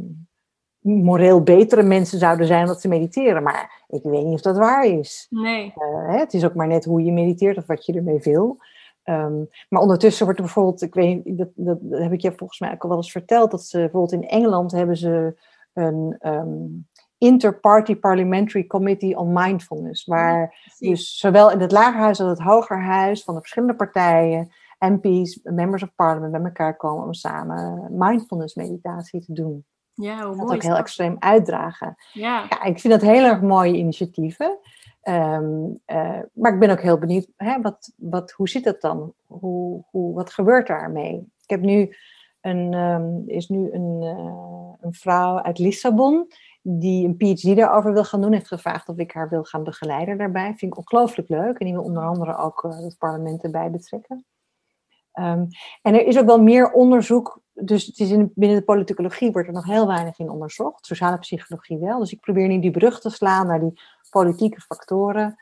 moreel 0.81 1.41
betere 1.43 1.83
mensen 1.83 2.19
zouden 2.19 2.47
zijn 2.47 2.61
omdat 2.61 2.81
ze 2.81 2.87
mediteren. 2.87 3.43
Maar 3.43 3.83
ik 3.87 4.03
weet 4.03 4.25
niet 4.25 4.33
of 4.33 4.41
dat 4.41 4.57
waar 4.57 4.85
is. 4.85 5.27
Nee. 5.29 5.73
Uh, 5.77 6.19
het 6.19 6.33
is 6.33 6.45
ook 6.45 6.55
maar 6.55 6.67
net 6.67 6.85
hoe 6.85 7.03
je 7.03 7.11
mediteert 7.11 7.57
of 7.57 7.65
wat 7.65 7.85
je 7.85 7.93
ermee 7.93 8.19
wil. 8.19 8.57
Um, 9.03 9.49
maar 9.69 9.81
ondertussen 9.81 10.25
wordt 10.25 10.39
er 10.39 10.45
bijvoorbeeld, 10.45 10.81
ik 10.81 10.93
weet, 10.93 11.37
dat, 11.37 11.49
dat, 11.55 11.77
dat, 11.81 11.99
heb 11.99 12.11
ik 12.11 12.21
je 12.21 12.33
volgens 12.35 12.59
mij 12.59 12.71
ook 12.71 12.83
al 12.83 12.89
wel 12.89 12.97
eens 12.97 13.11
verteld, 13.11 13.51
dat 13.51 13.63
ze 13.63 13.77
bijvoorbeeld 13.77 14.23
in 14.23 14.27
Engeland 14.27 14.71
hebben 14.71 14.97
ze 14.97 15.39
een 15.73 16.17
um, 16.21 16.87
Inter-Party 17.17 17.95
Parliamentary 17.95 18.67
Committee 18.67 19.17
on 19.17 19.33
Mindfulness, 19.33 20.05
waar 20.05 20.39
ja, 20.77 20.89
dus 20.89 21.17
zowel 21.17 21.51
in 21.51 21.59
het 21.59 21.71
lagerhuis 21.71 22.19
als 22.19 22.29
het 22.29 22.47
hogerhuis 22.47 23.23
van 23.23 23.33
de 23.33 23.39
verschillende 23.39 23.75
partijen, 23.75 24.51
MP's, 24.79 25.39
members 25.43 25.83
of 25.83 25.95
parliament 25.95 26.31
bij 26.31 26.41
elkaar 26.41 26.77
komen 26.77 27.05
om 27.05 27.13
samen 27.13 27.87
mindfulness 27.91 28.55
meditatie 28.55 29.25
te 29.25 29.33
doen. 29.33 29.65
Ja, 29.93 30.15
hoe 30.15 30.35
dat 30.35 30.35
mooi 30.35 30.55
ook 30.55 30.63
heel 30.63 30.77
extreem 30.77 31.15
uitdragen. 31.19 31.95
Ja. 32.13 32.45
ja, 32.49 32.63
ik 32.63 32.79
vind 32.79 32.93
dat 32.93 33.09
heel 33.09 33.23
erg 33.23 33.41
mooie 33.41 33.77
initiatieven. 33.77 34.57
Um, 35.03 35.79
uh, 35.87 36.19
maar 36.33 36.53
ik 36.53 36.59
ben 36.59 36.69
ook 36.69 36.81
heel 36.81 36.97
benieuwd, 36.97 37.27
hè, 37.35 37.61
wat, 37.61 37.93
wat, 37.97 38.31
hoe 38.31 38.49
zit 38.49 38.63
dat 38.63 38.81
dan? 38.81 39.13
Hoe, 39.25 39.83
hoe, 39.91 40.13
wat 40.13 40.33
gebeurt 40.33 40.67
daarmee? 40.67 41.15
Ik 41.43 41.49
heb 41.49 41.61
nu 41.61 41.95
een, 42.41 42.73
um, 42.73 43.23
is 43.27 43.49
nu 43.49 43.71
een, 43.71 44.01
uh, 44.01 44.73
een 44.81 44.93
vrouw 44.93 45.41
uit 45.41 45.59
Lissabon 45.59 46.27
die 46.61 47.07
een 47.07 47.17
PhD 47.17 47.55
daarover 47.55 47.93
wil 47.93 48.03
gaan 48.03 48.21
doen. 48.21 48.31
Heeft 48.33 48.47
gevraagd 48.47 48.89
of 48.89 48.97
ik 48.97 49.11
haar 49.11 49.29
wil 49.29 49.43
gaan 49.43 49.63
begeleiden 49.63 50.17
daarbij. 50.17 50.45
Vind 50.45 50.71
ik 50.71 50.77
ongelooflijk 50.77 51.29
leuk. 51.29 51.59
En 51.59 51.65
die 51.65 51.73
wil 51.73 51.83
onder 51.83 52.03
andere 52.03 52.37
ook 52.37 52.63
uh, 52.63 52.77
het 52.77 52.97
parlement 52.97 53.43
erbij 53.43 53.71
betrekken. 53.71 54.25
Um, 55.13 55.47
en 55.81 55.93
er 55.93 56.05
is 56.05 56.17
ook 56.17 56.25
wel 56.25 56.41
meer 56.41 56.71
onderzoek. 56.71 57.41
Dus 57.53 57.85
het 57.85 57.99
is 57.99 58.11
in, 58.11 58.31
binnen 58.35 58.57
de 58.57 58.63
politicologie 58.63 59.31
wordt 59.31 59.47
er 59.47 59.53
nog 59.53 59.65
heel 59.65 59.87
weinig 59.87 60.19
in 60.19 60.29
onderzocht. 60.29 60.85
Sociale 60.85 61.17
psychologie 61.17 61.77
wel. 61.77 61.99
Dus 61.99 62.11
ik 62.11 62.19
probeer 62.19 62.47
nu 62.47 62.59
die 62.59 62.71
brug 62.71 62.99
te 62.99 63.09
slaan 63.09 63.47
naar 63.47 63.59
die 63.59 63.81
politieke 64.09 64.61
factoren. 64.61 65.35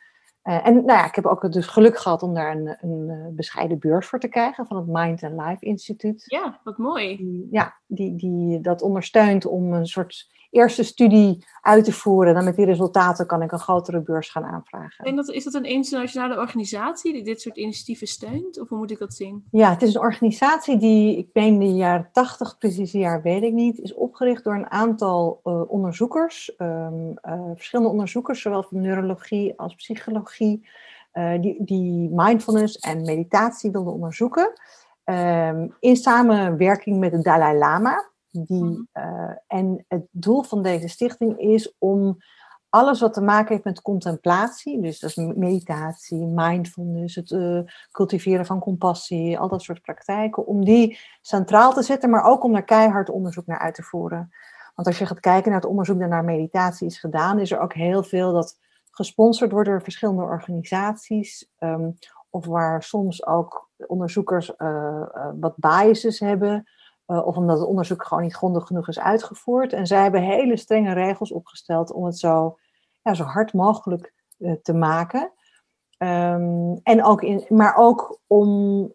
Uh, 0.44 0.68
en 0.68 0.74
nou 0.74 1.00
ja, 1.00 1.06
ik 1.06 1.16
heb 1.16 1.26
ook 1.26 1.52
dus 1.52 1.68
geluk 1.68 1.98
gehad 1.98 2.24
om 2.24 2.34
daar 2.34 2.56
een, 2.56 2.78
een 2.80 3.36
bescheiden 3.36 3.80
beurs 3.80 4.08
voor 4.08 4.20
te 4.20 4.28
krijgen 4.28 4.66
van 4.66 4.78
het 4.78 4.88
Mind 4.88 5.24
and 5.24 5.42
Life 5.42 5.66
Instituut. 5.66 6.24
Ja, 6.26 6.60
wat 6.64 6.78
mooi. 6.78 7.48
Ja, 7.52 7.79
die, 7.90 8.16
die 8.16 8.62
dat 8.62 8.82
ondersteunt 8.82 9.46
om 9.46 9.74
een 9.74 9.88
soort 9.88 10.28
eerste 10.52 10.84
studie 10.84 11.46
uit 11.62 11.86
te 11.86 11.92
voeren. 11.92 12.34
Dan 12.34 12.44
met 12.44 12.56
die 12.56 12.66
resultaten 12.66 13.26
kan 13.26 13.42
ik 13.42 13.52
een 13.52 13.60
grotere 13.60 14.02
beurs 14.02 14.30
gaan 14.30 14.44
aanvragen. 14.44 15.06
En 15.06 15.16
dat, 15.16 15.30
is 15.30 15.44
dat 15.44 15.54
een 15.54 15.64
internationale 15.64 16.38
organisatie 16.38 17.14
die 17.14 17.24
dit 17.24 17.42
soort 17.42 17.58
initiatieven 17.58 18.08
steunt? 18.08 18.60
Of 18.60 18.70
hoe 18.70 18.78
moet 18.78 18.92
ik 18.92 19.00
dat 19.00 19.14
zien? 19.14 19.46
Ja, 19.52 19.70
het 19.70 19.82
is 19.82 19.94
een 19.94 20.02
organisatie 20.02 20.78
die, 20.78 21.18
ik 21.18 21.28
in 21.34 21.60
de 21.60 21.74
jaren 21.74 22.10
80, 22.12 22.58
precies 22.58 22.92
jaar 22.92 23.22
weet 23.22 23.44
ik 23.44 23.54
niet, 23.54 23.80
is 23.80 23.94
opgericht 23.94 24.44
door 24.44 24.56
een 24.56 24.72
aantal 24.72 25.42
uh, 25.44 25.62
onderzoekers. 25.72 26.54
Um, 26.58 27.14
uh, 27.24 27.42
verschillende 27.56 27.92
onderzoekers, 27.92 28.42
zowel 28.42 28.64
van 28.64 28.82
neurologie 28.82 29.54
als 29.60 29.76
psychologie, 29.76 30.68
uh, 31.14 31.42
die, 31.42 31.64
die 31.64 32.10
mindfulness 32.12 32.78
en 32.78 33.02
meditatie 33.02 33.72
wilden 33.72 33.94
onderzoeken. 33.94 34.52
Um, 35.10 35.76
in 35.80 35.96
samenwerking 35.96 37.00
met 37.00 37.12
de 37.12 37.22
Dalai 37.22 37.58
Lama. 37.58 38.10
Die, 38.32 38.88
uh, 38.94 39.32
en 39.48 39.86
het 39.88 40.08
doel 40.12 40.44
van 40.44 40.64
deze 40.64 40.88
stichting 40.88 41.40
is 41.40 41.76
om 41.78 42.18
alles 42.70 43.00
wat 43.00 43.14
te 43.14 43.22
maken 43.22 43.52
heeft 43.52 43.64
met 43.64 43.82
contemplatie, 43.82 44.82
dus 44.82 45.00
dat 45.00 45.10
is 45.10 45.16
meditatie, 45.16 46.26
mindfulness, 46.26 47.16
het 47.16 47.32
uh, 47.32 47.60
cultiveren 47.92 48.46
van 48.46 48.60
compassie, 48.60 49.40
al 49.40 49.48
dat 49.48 49.62
soort 49.62 49.82
praktijken, 49.82 50.46
om 50.46 50.66
die 50.66 51.00
centraal 51.22 51.74
te 51.74 51.82
zetten, 51.82 52.10
maar 52.10 52.24
ook 52.24 52.44
om 52.44 52.54
daar 52.54 52.64
keihard 52.64 53.10
onderzoek 53.10 53.46
naar 53.46 53.60
uit 53.60 53.76
te 53.76 53.84
voeren. 53.84 54.30
Want 54.76 54.88
als 54.88 55.00
je 55.00 55.06
gaat 55.06 55.20
kijken 55.20 55.52
naar 55.52 55.60
het 55.60 55.70
onderzoek 55.70 56.00
dat 56.00 56.10
naar 56.10 56.24
meditatie 56.24 56.88
is 56.88 57.00
gedaan, 57.00 57.40
is 57.40 57.52
er 57.52 57.60
ook 57.60 57.74
heel 57.74 58.04
veel 58.04 58.34
dat 58.34 58.58
gesponsord 58.92 59.52
wordt 59.52 59.70
door 59.70 59.82
verschillende 59.82 60.22
organisaties, 60.22 61.50
um, 61.60 61.98
of 62.30 62.46
waar 62.46 62.84
soms 62.84 63.26
ook 63.26 63.70
onderzoekers 63.88 64.54
uh, 64.58 65.06
wat 65.40 65.54
biases 65.56 66.20
hebben. 66.20 66.70
Uh, 67.08 67.26
of 67.26 67.36
omdat 67.36 67.60
het 67.60 67.68
onderzoek 67.68 68.06
gewoon 68.06 68.24
niet 68.24 68.36
grondig 68.36 68.68
genoeg 68.68 68.88
is 68.88 69.00
uitgevoerd. 69.00 69.74
En 69.74 69.88
zij 69.88 70.02
hebben 70.02 70.22
hele 70.22 70.58
strenge 70.58 70.94
regels 70.94 71.32
opgesteld 71.32 71.92
om 71.92 72.06
het 72.06 72.18
zo, 72.18 72.58
ja, 73.02 73.14
zo 73.14 73.24
hard 73.24 73.54
mogelijk 73.54 74.14
uh, 74.38 74.54
te 74.62 74.74
maken. 74.74 75.32
Um, 75.98 76.80
en 76.84 77.04
ook 77.04 77.22
in, 77.22 77.46
maar 77.50 77.76
ook 77.76 78.20
om 78.28 78.94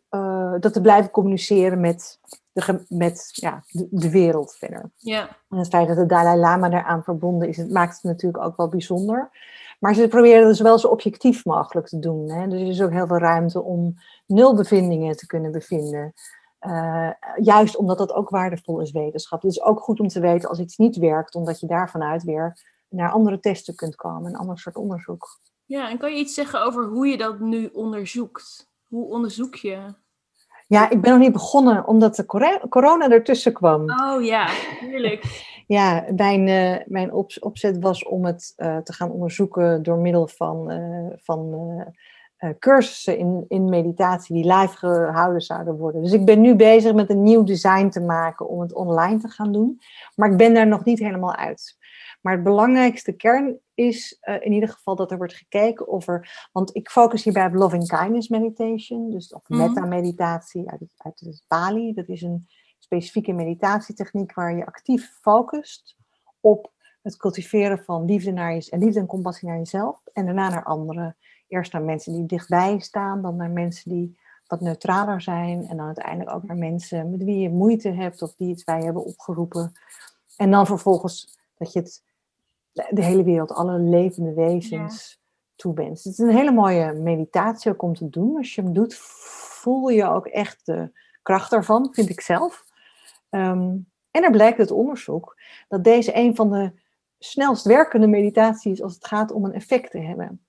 dat 0.61 0.73
te 0.73 0.81
blijven 0.81 1.11
communiceren 1.11 1.81
met, 1.81 2.21
de, 2.53 2.85
met 2.89 3.29
ja, 3.33 3.63
de, 3.69 3.89
de 3.91 4.11
wereld 4.11 4.55
verder. 4.55 4.91
Ja. 4.97 5.29
En 5.49 5.59
het 5.59 5.69
feit 5.69 5.89
dat 5.89 5.97
de 5.97 6.07
Dalai 6.07 6.39
Lama 6.39 6.69
daaraan 6.69 7.05
verbonden 7.05 7.49
is, 7.49 7.57
het 7.57 7.71
maakt 7.71 7.95
het 7.95 8.03
natuurlijk 8.03 8.45
ook 8.45 8.57
wel 8.57 8.69
bijzonder. 8.69 9.31
Maar 9.85 9.95
ze 9.95 10.09
proberen 10.09 10.49
dus 10.49 10.61
wel 10.61 10.79
zo 10.79 10.89
objectief 10.89 11.45
mogelijk 11.45 11.87
te 11.87 11.99
doen. 11.99 12.31
Hè? 12.31 12.49
Dus 12.49 12.61
er 12.61 12.69
is 12.69 12.83
ook 12.83 12.91
heel 12.91 13.07
veel 13.07 13.19
ruimte 13.19 13.63
om 13.63 13.95
nul 14.27 14.55
bevindingen 14.55 15.17
te 15.17 15.27
kunnen 15.27 15.53
bevinden. 15.53 16.13
Uh, 16.61 17.11
juist 17.37 17.77
omdat 17.77 17.99
dat 17.99 18.13
ook 18.13 18.29
waardevol 18.29 18.81
is, 18.81 18.91
wetenschap. 18.91 19.43
Het 19.43 19.51
is 19.51 19.63
ook 19.63 19.81
goed 19.81 20.01
om 20.01 20.09
te 20.09 20.21
weten 20.21 20.49
als 20.49 20.59
iets 20.59 20.77
niet 20.77 20.97
werkt, 20.97 21.35
omdat 21.35 21.61
je 21.61 21.67
daarvanuit 21.67 22.23
weer 22.23 22.59
naar 22.89 23.11
andere 23.11 23.41
testen 23.41 23.75
kunt 23.75 23.97
komen, 23.97 24.31
een 24.31 24.39
ander 24.39 24.59
soort 24.59 24.77
onderzoek. 24.77 25.39
Ja, 25.65 25.91
en 25.91 25.99
kan 25.99 26.13
je 26.13 26.19
iets 26.19 26.35
zeggen 26.35 26.63
over 26.65 26.85
hoe 26.85 27.07
je 27.07 27.17
dat 27.17 27.41
nu 27.41 27.67
onderzoekt? 27.67 28.71
Hoe 28.89 29.07
onderzoek 29.07 29.55
je? 29.55 29.95
Ja, 30.67 30.91
ik 30.91 31.01
ben 31.01 31.11
nog 31.11 31.21
niet 31.21 31.33
begonnen 31.33 31.87
omdat 31.87 32.17
de 32.17 32.27
corona 32.69 33.11
ertussen 33.11 33.53
kwam. 33.53 33.91
Oh 33.91 34.25
ja, 34.25 34.49
tuurlijk. 34.81 35.25
ja, 35.67 36.05
mijn, 36.17 36.47
uh, 36.47 36.77
mijn 36.87 37.13
op, 37.13 37.33
opzet 37.41 37.79
was 37.79 38.05
om 38.05 38.25
het 38.25 38.53
uh, 38.57 38.77
te 38.77 38.93
gaan 38.93 39.11
onderzoeken 39.11 39.83
door 39.83 39.99
middel 39.99 40.29
van, 40.29 40.73
uh, 40.73 41.13
van 41.17 41.55
cursussen 42.59 43.19
in, 43.19 43.45
in 43.49 43.69
meditatie 43.69 44.35
die 44.35 44.53
live 44.53 44.77
gehouden 44.77 45.41
zouden 45.41 45.77
worden. 45.77 46.03
Dus 46.03 46.13
ik 46.13 46.25
ben 46.25 46.41
nu 46.41 46.55
bezig 46.55 46.95
met 46.95 47.11
een 47.11 47.23
nieuw 47.23 47.45
design 47.45 47.89
te 47.89 48.01
maken 48.01 48.49
om 48.49 48.61
het 48.61 48.75
online 48.75 49.19
te 49.19 49.29
gaan 49.29 49.53
doen. 49.53 49.81
Maar 50.15 50.31
ik 50.31 50.37
ben 50.37 50.55
daar 50.55 50.67
nog 50.67 50.85
niet 50.85 50.99
helemaal 50.99 51.35
uit. 51.35 51.77
Maar 52.25 52.33
het 52.35 52.43
belangrijkste 52.43 53.13
kern 53.13 53.59
is 53.75 54.19
uh, 54.23 54.35
in 54.41 54.53
ieder 54.53 54.69
geval 54.69 54.97
dat 54.97 55.11
er 55.11 55.17
wordt 55.17 55.35
gekeken 55.35 55.89
of 55.89 56.09
er. 56.09 56.49
Want 56.53 56.77
ik 56.77 56.91
focus 56.91 57.25
hierbij 57.25 57.47
op 57.47 57.55
loving 57.55 57.89
kindness 57.89 58.29
meditation, 58.29 59.11
dus 59.11 59.35
of 59.35 59.49
Mhm. 59.49 59.61
metta-meditatie 59.61 60.71
uit, 60.71 60.81
uit 60.97 61.21
het 61.21 61.45
Bali. 61.49 61.95
Dat 61.95 62.09
is 62.09 62.23
een 62.23 62.47
specifieke 62.79 63.33
meditatietechniek 63.33 64.35
waar 64.35 64.57
je 64.57 64.67
actief 64.67 65.19
focust 65.21 65.97
op 66.41 66.73
het 67.03 67.17
cultiveren 67.17 67.79
van 67.79 68.05
liefde, 68.05 68.33
naar 68.33 68.55
je, 68.55 68.71
en 68.71 68.79
liefde 68.79 69.01
en 69.01 69.07
compassie 69.07 69.49
naar 69.49 69.59
jezelf 69.59 70.01
en 70.13 70.25
daarna 70.25 70.49
naar 70.49 70.65
anderen. 70.65 71.17
Eerst 71.49 71.73
naar 71.73 71.83
mensen 71.83 72.13
die 72.13 72.27
dichtbij 72.27 72.79
staan, 72.79 73.23
dan 73.23 73.37
naar 73.37 73.51
mensen 73.51 73.91
die 73.91 74.19
wat 74.47 74.61
neutraler 74.61 75.21
zijn 75.21 75.67
en 75.67 75.77
dan 75.77 75.87
uiteindelijk 75.87 76.37
ook 76.37 76.43
naar 76.43 76.57
mensen 76.57 77.11
met 77.11 77.25
wie 77.25 77.39
je 77.39 77.51
moeite 77.51 77.89
hebt 77.91 78.23
of 78.23 78.35
die 78.35 78.49
iets 78.49 78.65
bij 78.65 78.79
je 78.79 78.85
hebben 78.85 79.05
opgeroepen. 79.05 79.73
En 80.37 80.51
dan 80.51 80.67
vervolgens 80.67 81.39
dat 81.59 81.73
je 81.73 81.79
het 81.79 82.03
de 82.75 83.05
hele 83.05 83.25
wereld, 83.25 83.53
alle 83.53 83.79
levende 83.79 84.35
wezens 84.35 85.23
toewenst. 85.57 86.05
Het 86.05 86.13
is 86.13 86.19
een 86.19 86.37
hele 86.37 86.53
mooie 86.53 86.93
meditatie 86.93 87.71
ook 87.71 87.83
om 87.83 87.95
te 87.95 88.09
doen. 88.09 88.37
Als 88.37 88.55
je 88.55 88.63
hem 88.63 88.73
doet, 88.73 88.95
voel 88.95 89.89
je 89.89 90.05
ook 90.05 90.27
echt 90.27 90.67
de 90.67 90.91
kracht 91.23 91.51
daarvan, 91.51 91.89
vind 91.93 92.09
ik 92.09 92.21
zelf. 92.21 92.65
Ehm, 93.31 93.77
en 94.11 94.23
er 94.23 94.31
blijkt 94.31 94.59
uit 94.59 94.71
onderzoek 94.71 95.37
dat 95.69 95.85
deze 95.85 96.17
een 96.17 96.37
van 96.37 96.51
de 96.51 96.73
snelst 97.19 97.65
werkende 97.65 98.07
meditaties 98.07 98.83
als 98.83 98.95
het 98.95 99.07
gaat 99.07 99.33
om 99.33 99.45
een 99.45 99.53
effect 99.53 99.91
te 99.91 99.99
hebben. 99.99 100.45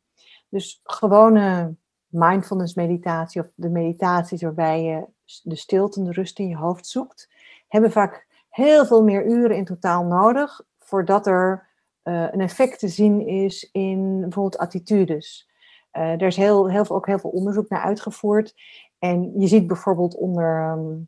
Dus 0.49 0.81
gewone 0.83 1.75
mindfulness 2.07 2.73
meditatie 2.73 3.41
of 3.41 3.47
de 3.55 3.69
meditaties 3.69 4.41
waarbij 4.41 4.83
je 4.83 5.05
de 5.43 5.55
stilte 5.55 5.99
en 5.99 6.05
de 6.05 6.11
rust 6.11 6.39
in 6.39 6.47
je 6.47 6.57
hoofd 6.57 6.87
zoekt, 6.87 7.29
hebben 7.67 7.91
vaak 7.91 8.27
heel 8.49 8.85
veel 8.85 9.03
meer 9.03 9.25
uren 9.25 9.55
in 9.55 9.65
totaal 9.65 10.03
nodig 10.03 10.61
voordat 10.79 11.27
er 11.27 11.69
uh, 12.05 12.27
een 12.31 12.41
effect 12.41 12.79
te 12.79 12.87
zien 12.87 13.27
is 13.27 13.69
in 13.71 14.19
bijvoorbeeld 14.21 14.57
attitudes. 14.57 15.49
Uh, 15.93 16.01
er 16.01 16.21
is 16.21 16.35
heel, 16.35 16.69
heel 16.69 16.85
veel, 16.85 16.95
ook 16.95 17.05
heel 17.05 17.19
veel 17.19 17.29
onderzoek 17.29 17.69
naar 17.69 17.81
uitgevoerd. 17.81 18.55
En 18.99 19.39
je 19.39 19.47
ziet 19.47 19.67
bijvoorbeeld 19.67 20.15
onder 20.15 20.71
um, 20.71 21.07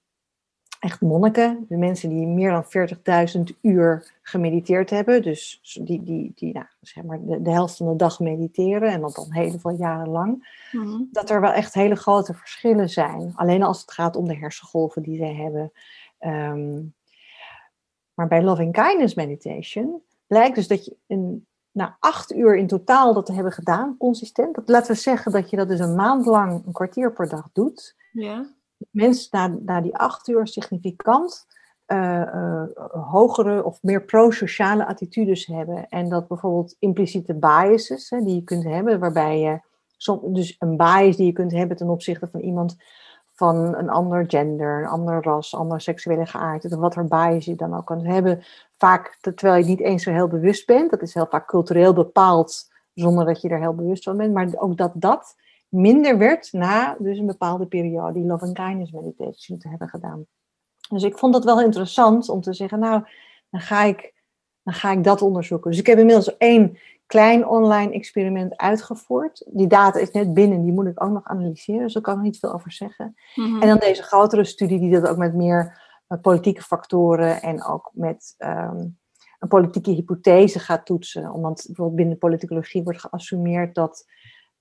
echt 0.79 1.01
monniken, 1.01 1.65
de 1.69 1.77
mensen 1.77 2.09
die 2.09 2.27
meer 2.27 2.51
dan 2.51 2.65
40.000 3.37 3.59
uur 3.61 4.13
gemediteerd 4.21 4.89
hebben, 4.89 5.21
dus 5.21 5.59
die, 5.81 6.03
die, 6.03 6.31
die 6.35 6.53
nou, 6.53 6.65
zeg 6.81 7.03
maar 7.03 7.19
de, 7.25 7.41
de, 7.41 7.51
helft 7.51 7.77
van 7.77 7.87
de 7.87 7.95
dag 7.95 8.19
mediteren 8.19 8.91
en 8.91 9.01
dat 9.01 9.15
dan 9.15 9.33
heel 9.33 9.59
veel 9.59 9.75
jaren 9.75 10.09
lang, 10.09 10.59
mm-hmm. 10.71 11.07
dat 11.11 11.29
er 11.29 11.41
wel 11.41 11.51
echt 11.51 11.73
hele 11.73 11.95
grote 11.95 12.33
verschillen 12.33 12.89
zijn. 12.89 13.31
Alleen 13.35 13.63
als 13.63 13.81
het 13.81 13.91
gaat 13.91 14.15
om 14.15 14.27
de 14.27 14.35
hersengolven 14.35 15.01
die 15.03 15.17
zij 15.17 15.33
hebben. 15.33 15.71
Um, 16.19 16.95
maar 18.13 18.27
bij 18.27 18.43
Loving 18.43 18.73
Kindness 18.73 19.13
Meditation 19.13 20.01
blijkt 20.27 20.55
dus 20.55 20.67
dat 20.67 20.85
je 20.85 20.97
een, 21.07 21.47
na 21.71 21.97
acht 21.99 22.33
uur 22.33 22.57
in 22.57 22.67
totaal 22.67 23.13
dat 23.13 23.25
te 23.25 23.33
hebben 23.33 23.51
gedaan, 23.51 23.97
consistent. 23.97 24.55
Dat, 24.55 24.69
laten 24.69 24.91
we 24.91 25.01
zeggen 25.01 25.31
dat 25.31 25.49
je 25.49 25.57
dat 25.57 25.67
dus 25.67 25.79
een 25.79 25.95
maand 25.95 26.25
lang 26.25 26.65
een 26.65 26.71
kwartier 26.71 27.13
per 27.13 27.29
dag 27.29 27.49
doet. 27.53 27.95
Ja. 28.11 28.55
Mensen 28.91 29.29
na, 29.31 29.47
na 29.47 29.81
die 29.81 29.95
acht 29.95 30.27
uur 30.27 30.47
significant 30.47 31.45
uh, 31.87 32.21
uh, 32.21 32.63
hogere 32.91 33.63
of 33.63 33.83
meer 33.83 34.05
pro-sociale 34.05 34.85
attitudes 34.85 35.45
hebben. 35.45 35.87
En 35.89 36.09
dat 36.09 36.27
bijvoorbeeld 36.27 36.75
impliciete 36.79 37.33
biases 37.33 38.09
hè, 38.09 38.21
die 38.21 38.35
je 38.35 38.43
kunt 38.43 38.63
hebben, 38.63 38.99
waarbij 38.99 39.39
je 39.39 39.59
dus 40.31 40.55
een 40.59 40.77
bias 40.77 41.15
die 41.15 41.25
je 41.25 41.31
kunt 41.31 41.51
hebben 41.51 41.77
ten 41.77 41.89
opzichte 41.89 42.27
van 42.27 42.39
iemand 42.39 42.75
van 43.37 43.75
een 43.75 43.89
ander 43.89 44.23
gender, 44.27 44.79
een 44.79 44.89
ander 44.89 45.23
ras, 45.23 45.55
andere 45.55 45.79
seksuele 45.79 46.25
geaardheid, 46.25 46.73
of 46.73 46.79
wat 46.79 46.93
voor 46.93 47.07
bias 47.07 47.45
je 47.45 47.55
dan 47.55 47.73
ook 47.73 47.85
kan 47.85 48.05
hebben. 48.05 48.43
Vaak 48.77 49.17
terwijl 49.21 49.63
je 49.63 49.69
niet 49.69 49.79
eens 49.79 50.03
zo 50.03 50.11
heel 50.11 50.27
bewust 50.27 50.65
bent. 50.65 50.91
Dat 50.91 51.01
is 51.01 51.13
heel 51.13 51.27
vaak 51.29 51.47
cultureel 51.47 51.93
bepaald, 51.93 52.71
zonder 52.93 53.25
dat 53.25 53.41
je 53.41 53.49
er 53.49 53.59
heel 53.59 53.75
bewust 53.75 54.03
van 54.03 54.17
bent. 54.17 54.33
Maar 54.33 54.49
ook 54.55 54.77
dat 54.77 54.91
dat 54.93 55.35
minder 55.69 56.17
werd 56.17 56.53
na 56.53 56.95
dus 56.99 57.17
een 57.17 57.25
bepaalde 57.25 57.65
periode 57.65 58.13
die 58.13 58.25
love 58.25 58.45
and 58.45 58.53
kindness 58.53 58.91
meditation 58.91 59.57
te 59.57 59.69
hebben 59.69 59.89
gedaan. 59.89 60.25
Dus 60.89 61.03
ik 61.03 61.17
vond 61.17 61.33
dat 61.33 61.43
wel 61.43 61.61
interessant 61.61 62.29
om 62.29 62.41
te 62.41 62.53
zeggen, 62.53 62.79
nou, 62.79 63.03
dan 63.49 63.61
ga 63.61 63.83
ik, 63.83 64.13
dan 64.63 64.73
ga 64.73 64.91
ik 64.91 65.03
dat 65.03 65.21
onderzoeken. 65.21 65.71
Dus 65.71 65.79
ik 65.79 65.87
heb 65.87 65.97
inmiddels 65.97 66.37
één 66.37 66.77
klein 67.07 67.47
online 67.47 67.91
experiment 67.91 68.57
uitgevoerd. 68.57 69.45
Die 69.47 69.67
data 69.67 69.99
is 69.99 70.11
net 70.11 70.33
binnen, 70.33 70.63
die 70.63 70.73
moet 70.73 70.87
ik 70.87 71.03
ook 71.03 71.11
nog 71.11 71.23
analyseren, 71.23 71.81
dus 71.81 71.93
daar 71.93 72.01
kan 72.01 72.17
ik 72.17 72.23
niet 72.23 72.39
veel 72.39 72.53
over 72.53 72.71
zeggen. 72.71 73.15
Mhm. 73.35 73.61
En 73.61 73.67
dan 73.67 73.77
deze 73.77 74.03
grotere 74.03 74.43
studie 74.43 74.79
die 74.79 74.91
dat 74.91 75.07
ook 75.07 75.17
met 75.17 75.33
meer 75.33 75.81
uh, 76.07 76.21
politieke 76.21 76.61
factoren 76.61 77.41
en 77.41 77.63
ook 77.63 77.91
met 77.93 78.35
um, 78.37 78.97
een 79.39 79.47
politieke 79.47 79.91
hypothese 79.91 80.59
gaat 80.59 80.85
toetsen. 80.85 81.31
Omdat 81.31 81.63
bijvoorbeeld 81.65 81.95
binnen 81.95 82.13
de 82.13 82.19
politicologie 82.19 82.83
wordt 82.83 82.99
geassumeerd 82.99 83.75
dat 83.75 84.05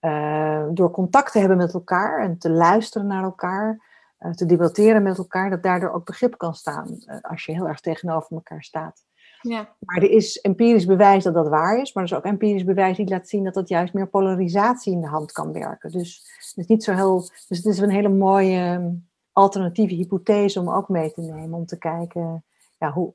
uh, 0.01 0.65
door 0.71 0.91
contact 0.91 1.33
te 1.33 1.39
hebben 1.39 1.57
met 1.57 1.75
elkaar 1.75 2.23
en 2.23 2.39
te 2.39 2.51
luisteren 2.51 3.07
naar 3.07 3.23
elkaar, 3.23 3.81
uh, 4.19 4.31
te 4.31 4.47
debatteren 4.47 5.03
met 5.03 5.19
elkaar, 5.19 5.51
dat 5.51 5.63
daardoor 5.63 5.91
ook 5.91 6.05
begrip 6.05 6.39
kan 6.39 6.55
staan 6.55 6.99
als 7.21 7.45
je 7.45 7.53
heel 7.53 7.69
erg 7.69 7.81
tegenover 7.81 8.33
elkaar 8.33 8.63
staat. 8.63 9.06
Ja. 9.49 9.75
Maar 9.79 9.97
er 9.97 10.11
is 10.11 10.41
empirisch 10.41 10.87
bewijs 10.87 11.25
dat 11.25 11.35
dat 11.35 11.49
waar 11.49 11.81
is, 11.81 11.93
maar 11.93 12.05
er 12.05 12.11
is 12.11 12.17
ook 12.17 12.25
empirisch 12.25 12.65
bewijs 12.65 12.97
die 12.97 13.09
laat 13.09 13.29
zien 13.29 13.45
dat 13.45 13.55
dat 13.55 13.69
juist 13.69 13.93
meer 13.95 14.09
polarisatie 14.09 14.93
in 14.93 15.01
de 15.01 15.07
hand 15.07 15.33
kan 15.33 15.53
werken. 15.53 15.91
Dus 15.91 16.23
het 16.39 16.57
is 16.57 16.67
niet 16.67 16.85
zo 16.85 16.93
heel. 16.93 17.21
Dus 17.49 17.57
het 17.57 17.67
is 17.67 17.79
een 17.79 17.91
hele 17.91 18.09
mooie 18.09 18.59
ehm, 18.59 18.91
alternatieve 19.33 19.95
hypothese 19.95 20.61
om 20.61 20.71
ook 20.71 20.89
mee 20.89 21.13
te 21.13 21.21
nemen, 21.21 21.59
om 21.59 21.67
te 21.67 21.79
kijken 21.79 22.45
ja, 22.79 22.93
hoe, 22.93 23.15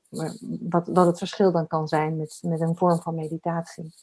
wat, 0.59 0.87
wat 0.87 1.05
het 1.05 1.17
verschil 1.17 1.51
dan 1.51 1.67
kan 1.67 1.87
zijn 1.87 2.17
met, 2.17 2.39
met 2.45 2.61
een 2.61 2.77
vorm 2.77 3.01
van 3.01 3.15
meditatie. 3.15 3.93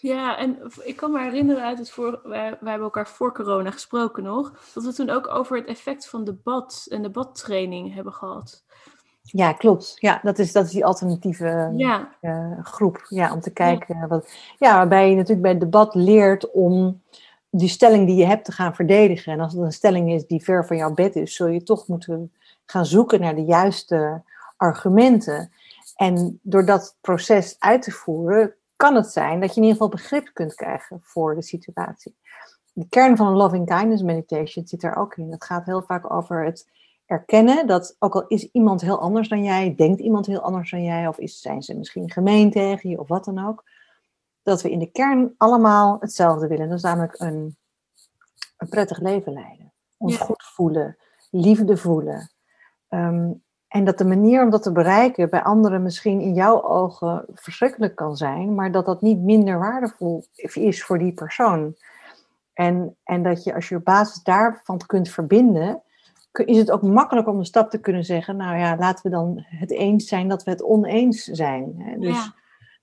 Ja, 0.00 0.38
en 0.38 0.58
ik 0.82 0.96
kan 0.96 1.12
me 1.12 1.20
herinneren 1.20 1.62
uit 1.62 1.78
het 1.78 1.90
voor, 1.90 2.20
wij, 2.22 2.50
wij 2.60 2.70
hebben 2.70 2.80
elkaar 2.80 3.08
voor 3.08 3.34
corona 3.34 3.70
gesproken 3.70 4.22
nog, 4.22 4.52
dat 4.74 4.84
we 4.84 4.92
toen 4.92 5.10
ook 5.10 5.28
over 5.28 5.56
het 5.56 5.66
effect 5.66 6.08
van 6.08 6.24
debat 6.24 6.86
en 6.88 7.02
debattraining 7.02 7.94
hebben 7.94 8.12
gehad. 8.12 8.64
Ja, 9.30 9.52
klopt. 9.52 9.96
Ja, 9.98 10.20
dat 10.22 10.38
is, 10.38 10.52
dat 10.52 10.64
is 10.64 10.70
die 10.70 10.84
alternatieve 10.84 11.72
ja. 11.76 12.08
uh, 12.20 12.58
groep. 12.62 13.06
Ja, 13.08 13.32
om 13.32 13.40
te 13.40 13.50
kijken. 13.50 13.96
Ja. 13.98 14.06
Wat, 14.06 14.28
ja, 14.58 14.74
waarbij 14.74 15.08
je 15.08 15.14
natuurlijk 15.14 15.42
bij 15.42 15.50
het 15.50 15.60
debat 15.60 15.94
leert 15.94 16.50
om 16.50 17.02
die 17.50 17.68
stelling 17.68 18.06
die 18.06 18.16
je 18.16 18.26
hebt 18.26 18.44
te 18.44 18.52
gaan 18.52 18.74
verdedigen. 18.74 19.32
En 19.32 19.40
als 19.40 19.52
het 19.52 19.62
een 19.62 19.72
stelling 19.72 20.12
is 20.12 20.26
die 20.26 20.42
ver 20.42 20.66
van 20.66 20.76
jouw 20.76 20.94
bed 20.94 21.16
is, 21.16 21.34
zul 21.34 21.46
je 21.46 21.62
toch 21.62 21.88
moeten 21.88 22.32
gaan 22.66 22.86
zoeken 22.86 23.20
naar 23.20 23.34
de 23.34 23.44
juiste 23.44 24.22
argumenten. 24.56 25.52
En 25.96 26.38
door 26.42 26.64
dat 26.66 26.96
proces 27.00 27.56
uit 27.58 27.82
te 27.82 27.90
voeren, 27.90 28.54
kan 28.76 28.94
het 28.94 29.06
zijn 29.06 29.40
dat 29.40 29.54
je 29.54 29.56
in 29.56 29.66
ieder 29.66 29.82
geval 29.82 29.88
begrip 29.88 30.30
kunt 30.32 30.54
krijgen 30.54 31.00
voor 31.02 31.34
de 31.34 31.42
situatie. 31.42 32.16
De 32.72 32.86
kern 32.88 33.16
van 33.16 33.26
een 33.26 33.36
loving 33.36 33.66
kindness 33.66 34.02
meditation 34.02 34.66
zit 34.66 34.82
er 34.82 34.96
ook 34.96 35.16
in. 35.16 35.30
Het 35.30 35.44
gaat 35.44 35.66
heel 35.66 35.82
vaak 35.82 36.12
over 36.12 36.44
het 36.44 36.68
erkennen 37.06 37.66
dat 37.66 37.96
ook 37.98 38.14
al 38.14 38.26
is 38.26 38.50
iemand 38.52 38.80
heel 38.80 39.00
anders 39.00 39.28
dan 39.28 39.42
jij, 39.42 39.74
denkt 39.74 40.00
iemand 40.00 40.26
heel 40.26 40.40
anders 40.40 40.70
dan 40.70 40.82
jij, 40.82 41.08
of 41.08 41.18
is, 41.18 41.40
zijn 41.40 41.62
ze 41.62 41.76
misschien 41.76 42.10
gemeen 42.10 42.50
tegen 42.50 42.90
je 42.90 43.00
of 43.00 43.08
wat 43.08 43.24
dan 43.24 43.46
ook, 43.46 43.64
dat 44.42 44.62
we 44.62 44.70
in 44.70 44.78
de 44.78 44.90
kern 44.90 45.34
allemaal 45.36 45.96
hetzelfde 46.00 46.46
willen. 46.46 46.68
Dat 46.68 46.76
is 46.76 46.82
namelijk 46.82 47.20
een, 47.20 47.56
een 48.56 48.68
prettig 48.68 49.00
leven 49.00 49.32
leiden. 49.32 49.72
Ons 49.96 50.18
Ja. 50.18 50.24
goed 50.24 50.42
voelen, 50.54 50.96
liefde 51.30 51.76
voelen. 51.76 52.30
Ehm, 52.88 53.30
en 53.68 53.84
dat 53.84 53.98
de 53.98 54.04
manier 54.04 54.42
om 54.42 54.50
dat 54.50 54.62
te 54.62 54.72
bereiken 54.72 55.30
bij 55.30 55.42
anderen 55.42 55.82
misschien 55.82 56.20
in 56.20 56.34
jouw 56.34 56.62
ogen 56.62 57.24
verschrikkelijk 57.34 57.94
kan 57.94 58.16
zijn, 58.16 58.54
maar 58.54 58.72
dat 58.72 58.86
dat 58.86 59.02
niet 59.02 59.18
minder 59.18 59.58
waardevol 59.58 60.24
is 60.52 60.84
voor 60.84 60.98
die 60.98 61.12
persoon. 61.12 61.76
En, 62.52 62.96
en 63.04 63.22
dat 63.22 63.44
je 63.44 63.54
als 63.54 63.68
je 63.68 63.76
op 63.76 63.84
basis 63.84 64.22
daarvan 64.22 64.78
kunt 64.86 65.08
verbinden, 65.08 65.82
is 66.38 66.56
het 66.56 66.70
ook 66.70 66.82
makkelijk 66.82 67.28
om 67.28 67.38
de 67.38 67.44
stap 67.44 67.70
te 67.70 67.78
kunnen 67.78 68.04
zeggen, 68.04 68.36
nou 68.36 68.58
ja, 68.58 68.76
laten 68.76 69.02
we 69.02 69.16
dan 69.16 69.44
het 69.46 69.70
eens 69.70 70.08
zijn 70.08 70.28
dat 70.28 70.42
we 70.44 70.50
het 70.50 70.62
oneens 70.62 71.24
zijn. 71.24 71.74
Hè? 71.78 71.98
Dus, 71.98 72.16
Ja. 72.16 72.34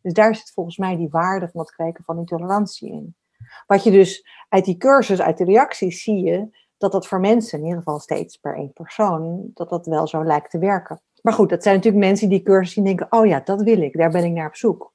dus 0.02 0.14
daar 0.14 0.36
zit 0.36 0.52
volgens 0.52 0.78
mij 0.78 0.95
die 0.95 1.10
waarde 1.10 1.49
van 1.49 1.62
het 1.62 1.72
kweken 1.72 2.04
van 2.04 2.18
die 2.18 2.26
tolerantie 2.26 2.91
in. 2.91 3.16
Wat 3.68 3.84
je 3.84 3.91
dus 3.91 4.28
uit 4.49 4.66
die 4.66 4.78
cursus, 4.78 5.22
uit 5.22 5.38
de 5.38 5.45
reacties 5.45 6.04
zie 6.04 6.24
je, 6.24 6.60
dat 6.78 6.91
dat 6.91 7.08
voor 7.08 7.20
mensen, 7.20 7.58
in 7.58 7.64
ieder 7.64 7.78
geval 7.78 7.99
steeds 7.99 8.38
per 8.38 8.56
één 8.56 8.74
persoon, 8.74 9.52
dat 9.54 9.70
dat 9.70 9.86
wel 9.86 10.08
zo 10.08 10.24
lijkt 10.24 10.52
te 10.52 10.60
werken. 10.60 11.02
Maar 11.22 11.34
goed, 11.34 11.49
dat 11.49 11.64
zijn 11.64 11.76
natuurlijk 11.76 12.04
mensen 12.04 12.30
die 12.30 12.41
cursus 12.43 12.74
zien 12.74 12.86
en 12.86 12.95
denken, 12.95 13.20
oh 13.20 13.26
ja, 13.26 13.39
dat 13.39 13.62
wil 13.62 13.82
ik, 13.82 13.97
daar 13.97 14.12
ben 14.12 14.24
ik 14.24 14.32
naar 14.32 14.47
op 14.47 14.56
zoek. 14.56 14.93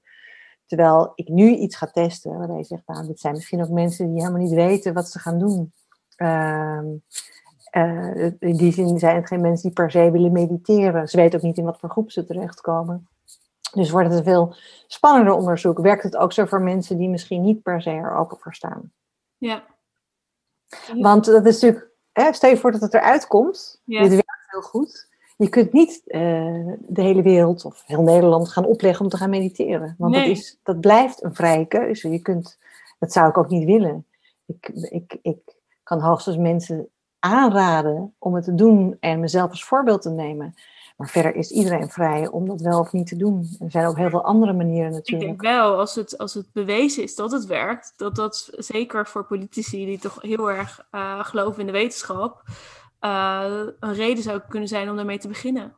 Terwijl 0.67 1.13
ik 1.15 1.29
nu 1.29 1.55
iets 1.55 1.77
ga 1.77 1.87
testen, 1.87 2.39
waarbij 2.39 2.57
je 2.57 2.65
zegt, 2.65 2.83
nou, 2.87 3.07
dit 3.07 3.21
zijn 3.21 3.35
misschien 3.35 3.63
ook 3.63 3.71
mensen 3.71 4.07
die 4.13 4.21
helemaal 4.21 4.43
niet 4.43 4.55
weten 4.55 4.95
wat 4.95 5.09
ze 5.09 5.19
gaan 5.19 5.39
doen. 5.39 5.73
Ehm, 6.17 6.87
eh, 7.71 8.25
in 8.25 8.57
die 8.57 8.73
zin 8.73 8.99
zijn 8.99 9.17
het 9.17 9.27
geen 9.27 9.41
mensen 9.41 9.63
die 9.63 9.73
per 9.73 9.91
se 9.91 10.11
willen 10.11 10.33
mediteren. 10.33 11.09
Ze 11.09 11.17
weten 11.17 11.39
ook 11.39 11.45
niet 11.45 11.59
in 11.59 11.65
wat 11.65 11.79
voor 11.79 11.91
groep 11.91 12.11
ze 12.11 12.25
terechtkomen. 12.25 13.09
Dus 13.73 13.91
wordt 13.91 14.09
het 14.09 14.19
een 14.19 14.25
veel 14.25 14.55
spannender 14.87 15.35
onderzoek. 15.35 15.79
Werkt 15.79 16.03
het 16.03 16.17
ook 16.17 16.33
zo 16.33 16.45
voor 16.45 16.63
mensen 16.63 16.99
die 16.99 17.09
misschien 17.09 17.43
niet 17.43 17.63
per 17.63 17.83
se 17.83 17.91
er 17.91 18.17
open 18.17 18.39
voor 18.39 18.55
staan? 18.55 18.93
Ja. 19.37 19.65
Want 20.95 21.25
dat 21.25 21.47
is 21.47 21.61
natuurlijk, 21.61 21.91
hè, 22.13 22.33
stel 22.33 22.51
je 22.51 22.57
voor 22.57 22.73
dat 22.73 22.81
het 22.81 22.95
eruit 22.95 23.27
komt. 23.27 23.81
Ja. 23.85 24.03
Dit 24.03 24.11
werkt 24.11 24.47
heel 24.47 24.61
goed. 24.61 25.09
Je 25.37 25.49
kunt 25.49 25.73
niet 25.73 26.03
eh, 26.07 26.21
de 26.79 27.03
hele 27.03 27.23
wereld 27.23 27.65
of 27.65 27.83
heel 27.87 28.03
Nederland 28.03 28.49
gaan 28.49 28.65
opleggen 28.65 29.05
om 29.05 29.11
te 29.11 29.17
gaan 29.17 29.31
mediteren. 29.31 29.95
Want 29.99 30.13
Nee. 30.13 30.29
dat, 30.29 30.37
is, 30.37 30.59
dat 30.63 30.81
blijft 30.81 31.23
een 31.23 31.35
vrije 31.35 31.67
keuze. 31.67 32.11
Je 32.11 32.19
kunt, 32.19 32.59
dat 32.99 33.13
zou 33.13 33.29
ik 33.29 33.39
ook 33.39 33.49
niet 33.49 33.65
willen. 33.65 34.07
Ik, 34.47 34.69
ik, 34.69 35.19
ik 35.23 35.39
kan 35.83 36.01
hoogstens 36.01 36.37
mensen 36.37 36.89
aanraden 37.19 38.15
om 38.19 38.35
het 38.35 38.45
te 38.45 38.55
doen 38.55 38.97
en 39.01 39.21
mezelf 39.21 39.51
als 39.51 39.65
voorbeeld 39.65 40.03
te 40.03 40.11
nemen. 40.11 40.55
Maar 40.97 41.09
verder 41.09 41.35
is 41.35 41.51
iedereen 41.51 41.89
vrij 41.89 42.29
om 42.29 42.47
dat 42.47 42.61
wel 42.61 42.81
of 42.81 42.93
niet 42.93 43.07
te 43.07 43.17
doen. 43.17 43.57
Er 43.61 43.71
zijn 43.71 43.87
ook 43.87 43.97
heel 43.97 44.11
veel 44.11 44.25
andere 44.25 44.53
manieren 44.53 44.91
Ik 44.91 44.97
natuurlijk. 44.97 45.29
denk 45.29 45.43
wel, 45.43 45.79
als 45.79 45.95
het, 45.95 46.19
als 46.19 46.35
het 46.35 46.53
bewezen 46.53 47.03
is 47.03 47.15
dat 47.15 47.33
het 47.33 47.47
werkt, 47.47 47.93
dat 47.97 48.17
dat 48.17 48.49
zeker 48.51 49.07
voor 49.07 49.25
politici 49.25 49.85
die 49.87 49.99
toch 49.99 50.23
heel 50.23 50.51
erg 50.51 50.87
eh, 50.91 51.25
geloven 51.25 51.61
in 51.61 51.67
de 51.67 51.73
wetenschap, 51.73 52.43
eh, 53.01 53.63
een 53.81 53.95
reden 53.95 54.23
zou 54.23 54.41
kunnen 54.49 54.69
zijn 54.69 54.91
om 54.91 54.97
daarmee 54.97 55.19
te 55.19 55.29
beginnen. 55.29 55.75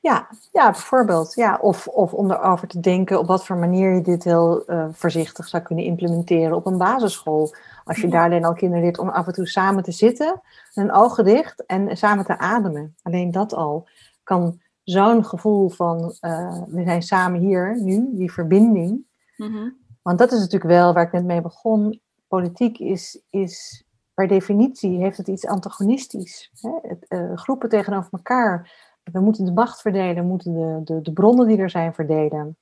Ja, 0.00 0.28
ja 0.52 0.70
bijvoorbeeld. 0.70 1.34
Ja. 1.34 1.58
Of, 1.60 1.88
of 1.88 2.12
om 2.12 2.30
erover 2.30 2.68
te 2.68 2.80
denken 2.80 3.18
op 3.18 3.26
wat 3.26 3.46
voor 3.46 3.56
manier 3.56 3.94
je 3.94 4.00
dit 4.00 4.24
heel 4.24 4.70
uh, 4.70 4.86
voorzichtig 4.92 5.48
zou 5.48 5.62
kunnen 5.62 5.84
implementeren 5.84 6.56
op 6.56 6.66
een 6.66 6.78
basisschool. 6.78 7.54
Als 7.84 8.00
je 8.00 8.08
daar 8.08 8.44
al 8.44 8.52
kinderen 8.52 8.84
leert 8.84 8.98
om 8.98 9.08
af 9.08 9.26
en 9.26 9.32
toe 9.32 9.46
samen 9.46 9.82
te 9.82 9.92
zitten, 9.92 10.40
hun 10.72 10.92
ogen 10.92 11.24
dicht 11.24 11.66
en 11.66 11.96
samen 11.96 12.24
te 12.24 12.38
ademen. 12.38 12.96
Alleen 13.02 13.30
dat 13.30 13.54
al 13.54 13.88
kan 14.22 14.60
zo'n 14.82 15.24
gevoel 15.24 15.68
van 15.68 16.16
uh, 16.20 16.62
we 16.68 16.82
zijn 16.84 17.02
samen 17.02 17.40
hier 17.40 17.80
nu, 17.80 18.08
die 18.12 18.32
verbinding. 18.32 19.06
Mm 19.36 19.80
Want 20.02 20.18
dat 20.18 20.32
is 20.32 20.38
natuurlijk 20.38 20.70
wel 20.70 20.92
waar 20.92 21.06
ik 21.06 21.12
net 21.12 21.24
mee 21.24 21.40
begon. 21.40 22.00
Politiek 22.28 22.78
is, 22.78 23.22
is 23.30 23.84
per 24.14 24.28
definitie 24.28 24.98
heeft 24.98 25.16
het 25.16 25.28
iets 25.28 25.46
antagonistisch. 25.46 26.50
Hè? 26.60 26.70
Het, 26.82 27.04
uh, 27.08 27.36
groepen 27.36 27.68
tegenover 27.68 28.12
elkaar. 28.12 28.70
We 29.02 29.20
moeten 29.20 29.44
de 29.44 29.52
macht 29.52 29.80
verdelen, 29.80 30.22
we 30.22 30.28
moeten 30.28 30.52
de, 30.52 30.80
de, 30.84 31.02
de 31.02 31.12
bronnen 31.12 31.46
die 31.46 31.58
er 31.58 31.70
zijn 31.70 31.94
verdelen. 31.94 32.56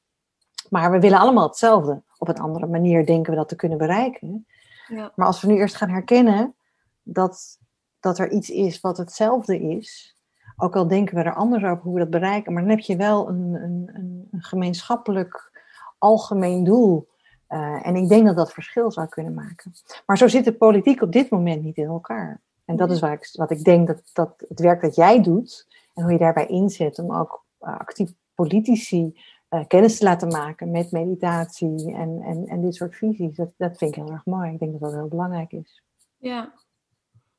Maar 0.68 0.91
we 0.91 1.01
willen 1.01 1.18
allemaal 1.18 1.47
hetzelfde. 1.47 2.03
Op 2.18 2.28
een 2.28 2.38
andere 2.38 2.66
manier 2.66 3.07
denken 3.07 3.32
we 3.32 3.38
dat 3.38 3.49
te 3.49 3.57
kunnen 3.57 3.78
bereiken. 3.78 4.47
Ja. 4.88 5.12
Maar 5.14 5.26
als 5.26 5.41
we 5.41 5.47
nu 5.47 5.55
eerst 5.55 5.76
gaan 5.76 5.91
herkennen 5.91 6.55
dat, 7.03 7.59
dat 8.01 8.18
er 8.18 8.30
iets 8.30 8.51
is 8.51 8.80
wat 8.80 8.97
hetzelfde 8.97 9.61
is, 9.61 10.16
ook 10.57 10.76
al 10.76 10.88
denken 10.88 11.14
we 11.14 11.22
er 11.22 11.34
anders 11.34 11.64
over 11.64 11.82
hoe 11.82 11.95
we 11.95 12.01
dat 12.01 12.11
bereiken, 12.11 12.53
maar 12.53 12.62
dan 12.62 12.70
heb 12.70 12.80
je 12.80 12.97
wel 12.97 13.28
een, 13.28 13.55
een, 13.55 13.91
een 14.30 14.43
gemeenschappelijk 14.43 15.51
algemeen 15.99 16.64
doel. 16.64 17.09
Uh, 17.49 17.86
en 17.86 17.97
ik 17.97 18.09
denk 18.09 18.26
dat 18.26 18.36
dat 18.36 18.53
verschil 18.53 18.91
zou 18.91 19.09
kunnen 19.09 19.34
maken. 19.34 19.72
Maar 20.07 20.18
zo 20.18 20.28
zit 20.28 20.45
de 20.45 20.53
politiek 20.53 21.03
op 21.03 21.12
dit 21.12 21.30
moment 21.30 21.62
niet 21.62 21.76
in 21.76 21.86
elkaar. 21.86 22.41
En 22.70 22.76
dat 22.76 22.90
is 22.90 23.00
waar 23.00 23.12
ik, 23.12 23.28
wat 23.32 23.50
ik 23.50 23.64
denk 23.64 23.86
dat, 23.86 24.10
dat 24.12 24.44
het 24.48 24.60
werk 24.60 24.80
dat 24.80 24.94
jij 24.94 25.22
doet 25.22 25.66
en 25.94 26.02
hoe 26.02 26.12
je 26.12 26.18
daarbij 26.18 26.46
inzet 26.46 26.98
om 26.98 27.14
ook 27.14 27.44
uh, 27.60 27.78
actief 27.78 28.12
politici 28.34 29.20
uh, 29.50 29.66
kennis 29.66 29.98
te 29.98 30.04
laten 30.04 30.28
maken 30.28 30.70
met 30.70 30.90
meditatie 30.90 31.94
en, 31.94 32.22
en, 32.22 32.46
en 32.46 32.60
dit 32.60 32.74
soort 32.74 32.96
visies, 32.96 33.36
dat, 33.36 33.50
dat 33.56 33.78
vind 33.78 33.96
ik 33.96 34.02
heel 34.02 34.12
erg 34.12 34.24
mooi. 34.24 34.52
Ik 34.52 34.58
denk 34.58 34.72
dat 34.72 34.80
dat 34.80 34.92
heel 34.92 35.08
belangrijk 35.08 35.52
is. 35.52 35.82
Ja, 36.16 36.52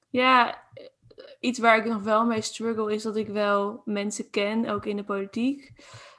ja 0.09 0.61
iets 1.39 1.59
waar 1.59 1.77
ik 1.77 1.85
nog 1.85 2.03
wel 2.03 2.25
mee 2.25 2.41
struggle 2.41 2.93
is 2.93 3.03
dat 3.03 3.15
ik 3.15 3.27
wel 3.27 3.81
mensen 3.85 4.29
ken, 4.29 4.69
ook 4.69 4.85
in 4.85 4.97
de 4.97 5.03
politiek. 5.03 5.71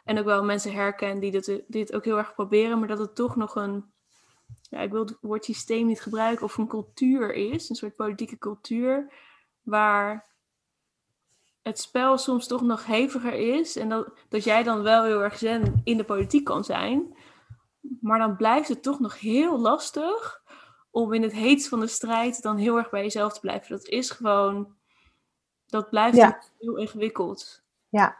En 0.05 0.19
ook 0.19 0.25
wel 0.25 0.45
mensen 0.45 0.73
herken 0.73 1.21
die 1.21 1.31
dit, 1.31 1.63
dit 1.67 1.93
ook 1.95 2.05
heel 2.05 2.19
erg 2.19 2.35
proberen, 2.35 2.79
maar 2.79 2.89
dat 2.89 2.99
het 2.99 3.15
toch 3.15 3.37
nog 3.37 3.55
een, 3.55 3.92
ja, 4.73 4.81
ik 4.81 4.91
wil 4.91 5.05
het 5.05 5.17
woord 5.21 5.45
systeem 5.45 5.87
niet 5.87 6.01
gebruiken, 6.01 6.45
of 6.45 6.57
een 6.57 6.67
cultuur 6.67 7.35
is, 7.35 7.69
een 7.69 7.77
soort 7.77 7.97
politieke 7.97 8.39
cultuur, 8.39 9.13
waar 9.63 10.27
het 11.63 11.81
spel 11.81 12.19
soms 12.19 12.47
toch 12.47 12.63
nog 12.63 12.87
heviger 12.87 13.35
is. 13.35 13.77
En 13.77 13.89
dat, 13.89 14.09
dat 14.29 14.45
jij 14.45 14.63
dan 14.63 14.83
wel 14.83 15.05
heel 15.05 15.23
erg 15.23 15.39
zen 15.39 15.81
in 15.85 15.97
de 15.97 16.05
politiek 16.05 16.45
kan 16.45 16.65
zijn. 16.65 17.17
Maar 18.01 18.19
dan 18.19 18.37
blijft 18.37 18.69
het 18.69 18.83
toch 18.83 19.01
nog 19.01 19.21
heel 19.21 19.59
lastig 19.59 20.43
om 20.91 21.13
in 21.13 21.23
het 21.23 21.33
heetst 21.33 21.69
van 21.69 21.81
de 21.81 21.87
strijd 21.87 22.43
dan 22.43 22.57
heel 22.57 22.77
erg 22.77 22.91
bij 22.91 23.03
jezelf 23.03 23.33
te 23.33 23.41
blijven. 23.41 23.77
Dat 23.77 23.89
is 23.89 24.11
gewoon, 24.11 24.75
dat 25.67 25.91
blijft 25.91 26.53
heel 26.59 26.77
ingewikkeld. 26.77 27.63
Ja, 27.89 28.17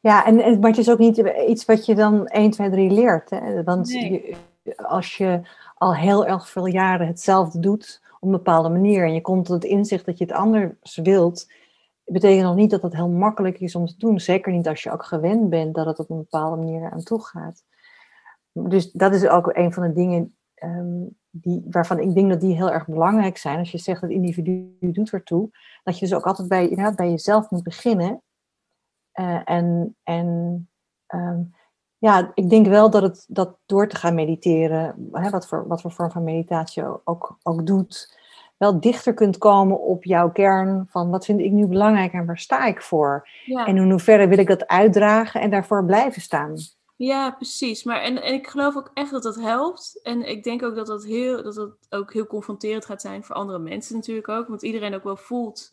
ja 0.00 0.24
en, 0.24 0.40
en, 0.40 0.58
maar 0.58 0.70
het 0.70 0.78
is 0.78 0.90
ook 0.90 0.98
niet 0.98 1.18
iets 1.48 1.64
wat 1.64 1.86
je 1.86 1.94
dan 1.94 2.26
1, 2.26 2.50
2, 2.50 2.70
3 2.70 2.90
leert. 2.90 3.30
Hè? 3.30 3.62
Want 3.62 3.90
je, 3.90 4.36
als 4.76 5.16
je 5.16 5.40
al 5.74 5.94
heel 5.94 6.26
erg 6.26 6.48
veel 6.48 6.66
jaren 6.66 7.06
hetzelfde 7.06 7.58
doet 7.58 8.02
op 8.20 8.22
een 8.22 8.36
bepaalde 8.36 8.68
manier 8.68 9.04
en 9.04 9.14
je 9.14 9.20
komt 9.20 9.44
tot 9.44 9.54
het 9.62 9.70
inzicht 9.70 10.06
dat 10.06 10.18
je 10.18 10.24
het 10.24 10.34
anders 10.34 10.96
wilt, 11.02 11.52
betekent 12.04 12.42
nog 12.42 12.54
niet 12.54 12.70
dat 12.70 12.82
het 12.82 12.94
heel 12.94 13.08
makkelijk 13.08 13.60
is 13.60 13.74
om 13.74 13.86
te 13.86 13.98
doen. 13.98 14.20
Zeker 14.20 14.52
niet 14.52 14.68
als 14.68 14.82
je 14.82 14.90
ook 14.90 15.04
gewend 15.04 15.50
bent 15.50 15.74
dat 15.74 15.86
het 15.86 15.98
op 15.98 16.10
een 16.10 16.16
bepaalde 16.16 16.56
manier 16.56 16.90
aan 16.90 17.02
toe 17.02 17.24
gaat. 17.24 17.64
Dus 18.52 18.92
dat 18.92 19.14
is 19.14 19.26
ook 19.26 19.56
een 19.56 19.72
van 19.72 19.82
de 19.82 19.92
dingen 19.92 20.36
um, 20.62 21.18
die, 21.30 21.66
waarvan 21.70 21.98
ik 21.98 22.14
denk 22.14 22.30
dat 22.30 22.40
die 22.40 22.54
heel 22.54 22.70
erg 22.70 22.86
belangrijk 22.86 23.36
zijn. 23.36 23.58
Als 23.58 23.70
je 23.70 23.78
zegt 23.78 24.00
dat 24.00 24.10
individu 24.10 24.76
doet 24.80 25.12
ertoe, 25.12 25.50
dat 25.82 25.98
je 25.98 26.06
dus 26.06 26.14
ook 26.14 26.26
altijd 26.26 26.48
bij, 26.48 26.92
bij 26.96 27.10
jezelf 27.10 27.50
moet 27.50 27.62
beginnen. 27.62 28.22
Uh, 29.20 29.40
en 29.44 29.96
en 30.02 30.68
um, 31.14 31.54
ja, 32.04 32.30
ik 32.34 32.50
denk 32.50 32.66
wel 32.66 32.90
dat 32.90 33.02
het 33.02 33.24
dat 33.28 33.56
door 33.66 33.88
te 33.88 33.96
gaan 33.96 34.14
mediteren, 34.14 35.08
hè, 35.12 35.30
wat, 35.30 35.46
voor, 35.46 35.68
wat 35.68 35.80
voor 35.80 35.92
vorm 35.92 36.10
van 36.10 36.24
meditatie 36.24 36.82
ook, 37.04 37.38
ook 37.42 37.66
doet, 37.66 38.18
wel 38.56 38.80
dichter 38.80 39.14
kunt 39.14 39.38
komen 39.38 39.80
op 39.80 40.04
jouw 40.04 40.30
kern 40.30 40.86
van 40.88 41.10
wat 41.10 41.24
vind 41.24 41.40
ik 41.40 41.52
nu 41.52 41.66
belangrijk 41.66 42.12
en 42.12 42.26
waar 42.26 42.38
sta 42.38 42.64
ik 42.64 42.82
voor? 42.82 43.28
Ja. 43.44 43.66
En 43.66 43.76
in 43.76 43.90
hoeverre 43.90 44.28
wil 44.28 44.38
ik 44.38 44.46
dat 44.46 44.66
uitdragen 44.66 45.40
en 45.40 45.50
daarvoor 45.50 45.84
blijven 45.84 46.22
staan? 46.22 46.56
Ja, 46.96 47.30
precies. 47.30 47.84
Maar 47.84 48.00
en, 48.00 48.22
en 48.22 48.34
ik 48.34 48.46
geloof 48.46 48.76
ook 48.76 48.90
echt 48.94 49.10
dat 49.10 49.22
dat 49.22 49.40
helpt. 49.40 50.00
En 50.02 50.28
ik 50.28 50.44
denk 50.44 50.62
ook 50.62 50.74
dat 50.74 50.86
dat, 50.86 51.04
heel, 51.04 51.42
dat 51.42 51.54
dat 51.54 51.76
ook 51.90 52.12
heel 52.12 52.26
confronterend 52.26 52.84
gaat 52.84 53.00
zijn 53.00 53.24
voor 53.24 53.36
andere 53.36 53.58
mensen 53.58 53.96
natuurlijk 53.96 54.28
ook. 54.28 54.48
Want 54.48 54.62
iedereen 54.62 54.94
ook 54.94 55.04
wel 55.04 55.16
voelt 55.16 55.72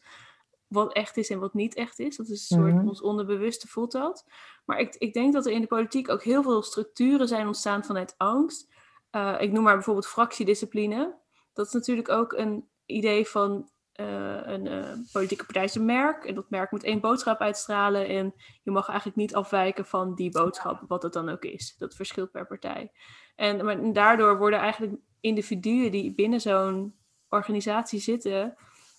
wat 0.72 0.94
echt 0.94 1.18
is 1.18 1.30
en 1.30 1.40
wat 1.40 1.54
niet 1.54 1.76
echt 1.76 2.00
is. 2.00 2.18
Dat 2.18 2.28
is 2.28 2.50
een 2.50 2.58
soort, 2.58 2.72
mm-hmm. 2.72 2.88
ons 2.88 3.02
onderbewuste 3.02 3.68
voelt 3.68 3.92
dat. 3.92 4.26
Maar 4.66 4.80
ik, 4.80 4.96
ik 4.96 5.14
denk 5.14 5.34
dat 5.34 5.46
er 5.46 5.52
in 5.52 5.62
de 5.62 5.68
politiek 5.68 6.10
ook 6.10 6.24
heel 6.24 6.44
veel 6.44 6.64
structuren 6.64 7.28
zijn 7.28 7.48
ontstaan 7.48 7.84
vanuit 7.84 8.14
angst. 8.18 8.74
Uh, 9.12 9.36
ik 9.40 9.52
noem 9.52 9.64
maar 9.64 9.76
bijvoorbeeld 9.76 10.08
fractiediscipline. 10.08 11.20
Dat 11.54 11.66
is 11.68 11.74
natuurlijk 11.74 12.10
ook 12.10 12.34
een 12.34 12.70
idee 12.86 13.28
van 13.28 13.70
uh, 14.00 14.40
een 14.44 14.66
uh, 14.66 14.92
politieke 15.12 15.46
partij 15.46 15.64
is 15.64 15.76
een 15.76 15.86
merk. 15.86 16.26
En 16.26 16.36
dat 16.36 16.50
merk 16.50 16.72
moet 16.72 16.84
één 16.84 17.00
boodschap 17.00 17.40
uitstralen. 17.40 18.08
En 18.08 18.34
je 18.64 18.72
mag 18.72 18.88
eigenlijk 18.88 19.18
niet 19.18 19.36
afwijken 19.36 19.86
van 19.86 20.16
die 20.16 20.32
boodschap, 20.32 20.84
wat 20.88 21.04
het 21.04 21.14
dan 21.14 21.30
ook 21.30 21.44
is. 21.44 21.76
Dat 21.78 21.96
verschilt 21.96 22.32
per 22.32 22.48
partij. 22.48 22.92
En 23.36 23.66
maar 23.66 23.94
daardoor 23.94 24.38
worden 24.38 24.60
eigenlijk 24.60 25.02
individuen 25.20 25.92
die 25.92 26.16
binnen 26.16 26.42
zo'n 26.42 26.96
organisatie 27.30 28.00
zitten, 28.00 28.56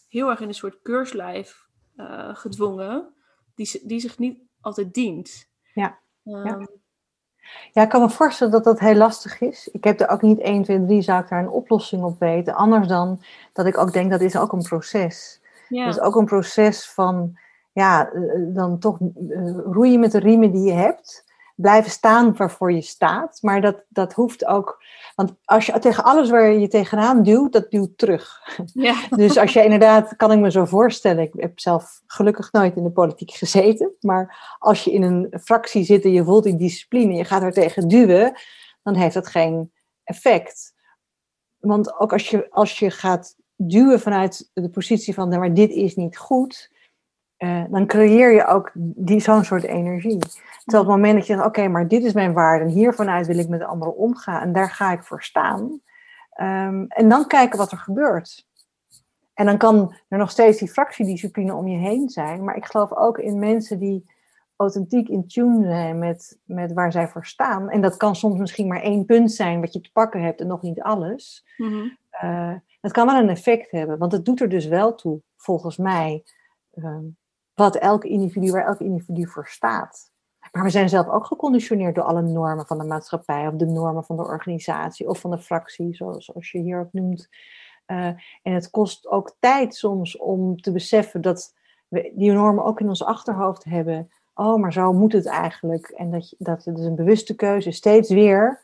heel 0.08 0.30
erg 0.30 0.40
in 0.40 0.48
een 0.48 0.54
soort 0.54 0.82
keurslijf 0.82 1.68
gedwongen, 2.32 3.14
die, 3.54 3.80
die 3.86 4.00
zich 4.00 4.18
niet 4.18 4.40
altijd 4.60 4.94
dient. 4.94 5.51
Ja. 5.72 5.98
Um, 6.24 6.46
ja. 6.46 6.66
Ja, 7.72 7.82
ik 7.82 7.88
kan 7.88 8.00
me 8.00 8.10
voorstellen 8.10 8.52
dat 8.52 8.64
dat 8.64 8.78
heel 8.78 8.94
lastig 8.94 9.40
is. 9.40 9.68
Ik 9.72 9.84
heb 9.84 10.00
er 10.00 10.08
ook 10.08 10.22
niet 10.22 10.38
1, 10.38 10.62
2, 10.62 10.84
3 10.84 11.02
zou 11.02 11.22
ik 11.22 11.28
daar 11.28 11.42
een 11.42 11.48
oplossing 11.48 12.02
op 12.02 12.18
weten. 12.18 12.54
Anders 12.54 12.88
dan 12.88 13.22
dat 13.52 13.66
ik 13.66 13.78
ook 13.78 13.92
denk 13.92 14.10
dat 14.10 14.20
is 14.20 14.36
ook 14.36 14.52
een 14.52 14.62
proces. 14.62 15.40
Ja. 15.68 15.84
Het 15.84 15.94
is 15.94 16.00
ook 16.00 16.16
een 16.16 16.24
proces 16.24 16.90
van, 16.90 17.38
ja, 17.72 18.10
eh, 18.12 18.22
dan 18.54 18.78
toch 18.78 18.98
uh, 19.00 19.58
roeien 19.64 20.00
met 20.00 20.12
de 20.12 20.18
riemen 20.18 20.50
die 20.50 20.62
je 20.62 20.72
hebt 20.72 21.31
blijven 21.56 21.90
staan 21.90 22.36
waarvoor 22.36 22.72
je 22.72 22.80
staat. 22.80 23.38
Maar 23.40 23.60
dat, 23.60 23.84
dat 23.88 24.12
hoeft 24.12 24.44
ook. 24.44 24.82
Want 25.14 25.34
als 25.44 25.66
je 25.66 25.78
tegen 25.78 26.04
alles 26.04 26.30
waar 26.30 26.52
je 26.52 26.68
tegenaan 26.68 27.22
duwt, 27.22 27.52
dat 27.52 27.70
duwt 27.70 27.98
terug. 27.98 28.40
Ja. 28.74 28.94
Dus 29.16 29.38
als 29.38 29.52
je 29.52 29.64
inderdaad, 29.64 30.16
kan 30.16 30.32
ik 30.32 30.38
me 30.38 30.50
zo 30.50 30.64
voorstellen. 30.64 31.22
Ik 31.22 31.32
heb 31.36 31.60
zelf 31.60 32.00
gelukkig 32.06 32.52
nooit 32.52 32.76
in 32.76 32.82
de 32.82 32.90
politiek 32.90 33.30
gezeten. 33.30 33.92
Maar 34.00 34.56
als 34.58 34.84
je 34.84 34.92
in 34.92 35.02
een 35.02 35.40
fractie 35.44 35.84
zit 35.84 36.04
en 36.04 36.12
je 36.12 36.24
voelt 36.24 36.44
die 36.44 36.56
discipline, 36.56 37.14
je 37.14 37.24
gaat 37.24 37.42
er 37.42 37.52
tegen 37.52 37.88
duwen, 37.88 38.32
dan 38.82 38.94
heeft 38.94 39.14
dat 39.14 39.26
geen 39.26 39.72
effect. 40.04 40.74
Want 41.58 42.00
ook 42.00 42.12
als 42.12 42.28
je, 42.28 42.50
als 42.50 42.78
je 42.78 42.90
gaat 42.90 43.36
duwen 43.56 44.00
vanuit 44.00 44.50
de 44.52 44.68
positie 44.68 45.14
van, 45.14 45.28
nou, 45.28 45.40
maar 45.40 45.54
dit 45.54 45.70
is 45.70 45.96
niet 45.96 46.18
goed, 46.18 46.70
uh, 47.42 47.64
dan 47.70 47.86
creëer 47.86 48.32
je 48.32 48.46
ook 48.46 48.72
zo'n 49.04 49.44
soort 49.44 49.62
energie. 49.62 50.18
Terwijl 50.18 50.84
op 50.84 50.88
het 50.88 50.96
moment 50.96 51.14
dat 51.14 51.26
je 51.26 51.34
zegt, 51.34 51.46
oké, 51.46 51.68
maar 51.68 51.88
dit 51.88 52.04
is 52.04 52.12
mijn 52.12 52.32
waarde 52.32 52.64
en 52.64 52.70
hier 52.70 52.94
vanuit 52.94 53.26
wil 53.26 53.38
ik 53.38 53.48
met 53.48 53.62
anderen 53.62 53.96
omgaan 53.96 54.42
en 54.42 54.52
daar 54.52 54.70
ga 54.70 54.92
ik 54.92 55.02
voor 55.02 55.22
staan. 55.22 55.60
Um, 56.40 56.86
en 56.88 57.08
dan 57.08 57.26
kijken 57.26 57.58
wat 57.58 57.72
er 57.72 57.78
gebeurt. 57.78 58.46
En 59.34 59.46
dan 59.46 59.58
kan 59.58 59.94
er 60.08 60.18
nog 60.18 60.30
steeds 60.30 60.58
die 60.58 60.68
fractiediscipline 60.68 61.54
om 61.54 61.68
je 61.68 61.78
heen 61.78 62.08
zijn, 62.08 62.44
maar 62.44 62.56
ik 62.56 62.64
geloof 62.64 62.92
ook 62.92 63.18
in 63.18 63.38
mensen 63.38 63.78
die 63.78 64.10
authentiek 64.56 65.08
in 65.08 65.26
tune 65.26 65.66
zijn 65.66 65.98
met, 65.98 66.38
met 66.44 66.72
waar 66.72 66.92
zij 66.92 67.08
voor 67.08 67.26
staan. 67.26 67.70
En 67.70 67.80
dat 67.80 67.96
kan 67.96 68.16
soms 68.16 68.38
misschien 68.38 68.66
maar 68.66 68.82
één 68.82 69.04
punt 69.04 69.32
zijn 69.32 69.60
wat 69.60 69.72
je 69.72 69.80
te 69.80 69.92
pakken 69.92 70.22
hebt 70.22 70.40
en 70.40 70.46
nog 70.46 70.62
niet 70.62 70.82
alles. 70.82 71.46
Mm 71.56 71.68
-hmm. 71.68 71.98
uh, 72.22 72.54
dat 72.80 72.92
kan 72.92 73.06
wel 73.06 73.16
een 73.16 73.28
effect 73.28 73.70
hebben, 73.70 73.98
want 73.98 74.12
het 74.12 74.24
doet 74.24 74.40
er 74.40 74.48
dus 74.48 74.66
wel 74.66 74.94
toe, 74.94 75.20
volgens 75.36 75.76
mij, 75.76 76.24
um, 76.74 77.16
wat 77.54 77.76
elk 77.76 78.04
individu, 78.04 78.50
waar 78.50 78.66
elk 78.66 78.80
individu 78.80 79.26
voor 79.26 79.46
staat. 79.46 80.10
Maar 80.52 80.62
we 80.62 80.70
zijn 80.70 80.88
zelf 80.88 81.08
ook 81.08 81.26
geconditioneerd 81.26 81.94
door 81.94 82.04
alle 82.04 82.22
normen 82.22 82.66
van 82.66 82.78
de 82.78 82.84
maatschappij, 82.84 83.46
of 83.46 83.54
de 83.54 83.66
normen 83.66 84.04
van 84.04 84.16
de 84.16 84.22
organisatie, 84.22 85.08
of 85.08 85.20
van 85.20 85.30
de 85.30 85.38
fractie, 85.38 85.94
zoals, 85.94 86.50
je 86.50 86.58
hier 86.58 86.80
ook 86.80 86.92
noemt. 86.92 87.28
Uh, 87.86 88.06
en 88.42 88.52
het 88.52 88.70
kost 88.70 89.06
ook 89.06 89.36
tijd 89.38 89.74
soms 89.74 90.16
om 90.16 90.60
te 90.60 90.72
beseffen 90.72 91.20
dat 91.20 91.54
we 91.88 92.12
die 92.14 92.32
normen 92.32 92.64
ook 92.64 92.80
in 92.80 92.88
ons 92.88 93.04
achterhoofd 93.04 93.64
hebben. 93.64 94.10
Oh, 94.34 94.60
maar 94.60 94.72
zo 94.72 94.92
moet 94.92 95.12
het 95.12 95.26
eigenlijk. 95.26 95.88
En 95.88 96.10
dat, 96.10 96.34
dat 96.38 96.64
het 96.64 96.78
is 96.78 96.84
een 96.84 96.94
bewuste 96.94 97.34
keuze, 97.34 97.70
steeds 97.70 98.10
weer, 98.10 98.62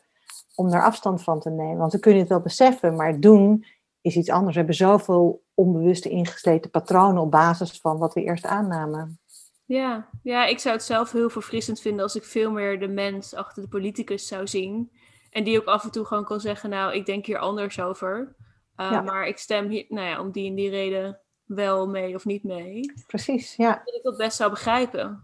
om 0.55 0.69
daar 0.69 0.83
afstand 0.83 1.23
van 1.23 1.39
te 1.39 1.49
nemen. 1.49 1.77
Want 1.77 1.91
we 1.91 1.99
kunnen 1.99 2.19
het 2.19 2.29
wel 2.29 2.41
beseffen, 2.41 2.95
maar 2.95 3.19
doen 3.19 3.65
is 4.09 4.15
iets 4.15 4.29
anders. 4.29 4.51
We 4.51 4.57
hebben 4.57 4.75
zoveel 4.75 5.43
onbewuste 5.53 6.09
ingesleten 6.09 6.69
patronen 6.69 7.21
op 7.21 7.31
basis 7.31 7.79
van 7.81 7.97
wat 7.97 8.13
we 8.13 8.23
eerst 8.23 8.45
aannamen. 8.45 9.19
Ja. 9.65 10.09
ja, 10.23 10.45
ik 10.45 10.59
zou 10.59 10.75
het 10.75 10.83
zelf 10.83 11.11
heel 11.11 11.29
verfrissend 11.29 11.81
vinden 11.81 12.03
als 12.03 12.15
ik 12.15 12.23
veel 12.23 12.51
meer 12.51 12.79
de 12.79 12.87
mens 12.87 13.33
achter 13.33 13.63
de 13.63 13.69
politicus 13.69 14.27
zou 14.27 14.47
zien. 14.47 14.91
En 15.29 15.43
die 15.43 15.59
ook 15.59 15.67
af 15.67 15.83
en 15.83 15.91
toe 15.91 16.05
gewoon 16.05 16.25
kan 16.25 16.39
zeggen, 16.39 16.69
nou, 16.69 16.93
ik 16.93 17.05
denk 17.05 17.25
hier 17.25 17.37
anders 17.39 17.79
over. 17.79 18.35
Uh, 18.77 19.03
Maar 19.03 19.27
ik 19.27 19.37
stem 19.37 19.69
hier, 19.69 19.85
nou 19.89 20.07
ja, 20.07 20.19
om 20.19 20.31
die 20.31 20.49
en 20.49 20.55
die 20.55 20.69
reden 20.69 21.19
wel 21.43 21.87
mee 21.87 22.15
of 22.15 22.25
niet 22.25 22.43
mee. 22.43 22.93
Precies, 23.07 23.55
ja. 23.55 23.81
Dat 23.85 23.95
ik 23.95 24.03
dat 24.03 24.17
best 24.17 24.37
zou 24.37 24.49
begrijpen. 24.49 25.23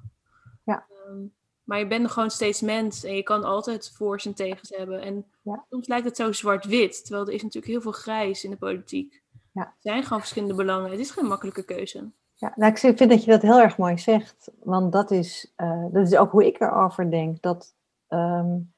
Ja. 0.64 0.86
Um, 1.08 1.34
maar 1.66 1.80
je 1.80 1.88
bent 1.88 2.11
gewoon 2.11 2.32
steeds 2.32 2.61
mens 2.61 3.03
en 3.03 3.16
je 3.16 3.24
kan 3.24 3.43
altijd 3.43 3.91
voor's 3.95 4.26
en 4.26 4.34
tegens 4.34 4.70
hebben. 4.70 5.01
En 5.01 5.26
ja. 5.41 5.66
soms 5.70 5.88
lijkt 5.88 6.05
het 6.05 6.16
zo 6.16 6.32
zwart-wit, 6.32 7.05
terwijl 7.05 7.28
er 7.28 7.34
is 7.34 7.43
natuurlijk 7.43 7.72
heel 7.72 7.82
veel 7.82 7.91
grijs 7.91 8.43
in 8.43 8.49
de 8.49 8.57
politiek. 8.57 9.24
Ja. 9.51 9.61
Er 9.61 9.74
zijn 9.80 10.03
gewoon 10.03 10.20
verschillende 10.20 10.55
belangen. 10.55 10.91
Het 10.91 10.99
is 10.99 11.11
geen 11.11 11.26
makkelijke 11.26 11.63
keuze. 11.63 12.11
Ja, 12.34 12.53
nou, 12.55 12.72
ik 12.72 12.78
vind 12.78 13.09
dat 13.09 13.24
je 13.24 13.32
dat 13.32 13.41
heel 13.41 13.59
erg 13.59 13.78
mooi 13.78 13.97
zegt. 13.97 14.51
Want 14.63 14.91
dat 14.91 15.11
is, 15.11 15.53
uh, 15.57 15.86
dat 15.91 16.07
is 16.07 16.16
ook 16.16 16.32
hoe 16.32 16.45
ik 16.45 16.59
erover 16.59 17.11
denk. 17.11 17.41
Dat, 17.41 17.76
um, 18.09 18.74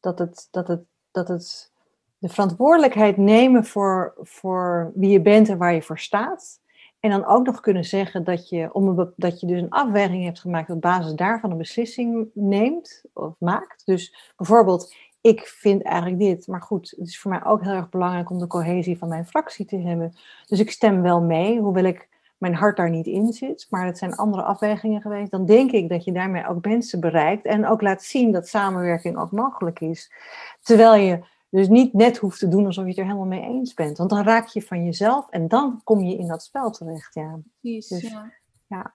dat, 0.00 0.18
het, 0.18 0.48
dat, 0.50 0.68
het, 0.68 0.82
dat 1.10 1.28
het 1.28 1.72
de 2.18 2.28
verantwoordelijkheid 2.28 3.16
nemen 3.16 3.64
voor, 3.64 4.14
voor 4.20 4.92
wie 4.94 5.10
je 5.10 5.22
bent 5.22 5.48
en 5.48 5.58
waar 5.58 5.74
je 5.74 5.82
voor 5.82 5.98
staat. 5.98 6.60
En 7.00 7.10
dan 7.10 7.26
ook 7.26 7.46
nog 7.46 7.60
kunnen 7.60 7.84
zeggen 7.84 8.24
dat 8.24 8.48
je, 8.48 8.72
om 8.72 8.88
een, 8.88 9.12
dat 9.16 9.40
je 9.40 9.46
dus 9.46 9.60
een 9.60 9.70
afweging 9.70 10.24
hebt 10.24 10.40
gemaakt 10.40 10.70
op 10.70 10.80
basis 10.80 11.12
daarvan 11.12 11.50
een 11.50 11.56
beslissing 11.56 12.30
neemt 12.34 13.04
of 13.12 13.34
maakt. 13.38 13.86
Dus 13.86 14.32
bijvoorbeeld, 14.36 14.94
ik 15.20 15.40
vind 15.40 15.82
eigenlijk 15.82 16.18
dit, 16.18 16.46
maar 16.46 16.62
goed, 16.62 16.94
het 16.96 17.08
is 17.08 17.20
voor 17.20 17.30
mij 17.30 17.44
ook 17.44 17.62
heel 17.62 17.72
erg 17.72 17.88
belangrijk 17.88 18.30
om 18.30 18.38
de 18.38 18.46
cohesie 18.46 18.98
van 18.98 19.08
mijn 19.08 19.26
fractie 19.26 19.64
te 19.64 19.76
hebben. 19.76 20.12
Dus 20.46 20.60
ik 20.60 20.70
stem 20.70 21.02
wel 21.02 21.20
mee, 21.20 21.60
hoewel 21.60 21.84
ik 21.84 22.08
mijn 22.38 22.54
hart 22.54 22.76
daar 22.76 22.90
niet 22.90 23.06
in 23.06 23.32
zit, 23.32 23.66
maar 23.70 23.86
het 23.86 23.98
zijn 23.98 24.14
andere 24.14 24.42
afwegingen 24.42 25.00
geweest. 25.00 25.30
Dan 25.30 25.46
denk 25.46 25.70
ik 25.70 25.88
dat 25.88 26.04
je 26.04 26.12
daarmee 26.12 26.48
ook 26.48 26.64
mensen 26.64 27.00
bereikt 27.00 27.44
en 27.44 27.66
ook 27.66 27.82
laat 27.82 28.02
zien 28.02 28.32
dat 28.32 28.48
samenwerking 28.48 29.18
ook 29.18 29.30
mogelijk 29.30 29.80
is. 29.80 30.12
Terwijl 30.60 30.94
je 30.94 31.24
dus 31.50 31.68
niet 31.68 31.92
net 31.92 32.16
hoeft 32.16 32.38
te 32.38 32.48
doen 32.48 32.66
alsof 32.66 32.84
je 32.84 32.90
het 32.90 32.98
er 32.98 33.04
helemaal 33.04 33.26
mee 33.26 33.42
eens 33.42 33.74
bent. 33.74 33.98
Want 33.98 34.10
dan 34.10 34.24
raak 34.24 34.48
je 34.48 34.62
van 34.62 34.84
jezelf 34.84 35.30
en 35.30 35.48
dan 35.48 35.80
kom 35.84 36.04
je 36.04 36.16
in 36.16 36.28
dat 36.28 36.42
spel 36.42 36.70
terecht. 36.70 37.14
Ja. 37.14 37.38
Precies, 37.60 37.88
dus, 37.88 38.10
ja. 38.10 38.32
ja. 38.66 38.94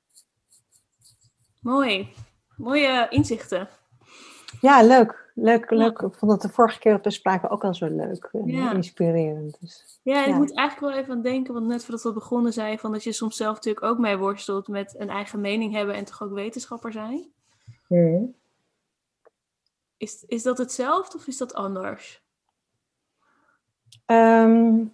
Mooi. 1.60 2.14
Mooie 2.58 3.08
inzichten. 3.10 3.70
Ja, 4.62 4.84
leuk. 4.84 5.32
Leuk, 5.36 5.70
leuk. 5.70 6.00
Ik 6.00 6.14
vond 6.14 6.32
het 6.32 6.42
de 6.42 6.50
vorige 6.50 6.80
keer 6.80 6.92
dat 6.92 7.04
we 7.04 7.12
spraken 7.12 7.50
ook 7.50 7.64
al 7.64 7.74
zo 7.74 7.88
leuk 7.88 8.30
en 8.32 8.48
ja. 8.48 8.74
inspirerend. 8.74 9.58
Dus, 9.60 10.00
ja, 10.04 10.26
ik 10.26 10.36
moet 10.36 10.56
eigenlijk 10.56 10.94
wel 10.94 11.04
even 11.04 11.16
aan 11.16 11.22
denken, 11.22 11.54
want 11.54 11.66
net 11.66 11.84
voordat 11.84 12.04
we 12.04 12.14
begonnen 12.14 12.54
zei 12.54 12.78
van 12.78 12.92
dat 12.92 13.04
je 13.04 13.12
soms 13.12 13.38
zelf 13.38 13.56
natuurlijk 13.56 13.86
ook 13.86 13.98
mee 13.98 14.18
worstelt 14.18 14.68
met 14.68 14.96
een 14.98 15.10
eigen 15.10 15.42
mening 15.42 15.74
hebben 15.74 15.96
en 15.96 16.06
toch 16.06 16.24
ook 16.24 16.34
wetenschapper 16.34 16.92
zijn. 16.92 17.32
Hmm. 17.88 18.36
Is, 19.98 20.24
is 20.28 20.44
dat 20.44 20.58
hetzelfde 20.58 21.18
of 21.18 21.28
is 21.28 21.38
dat 21.38 21.54
anders? 21.54 22.23
Um, 24.14 24.94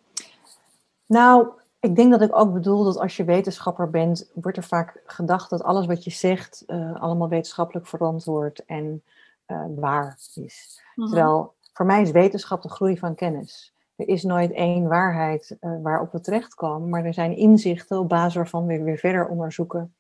nou, 1.05 1.47
ik 1.79 1.95
denk 1.95 2.11
dat 2.11 2.21
ik 2.21 2.35
ook 2.35 2.53
bedoel 2.53 2.83
dat 2.83 2.97
als 2.97 3.17
je 3.17 3.23
wetenschapper 3.23 3.89
bent, 3.89 4.31
wordt 4.33 4.57
er 4.57 4.63
vaak 4.63 5.01
gedacht 5.05 5.49
dat 5.49 5.63
alles 5.63 5.85
wat 5.85 6.03
je 6.03 6.11
zegt 6.11 6.63
uh, 6.67 7.01
allemaal 7.01 7.29
wetenschappelijk 7.29 7.87
verantwoord 7.87 8.65
en 8.65 9.03
uh, 9.47 9.65
waar 9.75 10.17
is. 10.33 10.81
Mhm. 10.95 11.07
Terwijl 11.07 11.53
voor 11.73 11.85
mij 11.85 12.01
is 12.01 12.11
wetenschap 12.11 12.61
de 12.61 12.69
groei 12.69 12.97
van 12.97 13.15
kennis. 13.15 13.73
Er 13.95 14.07
is 14.07 14.23
nooit 14.23 14.51
één 14.51 14.87
waarheid 14.87 15.57
uh, 15.61 15.71
waarop 15.81 16.11
we 16.11 16.19
terechtkomen, 16.19 16.89
maar 16.89 17.05
er 17.05 17.13
zijn 17.13 17.35
inzichten 17.35 17.99
op 17.99 18.09
basis 18.09 18.35
waarvan 18.35 18.65
we 18.65 18.83
weer 18.83 18.97
verder 18.97 19.27
onderzoeken. 19.27 19.93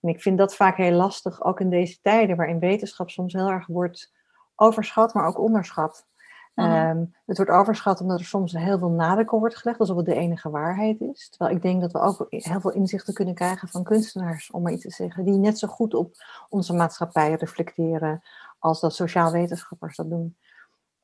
En 0.00 0.08
ik 0.08 0.22
vind 0.22 0.38
dat 0.38 0.54
vaak 0.54 0.76
heel 0.76 0.96
lastig, 0.96 1.44
ook 1.44 1.60
in 1.60 1.70
deze 1.70 2.00
tijden 2.00 2.36
waarin 2.36 2.58
wetenschap 2.58 3.10
soms 3.10 3.32
heel 3.32 3.48
erg 3.48 3.66
wordt 3.66 4.12
overschat, 4.56 5.14
maar 5.14 5.26
ook 5.26 5.38
onderschat. 5.38 6.06
Mhm. 6.54 6.88
Um, 6.88 7.14
het 7.26 7.36
wordt 7.36 7.52
overschat 7.52 8.00
omdat 8.00 8.18
er 8.18 8.24
soms 8.24 8.52
heel 8.52 8.78
veel 8.78 8.90
nadruk 8.90 9.32
op 9.32 9.40
wordt 9.40 9.56
gelegd, 9.56 9.80
alsof 9.80 9.96
het 9.96 10.06
de 10.06 10.14
enige 10.14 10.50
waarheid 10.50 11.00
is. 11.00 11.28
Terwijl 11.28 11.56
ik 11.56 11.62
denk 11.62 11.80
dat 11.80 11.92
we 11.92 11.98
ook 11.98 12.26
heel 12.28 12.60
veel 12.60 12.72
inzichten 12.72 13.14
kunnen 13.14 13.34
krijgen 13.34 13.68
van 13.68 13.82
kunstenaars, 13.82 14.50
om 14.50 14.62
maar 14.62 14.72
iets 14.72 14.82
te 14.82 14.90
zeggen, 14.90 15.24
die 15.24 15.38
net 15.38 15.58
zo 15.58 15.68
goed 15.68 15.94
op 15.94 16.14
onze 16.48 16.72
maatschappij 16.72 17.34
reflecteren 17.34 18.22
als 18.58 18.80
dat 18.80 18.94
sociaal 18.94 19.32
wetenschappers 19.32 19.96
dat 19.96 20.10
doen. 20.10 20.36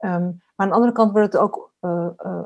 Um, 0.01 0.43
maar 0.57 0.67
aan 0.67 0.69
de 0.69 0.75
andere 0.75 0.93
kant 0.93 1.13
wordt 1.13 1.33
het 1.33 1.43
ook 1.43 1.73
uh, 1.81 2.09
uh, 2.19 2.43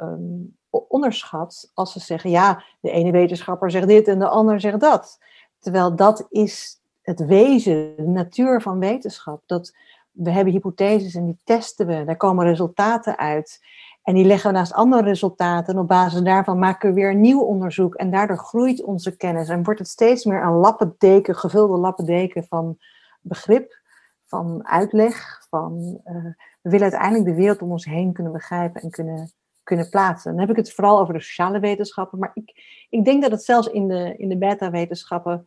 um, 0.00 0.56
onderschat 0.70 1.70
als 1.74 1.92
ze 1.92 2.00
zeggen, 2.00 2.30
ja, 2.30 2.64
de 2.80 2.90
ene 2.90 3.10
wetenschapper 3.10 3.70
zegt 3.70 3.86
dit 3.86 4.08
en 4.08 4.18
de 4.18 4.28
ander 4.28 4.60
zegt 4.60 4.80
dat. 4.80 5.18
Terwijl 5.58 5.96
dat 5.96 6.26
is 6.28 6.80
het 7.02 7.24
wezen, 7.24 7.96
de 7.96 8.06
natuur 8.06 8.62
van 8.62 8.78
wetenschap. 8.78 9.42
Dat 9.46 9.74
we 10.12 10.30
hebben 10.30 10.52
hypotheses 10.52 11.14
en 11.14 11.24
die 11.24 11.40
testen 11.44 11.86
we. 11.86 12.04
Daar 12.04 12.16
komen 12.16 12.46
resultaten 12.46 13.18
uit. 13.18 13.60
En 14.02 14.14
die 14.14 14.24
leggen 14.24 14.50
we 14.50 14.56
naast 14.56 14.72
andere 14.72 15.02
resultaten. 15.02 15.74
En 15.74 15.80
op 15.80 15.88
basis 15.88 16.20
daarvan 16.20 16.58
maken 16.58 16.88
we 16.88 16.94
weer 16.94 17.14
nieuw 17.14 17.40
onderzoek. 17.40 17.94
En 17.94 18.10
daardoor 18.10 18.38
groeit 18.38 18.82
onze 18.82 19.16
kennis. 19.16 19.48
En 19.48 19.62
wordt 19.62 19.80
het 19.80 19.88
steeds 19.88 20.24
meer 20.24 20.42
een 20.42 20.52
lappendeken, 20.52 21.36
gevulde 21.36 21.76
lappendeken 21.76 22.44
van 22.44 22.78
begrip, 23.20 23.80
van 24.26 24.66
uitleg. 24.66 25.46
Van, 25.48 26.00
uh, 26.04 26.14
we 26.60 26.70
willen 26.70 26.82
uiteindelijk 26.82 27.24
de 27.24 27.34
wereld 27.34 27.62
om 27.62 27.70
ons 27.70 27.84
heen 27.84 28.12
kunnen 28.12 28.32
begrijpen 28.32 28.82
en 28.82 28.90
kunnen, 28.90 29.32
kunnen 29.62 29.88
plaatsen. 29.88 30.30
Dan 30.30 30.40
heb 30.40 30.50
ik 30.50 30.56
het 30.56 30.72
vooral 30.72 31.00
over 31.00 31.14
de 31.14 31.20
sociale 31.20 31.60
wetenschappen. 31.60 32.18
Maar 32.18 32.30
ik, 32.34 32.52
ik 32.90 33.04
denk 33.04 33.22
dat 33.22 33.30
het 33.30 33.44
zelfs 33.44 33.66
in 33.66 33.88
de, 33.88 34.14
in 34.16 34.28
de 34.28 34.38
beta-wetenschappen 34.38 35.46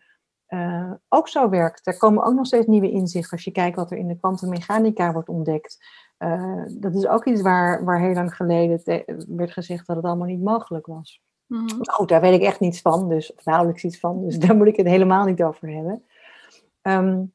uh, 0.49 0.91
ook 1.09 1.27
zo 1.27 1.49
werkt. 1.49 1.87
Er 1.87 1.97
komen 1.97 2.23
ook 2.23 2.33
nog 2.33 2.45
steeds 2.45 2.67
nieuwe 2.67 2.91
inzichten 2.91 3.31
als 3.31 3.43
je 3.43 3.51
kijkt 3.51 3.75
wat 3.75 3.91
er 3.91 3.97
in 3.97 4.07
de 4.07 4.17
kwantummechanica 4.17 5.13
wordt 5.13 5.29
ontdekt. 5.29 5.85
Uh, 6.19 6.63
dat 6.69 6.95
is 6.95 7.07
ook 7.07 7.25
iets 7.25 7.41
waar, 7.41 7.83
waar 7.83 7.99
heel 7.99 8.13
lang 8.13 8.35
geleden 8.35 8.81
werd 9.27 9.51
gezegd 9.51 9.87
dat 9.87 9.95
het 9.95 10.05
allemaal 10.05 10.27
niet 10.27 10.43
mogelijk 10.43 10.85
was. 10.85 11.21
Mm 11.45 11.57
-hmm. 11.57 11.89
Goed, 11.89 12.09
daar 12.09 12.21
weet 12.21 12.39
ik 12.39 12.47
echt 12.47 12.59
niets 12.59 12.81
van, 12.81 13.09
dus, 13.09 13.33
of 13.33 13.45
nauwelijks 13.45 13.83
iets 13.83 13.99
van, 13.99 14.25
dus 14.25 14.39
daar 14.47 14.55
moet 14.55 14.67
ik 14.67 14.75
het 14.75 14.87
helemaal 14.87 15.25
niet 15.25 15.43
over 15.43 15.69
hebben. 15.69 16.03
Um, 16.81 17.33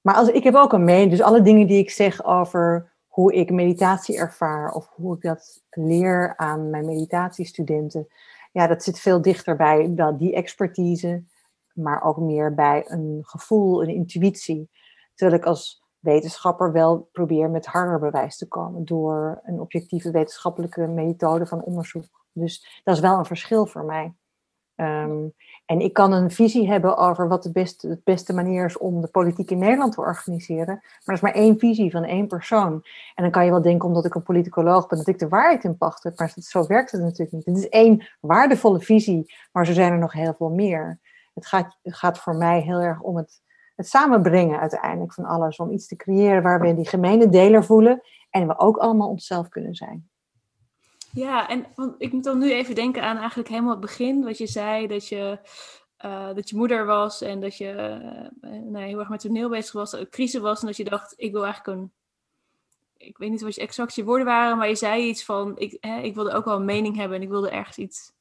maar 0.00 0.14
als, 0.14 0.28
ik 0.28 0.44
heb 0.44 0.54
ook 0.54 0.72
een 0.72 0.84
mening, 0.84 1.10
dus 1.10 1.22
alle 1.22 1.42
dingen 1.42 1.66
die 1.66 1.78
ik 1.78 1.90
zeg 1.90 2.24
over 2.24 2.92
hoe 3.06 3.34
ik 3.34 3.50
meditatie 3.50 4.18
ervaar 4.18 4.72
of 4.72 4.90
hoe 4.94 5.14
ik 5.14 5.22
dat 5.22 5.62
leer 5.70 6.36
aan 6.36 6.70
mijn 6.70 6.84
meditatiestudenten, 6.84 8.08
ja, 8.52 8.66
dat 8.66 8.82
zit 8.82 9.00
veel 9.00 9.22
dichter 9.22 9.56
bij 9.56 9.94
dan 9.94 10.16
die 10.16 10.34
expertise 10.34 11.24
maar 11.74 12.02
ook 12.02 12.16
meer 12.16 12.54
bij 12.54 12.84
een 12.86 13.18
gevoel, 13.22 13.82
een 13.82 13.94
intuïtie. 13.94 14.70
Terwijl 15.14 15.40
ik 15.40 15.46
als 15.46 15.82
wetenschapper 15.98 16.72
wel 16.72 17.08
probeer 17.12 17.50
met 17.50 17.66
harder 17.66 17.98
bewijs 17.98 18.36
te 18.36 18.48
komen 18.48 18.84
door 18.84 19.40
een 19.42 19.60
objectieve 19.60 20.10
wetenschappelijke 20.10 20.86
methode 20.86 21.46
van 21.46 21.62
onderzoek. 21.62 22.24
Dus 22.32 22.80
dat 22.84 22.94
is 22.94 23.00
wel 23.00 23.18
een 23.18 23.24
verschil 23.24 23.66
voor 23.66 23.84
mij. 23.84 24.14
Um, 24.76 25.34
en 25.66 25.80
ik 25.80 25.92
kan 25.92 26.12
een 26.12 26.30
visie 26.30 26.68
hebben 26.68 26.96
over 26.96 27.28
wat 27.28 27.42
de 27.42 27.52
beste, 27.52 27.88
de 27.88 28.00
beste 28.04 28.32
manier 28.32 28.64
is 28.64 28.78
om 28.78 29.00
de 29.00 29.08
politiek 29.08 29.50
in 29.50 29.58
Nederland 29.58 29.92
te 29.92 30.00
organiseren. 30.00 30.74
Maar 30.74 31.00
dat 31.04 31.14
is 31.14 31.20
maar 31.20 31.32
één 31.32 31.58
visie 31.58 31.90
van 31.90 32.04
één 32.04 32.26
persoon. 32.26 32.72
En 33.14 33.22
dan 33.22 33.30
kan 33.30 33.44
je 33.44 33.50
wel 33.50 33.62
denken, 33.62 33.88
omdat 33.88 34.04
ik 34.04 34.14
een 34.14 34.22
politicoloog 34.22 34.86
ben, 34.86 34.98
dat 34.98 35.06
ik 35.06 35.18
de 35.18 35.28
waarheid 35.28 35.64
in 35.64 35.76
pacht 35.76 36.02
heb. 36.02 36.18
Maar 36.18 36.32
zo 36.36 36.66
werkt 36.66 36.90
het 36.90 37.00
natuurlijk 37.00 37.32
niet. 37.32 37.46
Het 37.46 37.56
is 37.56 37.68
één 37.68 38.08
waardevolle 38.20 38.80
visie, 38.80 39.34
maar 39.52 39.66
zo 39.66 39.72
zijn 39.72 39.92
er 39.92 39.98
nog 39.98 40.12
heel 40.12 40.34
veel 40.34 40.50
meer. 40.50 41.00
Het 41.34 41.46
gaat, 41.46 41.78
gaat 41.82 42.18
voor 42.18 42.36
mij 42.36 42.60
heel 42.60 42.80
erg 42.80 43.00
om 43.00 43.16
het, 43.16 43.42
het 43.76 43.88
samenbrengen 43.88 44.60
uiteindelijk 44.60 45.14
van 45.14 45.24
alles. 45.24 45.56
Om 45.56 45.70
iets 45.70 45.86
te 45.86 45.96
creëren 45.96 46.42
waar 46.42 46.60
we 46.60 46.74
die 46.74 46.88
gemene 46.88 47.28
deler 47.28 47.64
voelen. 47.64 48.02
En 48.30 48.46
we 48.46 48.58
ook 48.58 48.76
allemaal 48.76 49.08
onszelf 49.08 49.48
kunnen 49.48 49.74
zijn. 49.74 50.08
Ja, 51.12 51.48
en 51.48 51.66
want 51.74 51.94
ik 51.98 52.12
moet 52.12 52.24
dan 52.24 52.38
nu 52.38 52.52
even 52.52 52.74
denken 52.74 53.02
aan 53.02 53.16
eigenlijk 53.16 53.48
helemaal 53.48 53.70
het 53.70 53.80
begin. 53.80 54.24
Wat 54.24 54.38
je 54.38 54.46
zei, 54.46 54.86
dat 54.86 55.08
je, 55.08 55.38
uh, 56.04 56.34
dat 56.34 56.48
je 56.48 56.56
moeder 56.56 56.86
was 56.86 57.20
en 57.22 57.40
dat 57.40 57.56
je 57.56 58.00
uh, 58.42 58.76
heel 58.76 58.98
erg 58.98 59.08
met 59.08 59.20
toneel 59.20 59.48
bezig 59.48 59.72
was, 59.72 59.94
actrice 59.94 60.40
was. 60.40 60.60
En 60.60 60.66
dat 60.66 60.76
je 60.76 60.84
dacht, 60.84 61.14
ik 61.16 61.32
wil 61.32 61.44
eigenlijk 61.44 61.78
een... 61.78 61.92
Ik 62.96 63.18
weet 63.18 63.30
niet 63.30 63.40
wat 63.40 63.54
je 63.54 63.60
exact 63.60 63.94
je 63.94 64.04
woorden 64.04 64.26
waren, 64.26 64.58
maar 64.58 64.68
je 64.68 64.74
zei 64.74 65.02
iets 65.02 65.24
van... 65.24 65.58
Ik, 65.58 65.76
hè, 65.80 66.00
ik 66.00 66.14
wilde 66.14 66.32
ook 66.32 66.44
wel 66.44 66.56
een 66.56 66.64
mening 66.64 66.96
hebben 66.96 67.16
en 67.16 67.22
ik 67.22 67.28
wilde 67.28 67.50
ergens 67.50 67.78
iets, 67.78 68.12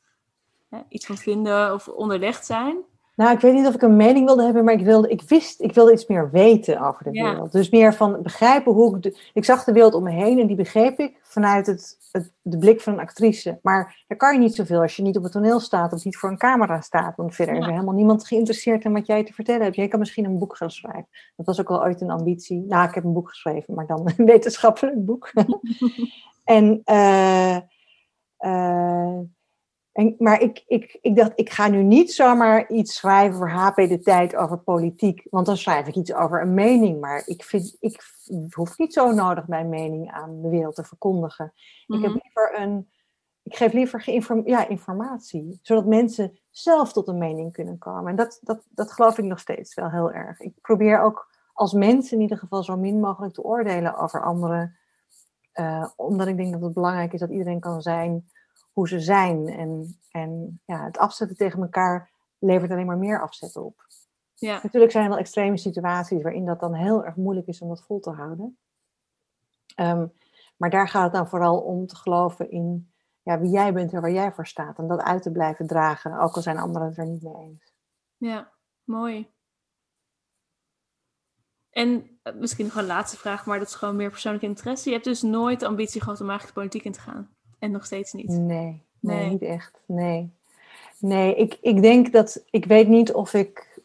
hè, 0.69 0.79
iets 0.89 1.05
van 1.05 1.17
vinden 1.17 1.73
of 1.73 1.87
onderlegd 1.87 2.45
zijn. 2.45 2.77
Nou, 3.19 3.31
ik 3.31 3.39
weet 3.39 3.53
niet 3.53 3.67
of 3.67 3.73
ik 3.73 3.81
een 3.81 3.95
mening 3.95 4.25
wilde 4.25 4.43
hebben, 4.43 4.63
maar 4.63 4.73
ik 4.73 4.85
wilde, 4.85 5.09
ik 5.09 5.21
wist, 5.21 5.61
ik 5.61 5.73
wilde 5.73 5.91
iets 5.93 6.07
meer 6.07 6.31
weten 6.31 6.81
over 6.81 7.03
de 7.03 7.13
Ja. 7.13 7.29
wereld. 7.29 7.51
Dus 7.51 7.69
meer 7.69 7.93
van 7.93 8.21
begrijpen 8.21 8.71
hoe 8.71 8.95
ik, 8.95 9.03
de, 9.03 9.29
ik 9.33 9.45
zag 9.45 9.63
de 9.63 9.71
wereld 9.71 9.93
om 9.93 10.03
me 10.03 10.11
heen 10.11 10.39
en 10.39 10.47
die 10.47 10.55
begreep 10.55 10.99
ik 10.99 11.19
vanuit 11.23 11.65
het, 11.67 11.97
het, 12.11 12.31
de 12.41 12.57
blik 12.57 12.81
van 12.81 12.93
een 12.93 12.99
actrice. 12.99 13.59
Maar 13.61 14.03
daar 14.07 14.17
kan 14.17 14.33
je 14.33 14.39
niet 14.39 14.55
zoveel 14.55 14.81
als 14.81 14.95
je 14.95 15.01
niet 15.03 15.17
op 15.17 15.23
het 15.23 15.31
toneel 15.31 15.59
staat 15.59 15.93
of 15.93 16.03
niet 16.03 16.17
voor 16.17 16.29
een 16.29 16.37
camera 16.37 16.81
staat. 16.81 17.15
Want 17.15 17.35
verder 17.35 17.55
is 17.55 17.65
er 17.65 17.71
helemaal 17.71 17.93
niemand 17.93 18.27
geïnteresseerd 18.27 18.83
in 18.83 18.93
wat 18.93 19.07
jij 19.07 19.23
te 19.23 19.33
vertellen 19.33 19.63
hebt. 19.63 19.75
Jij 19.75 19.87
kan 19.87 19.99
misschien 19.99 20.25
een 20.25 20.37
boek 20.37 20.57
gaan 20.57 20.71
schrijven. 20.71 21.07
Dat 21.35 21.45
was 21.45 21.59
ook 21.59 21.69
wel 21.69 21.83
ooit 21.83 22.01
een 22.01 22.11
ambitie. 22.11 22.65
Nou, 22.67 22.87
ik 22.87 22.95
heb 22.95 23.03
een 23.03 23.13
boek 23.13 23.29
geschreven, 23.29 23.73
maar 23.73 23.87
dan 23.87 24.11
een 24.17 24.25
wetenschappelijk 24.25 25.05
boek. 25.05 25.31
en 26.43 26.81
eh, 26.83 27.55
eh, 28.37 29.19
En, 29.91 30.15
maar 30.17 30.41
ik, 30.41 30.63
ik, 30.67 30.97
ik 31.01 31.15
dacht, 31.15 31.31
ik 31.35 31.49
ga 31.49 31.67
nu 31.67 31.83
niet 31.83 32.11
zomaar 32.13 32.69
iets 32.69 32.95
schrijven 32.95 33.37
voor 33.37 33.49
HP 33.49 33.75
de 33.75 33.99
tijd 33.99 34.35
over 34.35 34.57
politiek. 34.59 35.27
Want 35.29 35.45
dan 35.45 35.57
schrijf 35.57 35.87
ik 35.87 35.95
iets 35.95 36.13
over 36.13 36.41
een 36.41 36.53
mening. 36.53 36.99
Maar 36.99 37.23
ik, 37.25 37.43
vind, 37.43 37.77
ik 37.79 38.01
hoef 38.53 38.77
niet 38.77 38.93
zo 38.93 39.11
nodig 39.11 39.47
mijn 39.47 39.69
mening 39.69 40.11
aan 40.11 40.41
de 40.41 40.49
wereld 40.49 40.75
te 40.75 40.83
verkondigen. 40.83 41.53
Ik 41.87 42.01
heb 42.01 42.11
Mhm. 42.11 42.19
liever 42.23 42.59
een. 42.59 42.89
Ik 43.43 43.55
geef 43.55 43.73
liever 43.73 44.01
geïnform 44.01 44.41
ja, 44.47 44.67
informatie, 44.67 45.59
zodat 45.61 45.85
mensen 45.85 46.39
zelf 46.49 46.93
tot 46.93 47.07
een 47.07 47.17
mening 47.17 47.51
kunnen 47.53 47.77
komen. 47.77 48.09
En 48.09 48.15
dat, 48.15 48.39
dat, 48.41 48.65
dat 48.69 48.91
geloof 48.91 49.17
ik 49.17 49.25
nog 49.25 49.39
steeds 49.39 49.73
wel 49.73 49.89
heel 49.89 50.11
erg. 50.11 50.39
Ik 50.39 50.53
probeer 50.61 51.01
ook 51.01 51.27
als 51.53 51.73
mens 51.73 52.11
in 52.11 52.21
ieder 52.21 52.37
geval 52.37 52.63
zo 52.63 52.77
min 52.77 52.99
mogelijk 52.99 53.33
te 53.33 53.43
oordelen 53.43 53.97
over 53.97 54.23
anderen. 54.23 54.77
eh, 55.51 55.85
omdat 55.95 56.27
ik 56.27 56.37
denk 56.37 56.51
dat 56.53 56.61
het 56.61 56.73
belangrijk 56.73 57.13
is 57.13 57.19
dat 57.19 57.29
iedereen 57.29 57.59
kan 57.59 57.81
zijn 57.81 58.29
hoe 58.71 58.87
ze 58.87 58.99
zijn. 58.99 59.47
En, 59.47 59.99
en 60.11 60.61
ja, 60.65 60.83
het 60.83 60.97
afzetten 60.97 61.37
tegen 61.37 61.61
elkaar 61.61 62.11
levert 62.37 62.71
alleen 62.71 62.85
maar 62.85 62.97
meer 62.97 63.21
afzetten 63.21 63.65
op. 63.65 63.87
Ja, 64.33 64.59
Natuurlijk 64.63 64.91
zijn 64.91 65.03
er 65.03 65.09
wel 65.09 65.19
extreme 65.19 65.57
situaties 65.57 66.21
waarin 66.21 66.45
dat 66.45 66.59
dan 66.59 66.73
heel 66.73 67.05
erg 67.05 67.15
moeilijk 67.15 67.47
is 67.47 67.61
om 67.61 67.69
dat 67.69 67.83
vol 67.83 67.99
te 67.99 68.11
houden. 68.11 68.57
Ehm, 69.75 70.07
maar 70.57 70.69
daar 70.69 70.87
gaat 70.87 71.03
het 71.03 71.13
dan 71.13 71.27
vooral 71.27 71.59
om 71.59 71.87
te 71.87 71.95
geloven 71.95 72.51
in 72.51 72.91
ja, 73.21 73.39
wie 73.39 73.49
jij 73.49 73.73
bent 73.73 73.93
en 73.93 74.01
waar 74.01 74.11
jij 74.11 74.33
voor 74.33 74.47
staat. 74.47 74.77
En 74.77 74.87
dat 74.87 75.01
uit 75.01 75.21
te 75.21 75.31
blijven 75.31 75.67
dragen, 75.67 76.19
ook 76.19 76.35
al 76.35 76.41
zijn 76.41 76.57
anderen 76.57 76.87
het 76.87 76.97
er 76.97 77.05
niet 77.05 77.21
mee 77.21 77.35
eens. 77.35 77.73
ja, 78.17 78.51
mooi. 78.83 79.31
En 81.69 82.19
eh, 82.23 82.33
misschien 82.33 82.65
nog 82.65 82.75
een 82.75 82.85
laatste 82.85 83.17
vraag, 83.17 83.45
maar 83.45 83.59
dat 83.59 83.67
is 83.67 83.75
gewoon 83.75 83.95
meer 83.95 84.09
persoonlijke 84.09 84.47
interesse. 84.47 84.89
Je 84.89 84.95
hebt 84.95 85.07
dus 85.07 85.21
nooit 85.21 85.59
de 85.59 85.67
ambitie 85.67 86.01
gehad 86.01 86.21
om 86.21 86.29
eigenlijk 86.29 86.55
de 86.55 86.61
politiek 86.61 86.87
in 86.87 86.91
te 86.91 87.11
gaan. 87.11 87.37
En 87.59 87.71
nog 87.71 87.85
steeds 87.85 88.13
niet. 88.13 88.27
Nee, 88.27 88.37
nee, 88.37 88.83
Nee. 88.99 89.29
niet 89.29 89.41
echt. 89.41 89.81
Nee, 89.85 90.33
nee 90.99 91.35
ik, 91.35 91.57
ik 91.61 91.81
denk 91.81 92.11
dat, 92.11 92.43
ik 92.49 92.65
weet 92.65 92.87
niet 92.87 93.13
of 93.13 93.33
ik, 93.33 93.79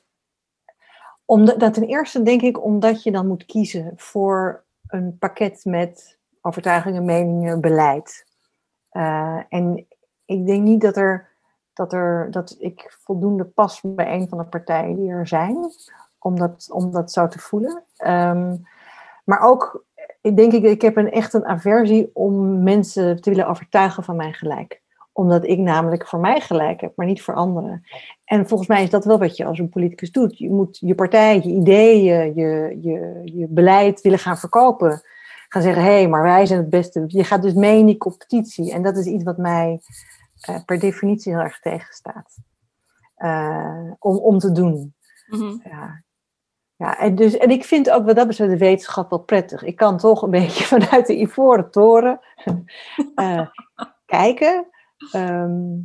omdat, 1.25 1.61
dat 1.61 1.75
ten 1.75 1.87
eerste 1.87 2.22
denk 2.22 2.43
ik 2.43 2.64
omdat 2.64 3.03
je 3.03 3.11
dan 3.11 3.27
moet 3.27 3.45
kiezen 3.45 3.93
voor 3.97 4.64
een 4.87 5.18
pakket 5.18 5.64
met 5.64 6.18
overtuigingen, 6.41 7.05
meningen, 7.05 7.61
beleid. 7.61 8.27
Eh, 8.89 9.41
en 9.49 9.87
ik 10.25 10.47
denk 10.47 10.62
niet 10.62 10.81
dat 10.81 10.97
er, 10.97 11.29
dat 11.72 11.93
er, 11.93 12.31
dat 12.31 12.57
ik 12.59 12.97
voldoende 13.01 13.45
pas 13.45 13.81
bij 13.83 14.12
een 14.12 14.29
van 14.29 14.39
de 14.39 14.45
partijen 14.45 14.97
die 14.97 15.11
er 15.11 15.27
zijn, 15.27 15.70
om 16.18 16.39
dat, 16.39 16.68
om 16.70 16.91
dat 16.91 17.12
zo 17.12 17.29
te 17.29 17.39
voelen. 17.39 17.85
Ehm, 17.97 18.57
maar 19.25 19.41
ook 19.41 19.85
ik 20.25 20.37
denk 20.37 20.53
ik, 20.53 20.62
ik 20.62 20.83
heb 20.83 20.97
een, 20.97 21.11
echt 21.11 21.35
een 21.35 21.47
aversie 21.47 22.11
om 22.12 22.62
mensen 22.62 23.20
te 23.20 23.31
willen 23.31 23.49
overtuigen 23.49 24.05
van 24.05 24.16
mijn 24.16 24.35
gelijk. 24.35 24.83
Omdat 25.12 25.45
ik 25.45 25.59
namelijk 25.59 26.07
voor 26.07 26.18
mij 26.18 26.41
gelijk 26.41 26.81
heb, 26.81 26.93
maar 26.97 27.07
niet 27.07 27.22
voor 27.22 27.35
anderen. 27.35 27.85
En 28.25 28.49
volgens 28.49 28.68
mij 28.68 28.83
is 28.83 28.91
dat 28.91 29.05
wel 29.05 29.18
wat 29.18 29.37
je 29.37 29.45
als 29.45 29.59
een 29.59 29.68
politicus 29.68 30.11
doet. 30.11 30.39
Je 30.39 30.51
moet 30.51 30.79
je 30.81 30.95
partij, 30.95 31.37
je 31.37 31.51
ideeën, 31.51 32.35
je, 32.35 32.79
je, 32.81 33.20
je 33.25 33.47
beleid 33.49 34.01
willen 34.01 34.18
gaan 34.18 34.39
verkopen. 34.39 35.03
Gaan 35.49 35.62
zeggen, 35.62 35.83
hé, 35.83 35.91
hey, 35.91 36.09
maar 36.09 36.22
wij 36.22 36.47
zijn 36.47 36.61
het 36.61 36.70
beste. 36.70 37.05
Je 37.07 37.25
gaat 37.25 37.43
dus 37.43 37.55
mee 37.55 37.79
in 37.79 37.87
die 37.87 37.97
competitie. 37.97 38.72
En 38.72 38.83
dat 38.83 38.97
is 38.97 39.07
iets 39.07 39.25
wat 39.25 39.37
mij 39.37 39.81
eh, 40.41 40.64
per 40.64 40.79
definitie 40.79 41.33
heel 41.33 41.43
erg 41.43 41.61
tegenstaat. 41.61 42.37
Eh, 43.14 43.91
om, 43.99 44.16
om 44.16 44.39
te 44.39 44.53
doen. 44.53 44.95
Mhm. 45.27 45.57
Ja, 45.64 46.03
ja 46.77 46.99
en, 46.99 47.14
dus, 47.14 47.37
en 47.37 47.51
ik 47.51 47.64
vind 47.64 47.91
ook 47.91 48.05
wat 48.05 48.16
dat 48.16 48.27
betreft 48.27 48.51
de 48.51 48.59
wetenschap 48.59 49.11
wel 49.11 49.18
prettig. 49.18 49.62
Ik 49.62 49.77
kan 49.77 49.99
toch 49.99 50.22
een 50.22 50.31
beetje 50.41 50.64
vanuit 50.64 51.07
de 51.07 51.20
ivoren 51.20 51.70
toren 51.70 52.20
eh, 53.14 53.49
kijken. 54.07 54.66
Ehm, 55.12 55.77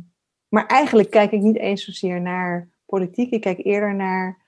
maar 0.48 0.66
eigenlijk 0.66 1.10
kijk 1.10 1.32
ik 1.32 1.40
niet 1.40 1.58
eens 1.58 1.84
zozeer 1.84 2.20
naar 2.20 2.68
politiek. 2.86 3.30
Ik 3.30 3.40
kijk 3.40 3.64
eerder 3.64 3.94
naar 3.94 4.38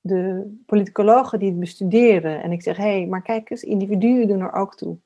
de 0.00 0.54
politicologen 0.66 1.38
die 1.38 1.50
het 1.50 1.60
bestuderen. 1.60 2.42
En 2.42 2.52
ik 2.52 2.62
zeg, 2.62 2.76
hé, 2.76 2.98
hey, 2.98 3.06
maar 3.06 3.22
kijk 3.22 3.50
eens, 3.50 3.62
individuen 3.62 4.28
doen 4.28 4.40
er 4.40 4.52
ook 4.52 4.76
toe. 4.76 4.98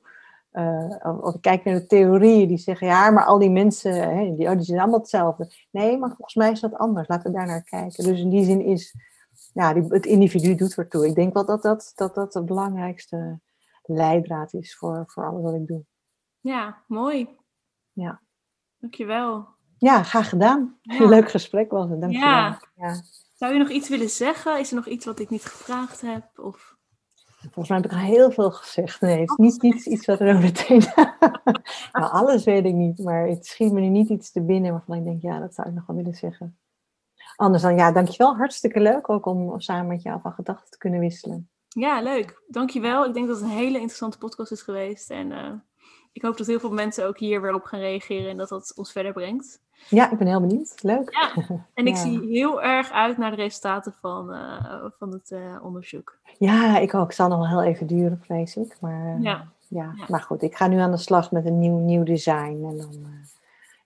Of, 1.01 1.17
of 1.21 1.35
ik 1.35 1.41
kijk 1.41 1.63
naar 1.63 1.73
de 1.73 1.85
theorieën 1.85 2.47
die 2.47 2.57
zeggen, 2.57 2.87
ja, 2.87 3.09
maar 3.09 3.25
al 3.25 3.39
die 3.39 3.49
mensen, 3.49 4.17
hè, 4.17 4.35
die, 4.35 4.49
oh, 4.49 4.55
die 4.55 4.65
zijn 4.65 4.79
allemaal 4.79 4.99
hetzelfde. 4.99 5.51
Nee, 5.71 5.97
maar 5.97 6.09
volgens 6.09 6.35
mij 6.35 6.51
is 6.51 6.59
dat 6.59 6.73
anders. 6.73 7.07
Laten 7.07 7.31
we 7.31 7.37
daar 7.37 7.47
naar 7.47 7.63
kijken. 7.63 8.03
Dus 8.03 8.19
in 8.19 8.29
die 8.29 8.43
zin 8.43 8.61
is 8.61 8.95
ja, 9.57 9.73
die, 9.73 9.83
het 9.83 10.05
individu 10.05 10.55
doet 10.55 10.77
ertoe. 10.77 11.07
Ik 11.07 11.15
denk 11.15 11.33
wel 11.33 11.45
dat 11.45 11.61
dat, 11.61 11.91
dat, 11.95 12.15
dat 12.15 12.33
de 12.33 12.43
belangrijkste 12.43 13.39
leidraad 13.83 14.53
is 14.53 14.75
voor, 14.75 15.03
voor 15.07 15.25
alles 15.25 15.41
wat 15.41 15.53
ik 15.53 15.67
doe. 15.67 15.85
Ja, 16.39 16.83
mooi. 16.87 17.29
Ja. 17.91 18.21
Dankjewel. 18.77 19.47
Ja, 19.77 20.03
graag 20.03 20.29
gedaan. 20.29 20.77
Ja. 20.81 21.07
Leuk 21.15 21.29
gesprek 21.29 21.71
was 21.71 21.89
het. 21.89 22.01
Dank 22.01 22.13
je 22.13 22.19
Ja. 22.19 22.59
wel. 22.75 22.87
Ja. 22.87 23.01
Zou 23.33 23.53
je 23.53 23.59
nog 23.59 23.69
iets 23.69 23.89
willen 23.89 24.09
zeggen? 24.09 24.59
Is 24.59 24.69
er 24.69 24.75
nog 24.75 24.87
iets 24.87 25.05
wat 25.05 25.19
ik 25.19 25.29
niet 25.29 25.45
gevraagd 25.45 26.01
heb? 26.01 26.39
Of... 26.39 26.75
Volgens 27.39 27.69
mij 27.69 27.77
heb 27.77 27.85
ik 27.85 27.97
al 27.97 28.05
heel 28.05 28.31
veel 28.31 28.51
gezegd. 28.51 29.01
Nee, 29.01 29.19
het 29.19 29.29
is 29.29 29.35
niet, 29.35 29.61
niet 29.61 29.85
iets 29.85 30.05
wat 30.05 30.19
er 30.19 30.39
meteen... 30.39 30.83
nou, 31.91 32.11
alles 32.11 32.43
weet 32.43 32.65
ik 32.65 32.73
niet, 32.73 32.99
maar 32.99 33.27
het 33.27 33.45
schiet 33.45 33.71
me 33.71 33.79
nu 33.79 33.87
niet 33.87 34.09
iets 34.09 34.31
te 34.31 34.41
binnen 34.41 34.71
waarvan 34.71 34.97
ik 34.97 35.03
denk, 35.03 35.21
ja, 35.21 35.39
dat 35.39 35.53
zou 35.53 35.67
ik 35.67 35.73
nog 35.73 35.85
wel 35.85 35.95
willen 35.95 36.15
zeggen. 36.15 36.57
Anders 37.35 37.63
dan, 37.63 37.75
ja, 37.75 37.91
dankjewel. 37.91 38.35
Hartstikke 38.37 38.79
leuk 38.79 39.09
ook 39.09 39.25
om 39.25 39.59
samen 39.59 39.87
met 39.87 40.01
jou 40.01 40.21
van 40.21 40.31
gedachten 40.31 40.71
te 40.71 40.77
kunnen 40.77 40.99
wisselen. 40.99 41.49
Ja, 41.67 42.01
leuk. 42.01 42.41
Dankjewel. 42.47 43.05
Ik 43.05 43.13
denk 43.13 43.27
dat 43.27 43.35
het 43.35 43.45
een 43.45 43.51
hele 43.57 43.77
interessante 43.77 44.17
podcast 44.17 44.51
is 44.51 44.61
geweest. 44.61 45.09
En 45.09 45.31
eh, 45.31 45.51
ik 46.11 46.21
hoop 46.21 46.37
dat 46.37 46.47
heel 46.47 46.59
veel 46.59 46.71
mensen 46.73 47.07
ook 47.07 47.17
hier 47.19 47.41
weer 47.41 47.53
op 47.53 47.63
gaan 47.63 47.79
reageren 47.79 48.29
en 48.29 48.37
dat 48.37 48.49
dat 48.49 48.73
ons 48.75 48.91
verder 48.91 49.13
brengt. 49.13 49.59
Ja, 49.89 50.11
ik 50.11 50.17
ben 50.17 50.27
heel 50.27 50.39
benieuwd. 50.41 50.83
Leuk. 50.83 51.11
Ja, 51.13 51.43
en 51.73 51.87
ik 51.87 51.95
Ja. 51.95 52.01
zie 52.01 52.19
heel 52.27 52.61
erg 52.61 52.91
uit 52.91 53.17
naar 53.17 53.29
de 53.29 53.35
resultaten 53.35 53.93
van, 54.01 54.33
eh, 54.33 54.83
van 54.99 55.11
het 55.11 55.31
eh, 55.31 55.55
onderzoek. 55.63 56.17
Ja, 56.37 56.77
ik 56.77 56.93
ook. 56.93 57.07
Het 57.07 57.15
zal 57.15 57.27
nog 57.27 57.37
wel 57.37 57.47
heel 57.49 57.63
even 57.63 57.87
duren, 57.87 58.19
vrees 58.23 58.55
ik. 58.55 58.77
Maar, 58.81 59.19
Ja. 59.21 59.47
ja. 59.67 59.93
Ja. 59.97 60.05
maar 60.07 60.21
goed, 60.21 60.41
ik 60.41 60.55
ga 60.55 60.67
nu 60.67 60.77
aan 60.77 60.91
de 60.91 60.97
slag 60.97 61.31
met 61.31 61.45
een 61.45 61.59
nieuw, 61.59 61.77
nieuw 61.77 62.03
design. 62.03 62.65
En 62.69 62.77
dan, 62.77 63.05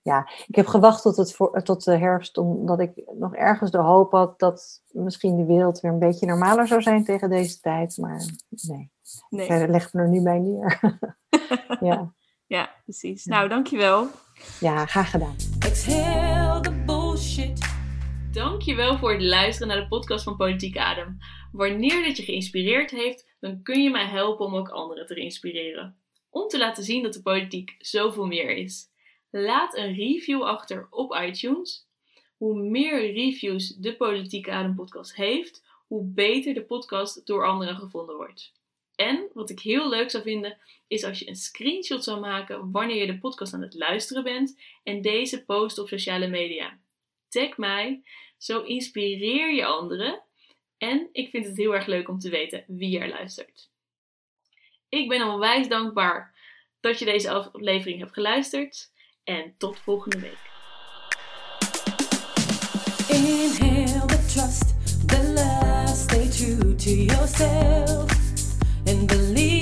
ja, 0.02 0.30
ik 0.48 0.56
heb 0.56 0.68
gewacht 0.68 1.02
tot, 1.02 1.18
het 1.18 1.34
voor, 1.34 1.64
tot 1.64 1.84
de 1.84 1.98
herfst, 1.98 2.38
omdat 2.38 2.80
ik 2.80 2.92
nog 3.14 3.36
ergens 3.36 3.72
de 3.72 3.78
hoop 3.78 4.12
had 4.12 4.40
dat 4.40 4.82
misschien 4.92 5.38
de 5.38 5.46
wereld 5.46 5.80
weer 5.80 5.92
een 5.92 6.00
beetje 6.00 6.26
normaler 6.26 6.68
zou 6.68 6.82
zijn 6.82 7.04
tegen 7.04 7.30
deze 7.30 7.60
tijd. 7.60 7.98
Maar 7.98 8.26
nee, 8.50 8.92
Nee. 9.30 9.62
ik 9.62 9.70
leg 9.70 9.94
me 9.94 10.02
er 10.02 10.10
nu 10.10 10.22
bij 10.24 10.40
neer. 10.40 10.80
ja. 11.90 12.14
Ja, 12.48 12.70
precies. 12.84 13.26
Nou, 13.26 13.50
dankjewel. 13.50 14.08
ja, 14.60 14.86
graag 14.86 15.10
gedaan. 15.10 15.36
Exhale 15.60 16.62
the 16.62 16.84
bullshit. 16.86 17.70
Dankjewel 18.32 18.98
voor 18.98 19.12
het 19.12 19.22
luisteren 19.22 19.68
naar 19.68 19.82
de 19.82 19.88
podcast 19.88 20.24
van 20.24 20.36
Politiek 20.38 20.78
Adem. 20.78 21.18
Wanneer 21.52 22.04
dit 22.04 22.18
je 22.18 22.24
geïnspireerd 22.24 22.92
heeft, 22.92 23.36
dan 23.40 23.62
kun 23.64 23.84
je 23.84 23.90
mij 23.90 24.06
helpen 24.06 24.46
om 24.46 24.56
ook 24.56 24.70
anderen 24.70 25.06
te 25.06 25.16
inspireren. 25.16 25.96
Om 26.30 26.48
te 26.48 26.58
laten 26.58 26.84
zien 26.84 27.04
dat 27.04 27.14
de 27.14 27.22
politiek 27.22 27.76
zoveel 27.78 28.26
meer 28.26 28.50
is. 28.50 28.91
Laat 29.32 29.78
een 29.78 29.96
review 29.96 30.44
achter 30.44 30.88
op 30.90 31.16
iTunes. 31.16 31.88
Hoe 32.38 32.56
meer 32.56 33.12
reviews 33.14 33.68
de 33.68 33.96
Politiek 33.96 34.50
Adem 34.50 34.76
podcast 34.76 35.16
heeft, 35.16 35.64
hoe 35.88 36.04
beter 36.04 36.54
de 36.54 36.64
podcast 36.64 37.26
door 37.26 37.48
anderen 37.48 37.76
gevonden 37.76 38.16
wordt. 38.16 38.54
En 38.96 39.30
wat 39.34 39.50
ik 39.50 39.60
heel 39.60 39.90
leuk 39.90 40.10
zou 40.10 40.24
vinden, 40.24 40.58
is 40.88 41.04
als 41.04 41.20
je 41.20 41.28
een 41.28 41.36
screenshot 41.36 42.04
zou 42.04 42.20
maken 42.20 42.72
wanneer 42.72 42.96
je 42.96 43.06
de 43.06 43.20
podcast 43.20 43.54
aan 43.54 43.62
het 43.62 43.74
luisteren 43.74 44.24
bent 44.24 44.60
en 44.84 45.02
deze 45.02 45.46
post 45.46 45.80
op 45.80 45.88
sociale 45.88 46.28
media. 46.28 46.80
Tag 47.30 47.58
mij, 47.58 48.04
zo 48.38 48.62
inspireer 48.62 49.54
je 49.54 49.66
anderen 49.66 50.22
en 50.78 51.10
ik 51.12 51.30
vind 51.30 51.46
het 51.46 51.58
heel 51.58 51.76
erg 51.76 51.86
leuk 51.86 52.10
om 52.10 52.20
te 52.20 52.30
weten 52.30 52.64
wie 52.68 53.00
er 53.00 53.10
luistert. 53.10 53.70
Ik 54.90 55.10
ben 55.10 55.28
onwijs 55.28 55.68
dankbaar 55.68 56.36
dat 56.80 57.00
je 57.00 57.06
deze 57.06 57.32
aflevering 57.32 58.00
hebt 58.00 58.14
geluisterd 58.14 58.91
en 59.24 59.54
tot 59.58 59.80
volgende 59.80 60.20
week. 60.20 60.50
Inhale 63.08 64.08
the 64.08 64.32
trust, 64.34 64.74
the 65.08 65.34
love, 65.34 65.96
stay 65.96 66.30
true 66.30 66.76
to 66.76 66.90
yourself 66.90 68.12
and 68.86 69.08
believe. 69.08 69.61